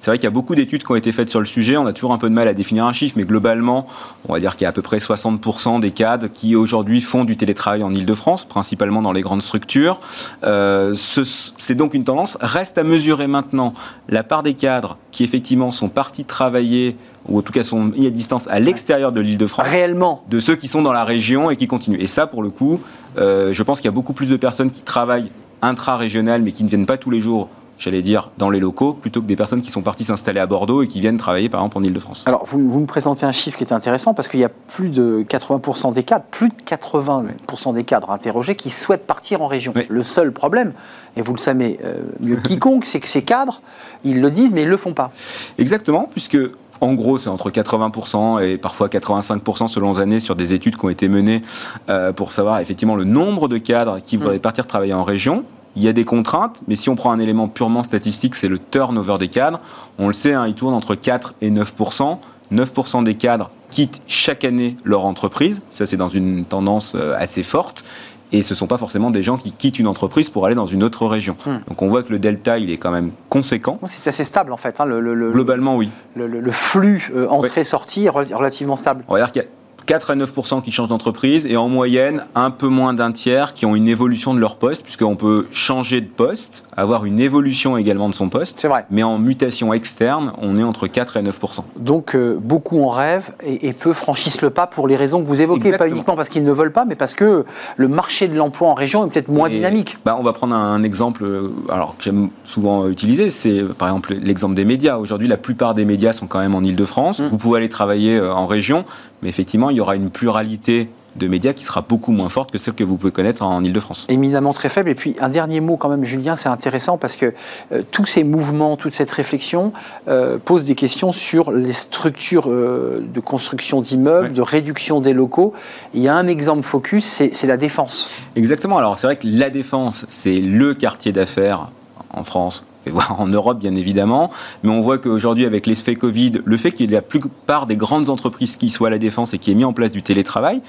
C'est 0.00 0.10
vrai 0.10 0.18
qu'il 0.18 0.24
y 0.24 0.26
a 0.26 0.30
beaucoup 0.32 0.54
d'études 0.56 0.82
qui 0.82 0.90
ont 0.90 0.96
été 0.96 1.12
faites 1.12 1.28
sur 1.30 1.38
le 1.40 1.46
sujet. 1.46 1.76
On 1.76 1.86
a 1.86 1.92
toujours 1.92 2.12
un 2.12 2.18
peu 2.18 2.28
de 2.28 2.34
mal 2.34 2.48
à 2.48 2.54
définir 2.54 2.86
un 2.86 2.92
chiffre, 2.92 3.14
mais 3.16 3.24
globalement, 3.24 3.86
on 4.28 4.32
va 4.32 4.40
dire 4.40 4.56
qu'il 4.56 4.62
y 4.62 4.66
a 4.66 4.70
à 4.70 4.72
peu 4.72 4.82
près 4.82 4.96
60% 4.96 5.78
des 5.78 5.90
cadres 5.92 6.26
qui 6.32 6.56
aujourd'hui 6.56 7.00
font 7.00 7.24
du 7.24 7.36
télétravail 7.36 7.82
en 7.82 7.92
Ile-de-France, 7.94 8.44
principalement 8.46 9.02
dans 9.02 9.12
les 9.12 9.20
grandes 9.20 9.42
structures. 9.42 10.00
Euh, 10.42 10.94
ce- 10.94 11.50
c'est 11.58 11.74
donc 11.74 11.94
une 11.94 12.04
tendance. 12.04 12.36
Reste 12.40 12.78
à 12.78 12.82
mesurer 12.82 13.26
maintenant 13.26 13.74
la 14.08 14.22
part 14.24 14.42
des 14.42 14.54
cadres 14.54 14.96
qui 15.12 15.22
effectivement 15.22 15.70
sont 15.70 15.88
partis 15.90 16.24
travailler, 16.24 16.96
ou 17.28 17.38
en 17.38 17.42
tout 17.42 17.52
cas 17.52 17.62
sont 17.62 17.84
mis 17.84 18.06
à 18.06 18.10
distance 18.10 18.48
à 18.48 18.58
l'extérieur 18.58 19.12
de 19.12 19.20
l'Île-de-France 19.20 19.68
Réellement. 19.68 20.24
de 20.30 20.40
ceux 20.40 20.56
qui 20.56 20.66
sont 20.68 20.80
dans 20.82 20.92
la 20.94 21.04
région 21.04 21.50
et 21.50 21.56
qui 21.56 21.66
continuent. 21.66 22.00
Et 22.00 22.06
ça, 22.06 22.26
pour 22.26 22.42
le 22.42 22.48
coup, 22.50 22.80
euh, 23.18 23.52
je 23.52 23.62
pense 23.62 23.80
qu'il 23.80 23.88
y 23.88 23.92
a 23.92 23.94
beaucoup 23.94 24.14
plus 24.14 24.30
de 24.30 24.36
personnes 24.36 24.70
qui 24.70 24.80
travaillent 24.82 25.30
intra-régional, 25.62 26.42
mais 26.42 26.52
qui 26.52 26.64
ne 26.64 26.68
viennent 26.70 26.86
pas 26.86 26.96
tous 26.96 27.10
les 27.10 27.20
jours, 27.20 27.48
j'allais 27.80 28.02
dire, 28.02 28.30
dans 28.38 28.50
les 28.50 28.60
locaux, 28.60 28.92
plutôt 28.92 29.22
que 29.22 29.26
des 29.26 29.36
personnes 29.36 29.62
qui 29.62 29.70
sont 29.70 29.80
parties 29.80 30.04
s'installer 30.04 30.38
à 30.38 30.46
Bordeaux 30.46 30.82
et 30.82 30.86
qui 30.86 31.00
viennent 31.00 31.16
travailler, 31.16 31.48
par 31.48 31.60
exemple, 31.60 31.78
en 31.78 31.82
Ile-de-France. 31.82 32.24
Alors, 32.26 32.44
vous, 32.44 32.70
vous 32.70 32.78
me 32.78 32.86
présentez 32.86 33.24
un 33.24 33.32
chiffre 33.32 33.56
qui 33.56 33.64
est 33.64 33.72
intéressant 33.72 34.14
parce 34.14 34.28
qu'il 34.28 34.38
y 34.38 34.44
a 34.44 34.50
plus 34.50 34.90
de 34.90 35.24
80% 35.28 35.94
des 35.94 36.02
cadres, 36.02 36.26
plus 36.30 36.50
de 36.50 36.54
80% 36.54 37.74
des 37.74 37.84
cadres 37.84 38.10
interrogés 38.10 38.54
qui 38.54 38.68
souhaitent 38.68 39.06
partir 39.06 39.40
en 39.40 39.46
région. 39.46 39.72
Oui. 39.74 39.86
Le 39.88 40.02
seul 40.04 40.30
problème, 40.30 40.74
et 41.16 41.22
vous 41.22 41.32
le 41.32 41.38
savez 41.38 41.80
euh, 41.82 42.02
mieux 42.20 42.36
que 42.36 42.48
quiconque, 42.48 42.84
c'est 42.84 43.00
que 43.00 43.08
ces 43.08 43.22
cadres, 43.22 43.62
ils 44.04 44.20
le 44.20 44.30
disent, 44.30 44.52
mais 44.52 44.62
ils 44.62 44.66
ne 44.66 44.70
le 44.70 44.76
font 44.76 44.92
pas. 44.92 45.10
Exactement, 45.58 46.06
puisque 46.10 46.36
en 46.82 46.94
gros, 46.94 47.18
c'est 47.18 47.28
entre 47.28 47.50
80% 47.50 48.42
et 48.42 48.58
parfois 48.58 48.88
85% 48.88 49.68
selon 49.68 49.92
les 49.92 50.00
années 50.00 50.20
sur 50.20 50.36
des 50.36 50.52
études 50.52 50.76
qui 50.76 50.84
ont 50.84 50.90
été 50.90 51.08
menées 51.08 51.40
euh, 51.88 52.12
pour 52.12 52.30
savoir 52.30 52.60
effectivement 52.60 52.96
le 52.96 53.04
nombre 53.04 53.48
de 53.48 53.58
cadres 53.58 54.00
qui 54.00 54.16
voudraient 54.16 54.38
partir 54.38 54.66
travailler 54.66 54.94
en 54.94 55.04
région. 55.04 55.44
Il 55.76 55.82
y 55.82 55.88
a 55.88 55.92
des 55.92 56.04
contraintes, 56.04 56.62
mais 56.68 56.76
si 56.76 56.88
on 56.88 56.94
prend 56.96 57.12
un 57.12 57.18
élément 57.20 57.46
purement 57.48 57.82
statistique, 57.82 58.34
c'est 58.34 58.48
le 58.48 58.58
turnover 58.58 59.18
des 59.18 59.28
cadres. 59.28 59.60
On 59.98 60.08
le 60.08 60.12
sait, 60.12 60.34
hein, 60.34 60.46
il 60.46 60.54
tourne 60.54 60.74
entre 60.74 60.94
4 60.94 61.34
et 61.42 61.50
9%. 61.50 62.18
9% 62.52 63.04
des 63.04 63.14
cadres 63.14 63.50
quittent 63.70 64.02
chaque 64.08 64.44
année 64.44 64.76
leur 64.84 65.04
entreprise. 65.04 65.62
Ça, 65.70 65.86
c'est 65.86 65.96
dans 65.96 66.08
une 66.08 66.44
tendance 66.44 66.96
euh, 66.96 67.14
assez 67.16 67.44
forte. 67.44 67.84
Et 68.32 68.42
ce 68.44 68.54
ne 68.54 68.56
sont 68.56 68.66
pas 68.68 68.78
forcément 68.78 69.10
des 69.10 69.22
gens 69.24 69.36
qui 69.36 69.50
quittent 69.52 69.78
une 69.80 69.86
entreprise 69.88 70.30
pour 70.30 70.46
aller 70.46 70.54
dans 70.54 70.66
une 70.66 70.82
autre 70.84 71.04
région. 71.06 71.36
Hmm. 71.46 71.58
Donc 71.68 71.82
on 71.82 71.88
voit 71.88 72.02
que 72.04 72.12
le 72.12 72.18
delta, 72.20 72.58
il 72.58 72.70
est 72.70 72.76
quand 72.76 72.92
même 72.92 73.10
conséquent. 73.28 73.78
C'est 73.86 74.08
assez 74.08 74.24
stable 74.24 74.52
en 74.52 74.56
fait. 74.56 74.80
hein, 74.80 74.84
le, 74.84 75.00
le- 75.00 75.14
le- 75.14 75.30
Globalement, 75.32 75.76
oui. 75.76 75.90
le- 76.14 76.50
flux 76.52 77.10
euh, 77.14 77.26
entrée-sortie 77.28 78.04
est 78.04 78.08
rel- 78.08 78.32
relativement 78.34 78.76
stable. 78.76 79.04
On 79.08 79.14
va 79.14 79.20
dire 79.20 79.32
qu'il 79.32 79.42
y 79.42 79.44
a 79.44 79.48
4 79.90 80.10
à 80.12 80.14
9 80.14 80.62
qui 80.62 80.70
changent 80.70 80.86
d'entreprise 80.86 81.48
et 81.48 81.56
en 81.56 81.68
moyenne 81.68 82.24
un 82.36 82.52
peu 82.52 82.68
moins 82.68 82.94
d'un 82.94 83.10
tiers 83.10 83.54
qui 83.54 83.66
ont 83.66 83.74
une 83.74 83.88
évolution 83.88 84.34
de 84.34 84.38
leur 84.38 84.54
poste, 84.54 84.84
puisqu'on 84.84 85.16
peut 85.16 85.48
changer 85.50 86.00
de 86.00 86.06
poste, 86.06 86.62
avoir 86.76 87.06
une 87.06 87.18
évolution 87.18 87.76
également 87.76 88.08
de 88.08 88.14
son 88.14 88.28
poste. 88.28 88.58
C'est 88.60 88.68
vrai. 88.68 88.86
Mais 88.92 89.02
en 89.02 89.18
mutation 89.18 89.74
externe, 89.74 90.30
on 90.40 90.56
est 90.56 90.62
entre 90.62 90.86
4 90.86 91.16
et 91.16 91.22
9 91.22 91.40
Donc 91.80 92.14
euh, 92.14 92.38
beaucoup 92.40 92.80
en 92.84 92.90
rêvent 92.90 93.32
et, 93.42 93.66
et 93.66 93.72
peu 93.72 93.92
franchissent 93.92 94.42
le 94.42 94.50
pas 94.50 94.68
pour 94.68 94.86
les 94.86 94.94
raisons 94.94 95.22
que 95.22 95.26
vous 95.26 95.42
évoquez, 95.42 95.62
pas 95.62 95.66
Exactement. 95.70 95.96
uniquement 95.96 96.14
parce 96.14 96.28
qu'ils 96.28 96.44
ne 96.44 96.52
veulent 96.52 96.70
pas, 96.70 96.84
mais 96.84 96.94
parce 96.94 97.14
que 97.14 97.44
le 97.76 97.88
marché 97.88 98.28
de 98.28 98.36
l'emploi 98.36 98.68
en 98.68 98.74
région 98.74 99.04
est 99.04 99.10
peut-être 99.10 99.26
moins 99.28 99.48
Et, 99.48 99.54
dynamique. 99.54 99.98
bah, 100.04 100.16
on 100.16 100.22
va 100.22 100.32
prendre 100.32 100.54
un 100.54 100.84
exemple 100.84 101.24
euh, 101.24 101.50
alors, 101.68 101.96
que 101.96 102.04
j'aime 102.04 102.28
souvent 102.44 102.86
utiliser, 102.86 103.28
c'est 103.28 103.58
euh, 103.58 103.74
par 103.76 103.88
exemple 103.88 104.14
l'exemple 104.14 104.54
des 104.54 104.64
médias. 104.64 104.98
Aujourd'hui, 104.98 105.26
la 105.26 105.36
plupart 105.36 105.74
des 105.74 105.84
médias 105.84 106.12
sont 106.12 106.28
quand 106.28 106.38
même 106.38 106.54
en 106.54 106.62
Ile-de-France. 106.62 107.18
Mm. 107.18 107.26
Vous 107.26 107.38
pouvez 107.38 107.56
aller 107.58 107.68
travailler 107.68 108.18
euh, 108.18 108.32
en 108.32 108.46
région, 108.46 108.84
mais 109.22 109.28
effectivement, 109.28 109.68
il 109.70 109.76
y 109.76 109.79
aura 109.80 109.96
une 109.96 110.10
pluralité 110.10 110.88
de 111.16 111.26
médias 111.26 111.52
qui 111.52 111.64
sera 111.64 111.80
beaucoup 111.82 112.12
moins 112.12 112.28
forte 112.28 112.52
que 112.52 112.58
celle 112.58 112.74
que 112.74 112.84
vous 112.84 112.96
pouvez 112.96 113.10
connaître 113.10 113.42
en 113.42 113.64
Ile-de-France. 113.64 114.06
éminemment 114.08 114.52
très 114.52 114.68
faible. 114.68 114.90
Et 114.90 114.94
puis 114.94 115.16
un 115.20 115.28
dernier 115.28 115.58
mot 115.60 115.76
quand 115.76 115.88
même, 115.88 116.04
Julien, 116.04 116.36
c'est 116.36 116.48
intéressant 116.48 116.98
parce 116.98 117.16
que 117.16 117.34
euh, 117.72 117.82
tous 117.90 118.06
ces 118.06 118.22
mouvements, 118.22 118.76
toute 118.76 118.94
cette 118.94 119.10
réflexion 119.10 119.72
euh, 120.06 120.38
posent 120.38 120.66
des 120.66 120.76
questions 120.76 121.10
sur 121.10 121.50
les 121.50 121.72
structures 121.72 122.48
euh, 122.48 123.04
de 123.12 123.18
construction 123.20 123.80
d'immeubles, 123.80 124.28
Ouais. 124.28 124.32
de 124.32 124.40
réduction 124.42 125.00
des 125.00 125.12
locaux. 125.12 125.52
Il 125.94 126.00
y 126.00 126.06
a 126.06 126.14
un 126.14 126.28
exemple 126.28 126.62
focus, 126.62 127.04
c'est 127.32 127.46
la 127.46 127.56
défense. 127.56 128.08
Exactement. 128.36 128.78
Alors 128.78 128.96
c'est 128.96 129.08
vrai 129.08 129.16
que 129.16 129.26
la 129.26 129.50
défense, 129.50 130.06
c'est 130.08 130.36
le 130.38 130.74
quartier 130.74 131.10
d'affaires 131.10 131.70
en 132.12 132.24
France 132.24 132.64
et 132.86 132.90
voire 132.90 133.20
en 133.20 133.26
Europe 133.26 133.58
bien 133.58 133.74
évidemment. 133.74 134.30
Mais 134.62 134.70
on 134.70 134.80
voit 134.80 134.98
qu'aujourd'hui 134.98 135.44
avec 135.44 135.66
l'effet 135.66 135.94
Covid, 135.94 136.32
le 136.44 136.56
fait 136.56 136.72
qu'il 136.72 136.90
y 136.90 136.92
ait 136.92 136.96
la 136.96 137.02
plupart 137.02 137.66
des 137.66 137.76
grandes 137.76 138.08
entreprises 138.08 138.56
qui 138.56 138.70
soient 138.70 138.88
à 138.88 138.90
la 138.90 138.98
défense 138.98 139.34
et 139.34 139.38
qui 139.38 139.50
aient 139.50 139.54
mis 139.54 139.64
en 139.64 139.72
place 139.72 139.92
du 139.92 140.02
télétravail 140.02 140.62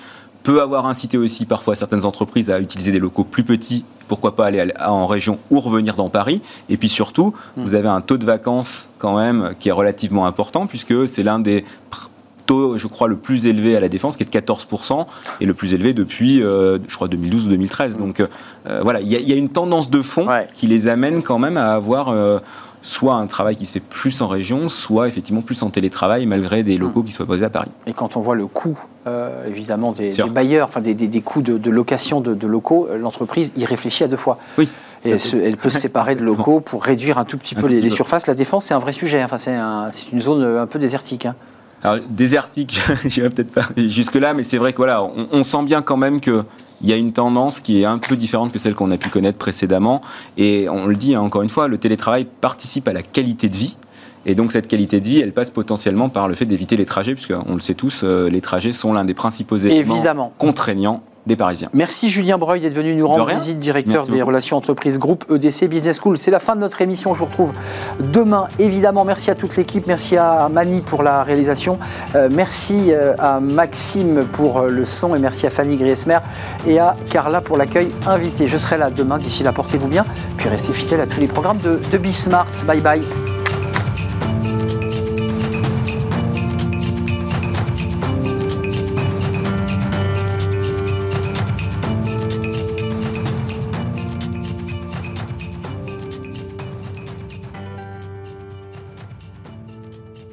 peut 0.43 0.61
avoir 0.61 0.87
incité 0.87 1.19
aussi 1.19 1.45
parfois 1.45 1.75
certaines 1.75 2.03
entreprises 2.03 2.49
à 2.49 2.59
utiliser 2.59 2.91
des 2.91 2.97
locaux 2.97 3.23
plus 3.23 3.43
petits, 3.43 3.85
pourquoi 4.07 4.35
pas 4.35 4.47
aller 4.47 4.73
en 4.83 5.05
région 5.05 5.37
ou 5.51 5.59
revenir 5.59 5.95
dans 5.95 6.09
Paris. 6.09 6.41
Et 6.67 6.77
puis 6.77 6.89
surtout, 6.89 7.35
vous 7.57 7.75
avez 7.75 7.89
un 7.89 8.01
taux 8.01 8.17
de 8.17 8.25
vacances 8.25 8.89
quand 8.97 9.15
même 9.17 9.53
qui 9.59 9.69
est 9.69 9.71
relativement 9.71 10.25
important 10.25 10.65
puisque 10.65 11.07
c'est 11.07 11.21
l'un 11.21 11.37
des 11.39 11.61
pr- 11.91 12.07
taux, 12.51 12.77
je 12.77 12.87
crois, 12.87 13.07
le 13.07 13.15
plus 13.15 13.47
élevé 13.47 13.77
à 13.77 13.79
la 13.79 13.87
défense, 13.87 14.17
qui 14.17 14.23
est 14.23 14.25
de 14.25 14.31
14%, 14.31 15.05
et 15.39 15.45
le 15.45 15.53
plus 15.53 15.73
élevé 15.73 15.93
depuis, 15.93 16.43
euh, 16.43 16.79
je 16.87 16.95
crois, 16.95 17.07
2012 17.07 17.45
ou 17.45 17.49
2013. 17.49 17.97
Donc 17.97 18.19
euh, 18.19 18.27
voilà, 18.83 18.99
il 18.99 19.07
y, 19.07 19.15
a- 19.15 19.19
il 19.19 19.29
y 19.29 19.31
a 19.31 19.37
une 19.37 19.49
tendance 19.49 19.89
de 19.89 20.01
fond 20.01 20.27
Ouais. 20.27 20.47
qui 20.53 20.67
les 20.67 20.87
amène 20.89 21.21
quand 21.23 21.39
même 21.39 21.55
à 21.55 21.71
avoir 21.73 22.09
euh, 22.09 22.39
soit 22.81 23.13
un 23.13 23.27
travail 23.27 23.55
qui 23.55 23.65
se 23.65 23.71
fait 23.71 23.79
plus 23.79 24.21
en 24.21 24.27
région, 24.27 24.67
soit 24.67 25.07
effectivement 25.07 25.41
plus 25.41 25.63
en 25.63 25.69
télétravail, 25.69 26.25
malgré 26.25 26.61
des 26.63 26.77
locaux 26.77 27.03
qui 27.03 27.11
soient 27.13 27.25
posés 27.25 27.45
à 27.45 27.49
Paris. 27.49 27.69
Et 27.87 27.93
quand 27.93 28.17
on 28.17 28.19
voit 28.19 28.35
le 28.35 28.47
coût, 28.47 28.77
euh, 29.07 29.45
évidemment, 29.47 29.93
des, 29.93 30.13
bailleurs, 30.33 30.67
enfin 30.67 30.81
des, 30.81 30.93
des- 30.93 31.07
des 31.07 31.21
coûts 31.21 31.41
de, 31.41 31.57
de 31.57 31.69
location 31.71 32.19
de, 32.19 32.33
de 32.33 32.47
locaux, 32.47 32.87
euh, 32.91 32.97
l'entreprise 32.97 33.51
y 33.55 33.63
réfléchit 33.65 34.03
à 34.03 34.07
deux 34.09 34.17
fois. 34.17 34.37
Oui. 34.57 34.67
Et 35.05 35.11
elle, 35.11 35.19
se- 35.19 35.37
elle 35.37 35.57
peut 35.57 35.69
se 35.69 35.79
séparer 35.79 36.15
de 36.15 36.23
locaux 36.23 36.59
pour 36.59 36.83
réduire 36.83 37.17
un 37.17 37.23
tout 37.25 37.37
petit 37.37 37.55
peu 37.55 37.67
les, 37.67 37.89
surfaces. 37.89 38.27
La 38.27 38.33
défense, 38.35 38.65
c'est 38.65 38.73
un 38.73 38.79
vrai 38.79 38.91
sujet. 38.93 39.23
Enfin, 39.23 39.37
c'est 39.37 39.55
un- 39.55 39.89
une 40.11 40.21
zone 40.21 40.43
euh, 40.43 40.61
un 40.61 40.67
peu 40.67 40.77
désertique. 40.79 41.25
hein. 41.25 41.35
Alors, 41.83 41.99
désertique, 42.09 42.79
j'irai 43.05 43.29
peut-être 43.29 43.51
pas 43.51 43.67
jusque-là, 43.75 44.33
mais 44.33 44.43
c'est 44.43 44.57
vrai 44.57 44.71
que 44.71 44.77
voilà, 44.77 45.03
on, 45.03 45.27
on 45.31 45.43
sent 45.43 45.63
bien 45.63 45.81
quand 45.81 45.97
même 45.97 46.21
que 46.21 46.43
il 46.83 46.89
y 46.89 46.93
a 46.93 46.95
une 46.95 47.13
tendance 47.13 47.59
qui 47.59 47.81
est 47.81 47.85
un 47.85 47.99
peu 47.99 48.15
différente 48.15 48.51
que 48.51 48.59
celle 48.59 48.75
qu'on 48.75 48.91
a 48.91 48.97
pu 48.97 49.09
connaître 49.09 49.37
précédemment. 49.37 50.01
Et 50.37 50.67
on 50.69 50.87
le 50.87 50.95
dit 50.95 51.15
hein, 51.15 51.21
encore 51.21 51.43
une 51.43 51.49
fois, 51.49 51.67
le 51.67 51.77
télétravail 51.77 52.25
participe 52.41 52.87
à 52.87 52.93
la 52.93 53.03
qualité 53.03 53.49
de 53.49 53.55
vie. 53.55 53.77
Et 54.25 54.35
donc 54.35 54.51
cette 54.51 54.67
qualité 54.67 54.99
de 54.99 55.05
vie, 55.05 55.19
elle 55.19 55.33
passe 55.33 55.49
potentiellement 55.49 56.09
par 56.09 56.27
le 56.27 56.35
fait 56.35 56.45
d'éviter 56.45 56.77
les 56.77 56.85
trajets, 56.85 57.15
puisque 57.15 57.33
on 57.47 57.55
le 57.55 57.59
sait 57.59 57.73
tous, 57.73 58.01
euh, 58.03 58.29
les 58.29 58.41
trajets 58.41 58.71
sont 58.71 58.93
l'un 58.93 59.05
des 59.05 59.13
principaux 59.15 59.57
éléments 59.57 59.95
Évidemment. 59.95 60.33
contraignants 60.37 61.01
des 61.27 61.35
Parisiens. 61.35 61.69
Merci 61.73 62.09
Julien 62.09 62.37
Breuil 62.37 62.61
d'être 62.61 62.73
venu 62.73 62.95
nous 62.95 63.07
rendre 63.07 63.27
visite, 63.27 63.59
directeur 63.59 63.93
Merci 64.01 64.11
des 64.11 64.17
beaucoup. 64.17 64.27
relations 64.27 64.57
entreprises 64.57 64.97
groupe 64.97 65.25
EDC 65.31 65.67
Business 65.67 65.99
School. 66.01 66.17
C'est 66.17 66.31
la 66.31 66.39
fin 66.39 66.55
de 66.55 66.61
notre 66.61 66.81
émission. 66.81 67.13
Je 67.13 67.19
vous 67.19 67.25
retrouve 67.25 67.51
demain. 67.99 68.47
Évidemment, 68.59 69.05
merci 69.05 69.29
à 69.29 69.35
toute 69.35 69.55
l'équipe. 69.55 69.87
Merci 69.87 70.17
à 70.17 70.49
Mani 70.49 70.81
pour 70.81 71.03
la 71.03 71.23
réalisation. 71.23 71.77
Euh, 72.15 72.29
merci 72.31 72.91
euh, 72.91 73.13
à 73.19 73.39
Maxime 73.39 74.25
pour 74.31 74.59
euh, 74.59 74.69
le 74.69 74.85
son 74.85 75.15
et 75.15 75.19
merci 75.19 75.45
à 75.45 75.49
Fanny 75.49 75.77
Griesmer 75.77 76.19
et 76.67 76.79
à 76.79 76.95
Carla 77.09 77.41
pour 77.41 77.57
l'accueil 77.57 77.89
invité. 78.07 78.47
Je 78.47 78.57
serai 78.57 78.77
là 78.77 78.89
demain. 78.89 79.17
D'ici 79.17 79.43
là, 79.43 79.51
portez-vous 79.51 79.87
bien. 79.87 80.05
Puis 80.37 80.49
restez 80.49 80.73
fidèles 80.73 81.01
à 81.01 81.07
tous 81.07 81.19
les 81.19 81.27
programmes 81.27 81.59
de, 81.59 81.79
de 81.91 81.97
Bismart. 81.97 82.47
Bye 82.65 82.81
bye. 82.81 83.40